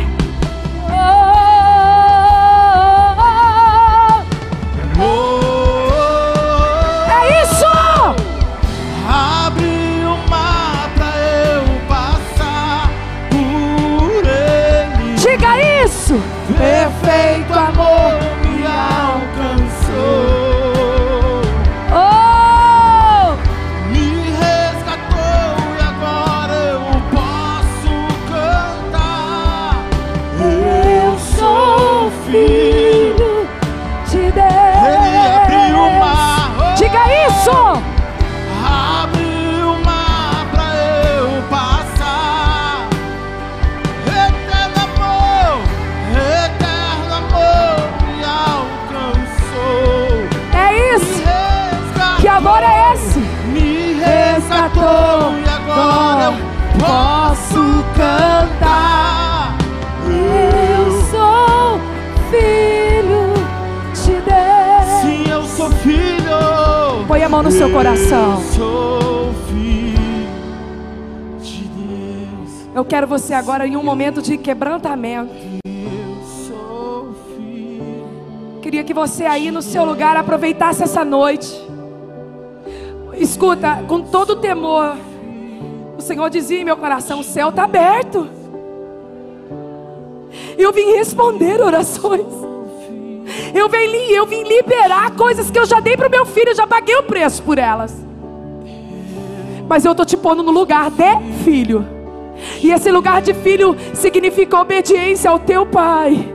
É 5.00 5.33
isso! 15.86 16.16
Perfeito 16.58 17.54
amor. 17.54 18.23
Coração. 67.84 68.42
Eu 72.74 72.86
quero 72.86 73.06
você 73.06 73.34
agora 73.34 73.68
em 73.68 73.76
um 73.76 73.84
momento 73.84 74.22
de 74.22 74.38
quebrantamento. 74.38 75.34
Queria 78.62 78.86
que 78.86 78.94
você 78.94 79.26
aí 79.26 79.52
no 79.52 79.62
seu 79.62 79.84
lugar 79.84 80.16
aproveitasse 80.16 80.82
essa 80.82 81.04
noite. 81.04 81.52
Escuta, 83.18 83.84
com 83.86 84.00
todo 84.02 84.38
temor. 84.38 84.96
O 85.98 86.02
Senhor 86.02 86.30
dizia 86.30 86.62
em 86.62 86.66
meu 86.66 86.78
coração: 86.78 87.20
o 87.20 87.24
céu 87.24 87.50
está 87.50 87.66
aberto. 87.66 88.30
Eu 90.58 90.72
vim 90.72 90.94
responder 90.94 91.60
orações. 91.60 92.53
Eu 93.54 93.70
vim, 93.70 93.78
eu 94.12 94.26
vim 94.26 94.44
liberar 94.44 95.12
coisas 95.12 95.50
que 95.50 95.58
eu 95.58 95.66
já 95.66 95.80
dei 95.80 95.96
para 95.96 96.08
o 96.08 96.12
meu 96.12 96.26
filho, 96.26 96.56
já 96.56 96.68
paguei 96.68 96.96
o 96.98 97.04
preço 97.04 97.42
por 97.44 97.58
elas. 97.58 97.96
Mas 99.68 99.86
eu 99.86 99.92
estou 99.92 100.06
te 100.06 100.18
pondo 100.18 100.44
no 100.44 100.52
lugar 100.52 100.92
de 100.92 101.44
filho. 101.44 101.86
E 102.62 102.72
esse 102.72 102.92
lugar 102.92 103.22
de 103.22 103.34
filho 103.34 103.76
significa 103.94 104.60
obediência 104.60 105.30
ao 105.30 105.40
teu 105.40 105.66
pai. 105.66 106.34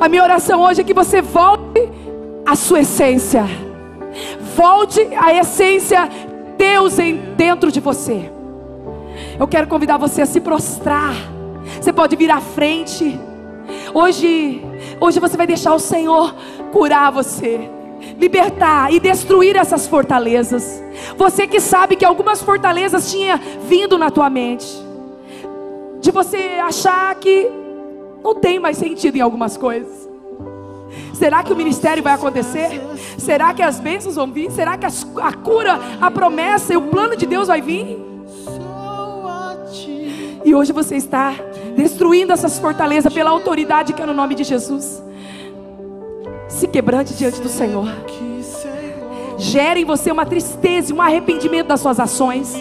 A 0.00 0.08
minha 0.08 0.22
oração 0.22 0.62
hoje 0.62 0.80
é 0.80 0.84
que 0.84 0.94
você 0.94 1.20
volte 1.20 1.88
à 2.46 2.54
sua 2.54 2.80
essência. 2.80 3.44
Volte 4.56 5.00
à 5.16 5.34
essência 5.34 6.06
de 6.06 6.56
Deus 6.56 6.98
em 6.98 7.16
dentro 7.36 7.70
de 7.70 7.80
você. 7.80 8.30
Eu 9.38 9.46
quero 9.46 9.66
convidar 9.66 9.96
você 9.96 10.22
a 10.22 10.26
se 10.26 10.40
prostrar. 10.40 11.14
Você 11.80 11.92
pode 11.92 12.16
vir 12.16 12.30
à 12.30 12.40
frente. 12.40 13.18
Hoje, 13.94 14.62
hoje 15.00 15.20
você 15.20 15.36
vai 15.36 15.46
deixar 15.46 15.74
o 15.74 15.78
Senhor 15.78 16.34
curar 16.72 17.10
você, 17.10 17.68
libertar 18.18 18.92
e 18.92 19.00
destruir 19.00 19.56
essas 19.56 19.86
fortalezas. 19.86 20.82
Você 21.16 21.46
que 21.46 21.60
sabe 21.60 21.96
que 21.96 22.04
algumas 22.04 22.42
fortalezas 22.42 23.10
tinha 23.10 23.40
vindo 23.68 23.96
na 23.98 24.10
tua 24.10 24.28
mente. 24.30 24.66
De 26.00 26.10
você 26.10 26.36
achar 26.62 27.14
que 27.16 27.50
não 28.22 28.34
tem 28.34 28.58
mais 28.58 28.76
sentido 28.76 29.16
em 29.16 29.20
algumas 29.20 29.56
coisas. 29.56 30.08
Será 31.14 31.42
que 31.42 31.52
o 31.52 31.56
ministério 31.56 32.02
vai 32.02 32.12
acontecer? 32.14 32.80
Será 33.18 33.52
que 33.52 33.62
as 33.62 33.80
bênçãos 33.80 34.14
vão 34.14 34.30
vir? 34.30 34.50
Será 34.50 34.76
que 34.78 34.86
as- 34.86 35.06
a 35.20 35.32
cura, 35.32 35.78
a 36.00 36.10
promessa 36.10 36.72
e 36.72 36.76
o 36.76 36.82
plano 36.82 37.16
de 37.16 37.26
Deus 37.26 37.48
vai 37.48 37.60
vir? 37.60 37.98
E 40.44 40.54
hoje 40.54 40.72
você 40.72 40.96
está 40.96 41.34
destruindo 41.78 42.32
essas 42.32 42.58
fortalezas 42.58 43.12
pela 43.12 43.30
autoridade 43.30 43.92
que 43.92 44.02
é 44.02 44.06
no 44.06 44.12
nome 44.12 44.34
de 44.34 44.42
Jesus. 44.42 45.00
Se 46.48 46.66
quebrante 46.66 47.14
diante 47.14 47.40
do 47.40 47.48
Senhor. 47.48 47.86
Gere 49.38 49.82
em 49.82 49.84
você 49.84 50.10
uma 50.10 50.26
tristeza 50.26 50.90
e 50.92 50.96
um 50.96 51.00
arrependimento 51.00 51.68
das 51.68 51.80
suas 51.80 52.00
ações. 52.00 52.52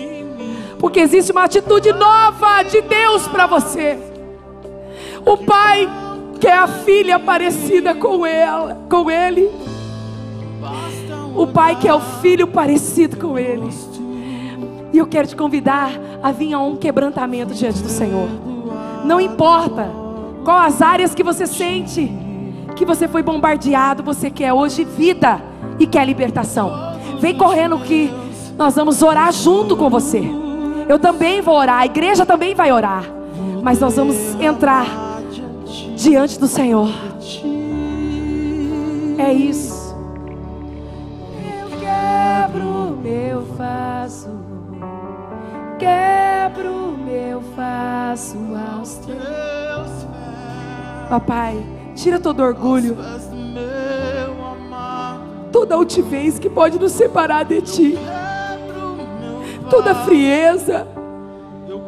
Porque 0.78 1.00
existe 1.00 1.32
uma 1.32 1.46
atitude 1.46 1.92
nova 1.94 2.62
de 2.62 2.80
Deus 2.82 3.28
para 3.28 3.48
você. 3.48 3.98
O 5.26 5.36
pai 5.36 5.90
quer 6.40 6.54
a 6.60 6.68
filha 6.68 7.18
parecida 7.18 7.96
com 7.96 8.24
ela, 8.24 8.86
com 8.88 9.10
ele. 9.10 9.50
O 11.36 11.48
pai 11.48 11.76
quer 11.76 11.94
o 11.96 12.00
filho 12.00 12.46
parecido 12.46 13.18
com 13.18 13.40
ele. 13.40 13.68
E 14.94 14.98
eu 15.00 15.08
quero 15.08 15.28
te 15.28 15.36
convidar 15.36 15.90
a 16.22 16.32
vir 16.32 16.54
a 16.54 16.60
um 16.60 16.76
quebrantamento 16.76 17.56
diante 17.56 17.82
do 17.82 17.90
Senhor. 17.90 18.57
Não 19.08 19.22
importa 19.22 19.90
qual 20.44 20.58
as 20.58 20.82
áreas 20.82 21.16
que 21.16 21.24
você 21.24 21.48
sente 21.48 22.12
que 22.76 22.86
você 22.86 23.08
foi 23.08 23.24
bombardeado, 23.24 24.04
você 24.04 24.30
quer 24.30 24.52
hoje 24.52 24.84
vida 24.84 25.42
e 25.80 25.88
quer 25.88 26.06
libertação. 26.06 26.72
Vem 27.22 27.36
correndo 27.36 27.80
que 27.80 28.14
nós 28.58 28.76
vamos 28.76 29.02
orar 29.02 29.32
junto 29.32 29.78
com 29.78 29.90
você. 29.90 30.22
Eu 30.90 31.00
também 31.00 31.42
vou 31.42 31.56
orar, 31.56 31.80
a 31.80 31.86
igreja 31.86 32.26
também 32.26 32.54
vai 32.54 32.72
orar. 32.72 33.06
Mas 33.64 33.80
nós 33.80 33.96
vamos 33.96 34.18
entrar 34.42 34.86
diante 35.96 36.38
do 36.38 36.48
Senhor. 36.48 36.90
É 39.18 39.32
isso. 39.32 39.96
Eu 41.62 41.70
quebro, 41.80 43.00
meu 43.02 43.46
faço. 43.58 44.30
Quebro, 45.78 46.98
meu 46.98 47.42
faço 47.56 48.38
aos 48.76 48.96
teus. 48.96 49.18
Deus, 49.18 50.08
Papai, 51.10 51.64
tira 51.96 52.20
todo 52.20 52.42
orgulho, 52.42 52.96
pés 52.96 53.28
toda 55.52 55.76
altivez 55.76 56.38
que 56.38 56.50
pode 56.50 56.78
nos 56.78 56.92
separar 56.92 57.44
de 57.44 57.62
ti, 57.62 57.98
toda 59.70 59.96
frieza, 59.96 60.88
Eu 61.68 61.82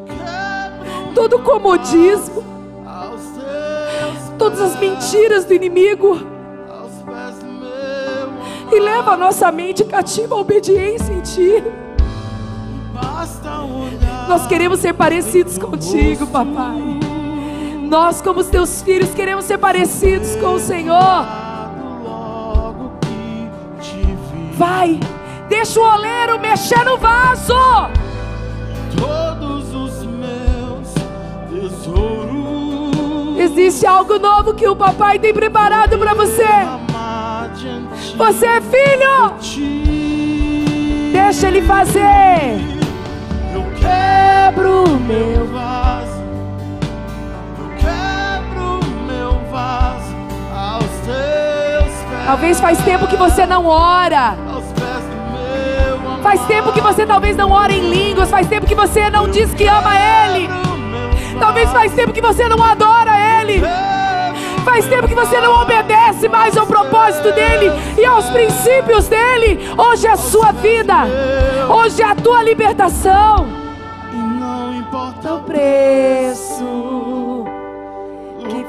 todo 1.14 1.40
comodismo, 1.40 2.44
todas 4.38 4.62
as 4.62 4.80
mentiras 4.80 5.46
do 5.46 5.54
inimigo. 5.54 6.18
Pés 7.06 7.40
e 8.72 8.80
leva 8.80 9.14
a 9.14 9.18
nossa 9.18 9.52
mente 9.52 9.84
cativa 9.84 10.36
à 10.36 10.40
obediência 10.40 11.12
em 11.12 11.22
ti. 11.22 11.64
Nós 14.30 14.48
queremos 14.48 14.80
ser 14.80 14.94
parecidos 14.94 15.58
contigo, 15.58 16.26
papai. 16.28 17.00
Nós, 17.82 18.22
como 18.22 18.40
os 18.40 18.48
teus 18.48 18.82
filhos, 18.82 19.14
queremos 19.14 19.44
ser 19.44 19.58
parecidos 19.58 20.38
com 20.38 20.54
o 20.54 20.60
Senhor. 20.60 21.26
Vai, 24.54 25.00
deixa 25.50 25.80
o 25.80 25.84
oleiro 25.84 26.40
mexer 26.40 26.86
no 26.86 26.98
vaso. 26.98 27.54
Todos 28.98 29.76
os 29.76 30.06
meus 30.06 30.94
tesouros. 31.50 33.38
Existe 33.38 33.86
algo 33.86 34.18
novo 34.18 34.54
que 34.54 34.68
o 34.68 34.76
papai 34.76 35.20
tem 35.20 35.34
preparado 35.34 35.98
para 35.98 36.14
você. 36.14 36.48
Você 38.16 38.46
é 38.46 38.62
filho. 38.62 39.34
Deixa 41.12 41.48
ele 41.48 41.62
fazer. 41.64 42.79
Eu 43.54 43.64
Quebra 43.80 44.70
o 44.70 45.00
meu. 45.00 45.48
vaso. 45.48 46.22
Quebro 47.78 48.80
meu 49.08 49.40
vaso 49.52 50.16
aos 50.54 50.86
teus 51.06 51.94
pés. 52.10 52.26
Talvez 52.26 52.60
faz 52.60 52.78
tempo 52.80 53.08
que 53.08 53.16
você 53.18 53.46
não 53.46 53.66
ora. 53.66 54.36
Faz 56.22 56.42
tempo 56.46 56.72
que 56.74 56.82
você 56.82 57.06
talvez 57.06 57.36
não 57.38 57.50
ora 57.52 57.72
em 57.74 57.90
línguas. 57.90 58.30
Faz 58.30 58.48
tempo 58.48 58.66
que 58.68 58.76
você 58.76 59.10
não 59.10 59.28
diz 59.30 59.54
que 59.54 59.66
ama 59.66 59.92
Ele. 59.98 60.50
Quebro 60.50 61.40
Talvez 61.40 61.72
faz 61.72 61.94
tempo 61.94 62.12
que 62.12 62.22
você 62.22 62.48
não 62.48 62.62
adora 62.62 63.12
Ele. 63.42 63.62
Faz 64.70 64.86
tempo 64.86 65.08
que 65.08 65.16
você 65.16 65.42
não 65.42 65.64
obedece 65.64 66.30
mais 66.30 66.56
ao 66.56 66.68
propósito 66.68 67.34
dele 67.34 67.72
e 67.98 68.06
aos 68.06 68.30
princípios 68.30 69.08
dele. 69.08 69.60
Hoje 69.76 70.06
é 70.06 70.12
a 70.12 70.16
sua 70.16 70.52
vida. 70.52 70.94
Hoje 71.68 72.04
é 72.04 72.06
a 72.06 72.14
tua 72.14 72.44
libertação. 72.44 73.48
E 74.14 74.16
não 74.16 74.76
importa 74.76 75.34
O 75.34 75.42
preço. 75.42 76.64
o 76.64 77.46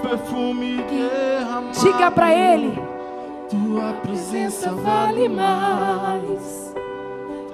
perfume 0.03 0.83
derramado. 0.89 1.79
Diga 1.79 2.11
para 2.11 2.35
ele. 2.35 2.83
Tua 3.51 3.93
presença 4.03 4.73
vale 4.73 5.29
mais. 5.29 6.75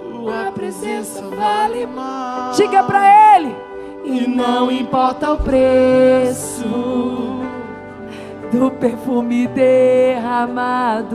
Tua 0.09 0.53
presença 0.55 1.25
vale 1.37 1.85
mais. 1.85 2.57
Diga 2.57 2.85
para 2.85 3.39
ele. 3.39 3.57
E 4.05 4.25
não 4.29 4.71
importa 4.71 5.33
o 5.33 5.39
preço 5.39 6.65
do 8.53 8.71
perfume 8.71 9.47
derramado. 9.49 11.07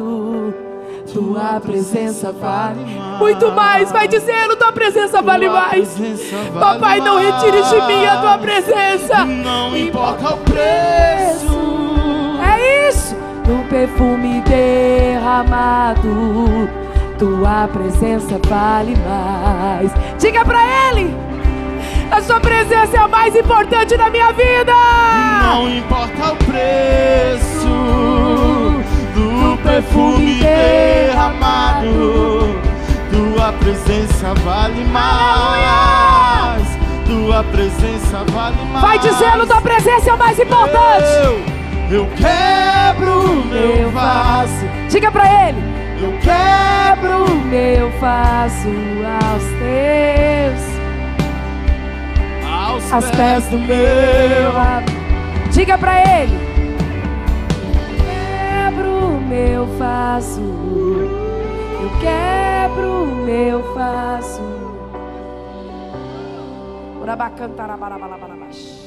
Tua 1.11 1.59
presença 1.59 2.31
vale 2.31 2.85
muito 3.19 3.51
mais. 3.51 3.91
Vai 3.91 4.07
dizendo, 4.07 4.55
tua 4.55 4.71
presença 4.71 5.21
vale 5.21 5.49
mais. 5.49 5.99
Papai, 6.59 6.99
não 6.99 7.17
retire 7.17 7.61
de 7.61 7.81
mim 7.87 8.05
a 8.05 8.17
tua 8.21 8.37
presença. 8.37 9.25
Não 9.25 9.75
importa 9.75 10.35
o 10.35 10.37
preço. 10.37 11.51
É 12.41 12.89
isso. 12.89 13.15
Do 13.45 13.67
perfume 13.69 14.41
derramado. 14.41 16.09
Tua 17.17 17.67
presença 17.67 18.39
vale 18.47 18.95
mais. 18.97 19.91
Diga 20.17 20.45
pra 20.45 20.61
ele. 20.89 21.30
A 22.11 22.21
sua 22.21 22.39
presença 22.41 22.97
é 22.97 22.99
a 22.99 23.07
mais 23.07 23.33
importante 23.35 23.95
da 23.95 24.09
minha 24.09 24.31
vida. 24.33 24.73
Não 25.43 25.69
importa 25.69 26.33
o 26.33 26.35
preço 26.35 27.67
do 29.15 29.57
perfume 29.63 30.35
derramado. 30.35 31.89
Tua 33.09 33.53
presença 33.53 34.33
vale 34.43 34.83
mais. 34.85 36.67
Tua 37.05 37.43
presença 37.45 38.23
vale 38.31 38.57
mais. 38.71 38.85
Vai 38.85 38.99
dizendo, 38.99 39.47
tua 39.47 39.61
presença 39.61 40.09
é 40.09 40.13
o 40.13 40.17
mais 40.17 40.37
importante. 40.37 41.07
Eu, 41.23 41.41
eu 41.99 42.07
quebro 42.17 43.45
meu 43.45 43.89
vaso. 43.91 44.65
Diga 44.89 45.09
pra 45.11 45.47
ele. 45.47 45.63
Eu 46.01 46.11
quebro 46.19 47.29
meu 47.45 47.89
faço 47.99 48.67
aos 49.31 49.43
teus. 49.43 50.70
Aos, 52.91 53.09
pés 53.11 53.47
do 53.47 53.57
meu. 53.57 54.51
Diga 55.51 55.77
pra 55.77 55.99
ele. 55.99 56.37
Quebro 57.97 58.89
o 58.89 59.21
meu 59.21 59.67
faço. 59.77 60.41
Eu 61.81 61.89
quebro 61.99 63.03
o 63.03 63.15
meu 63.25 63.73
faço. 63.73 64.41
Urabacantarabarabarabash. 67.01 68.80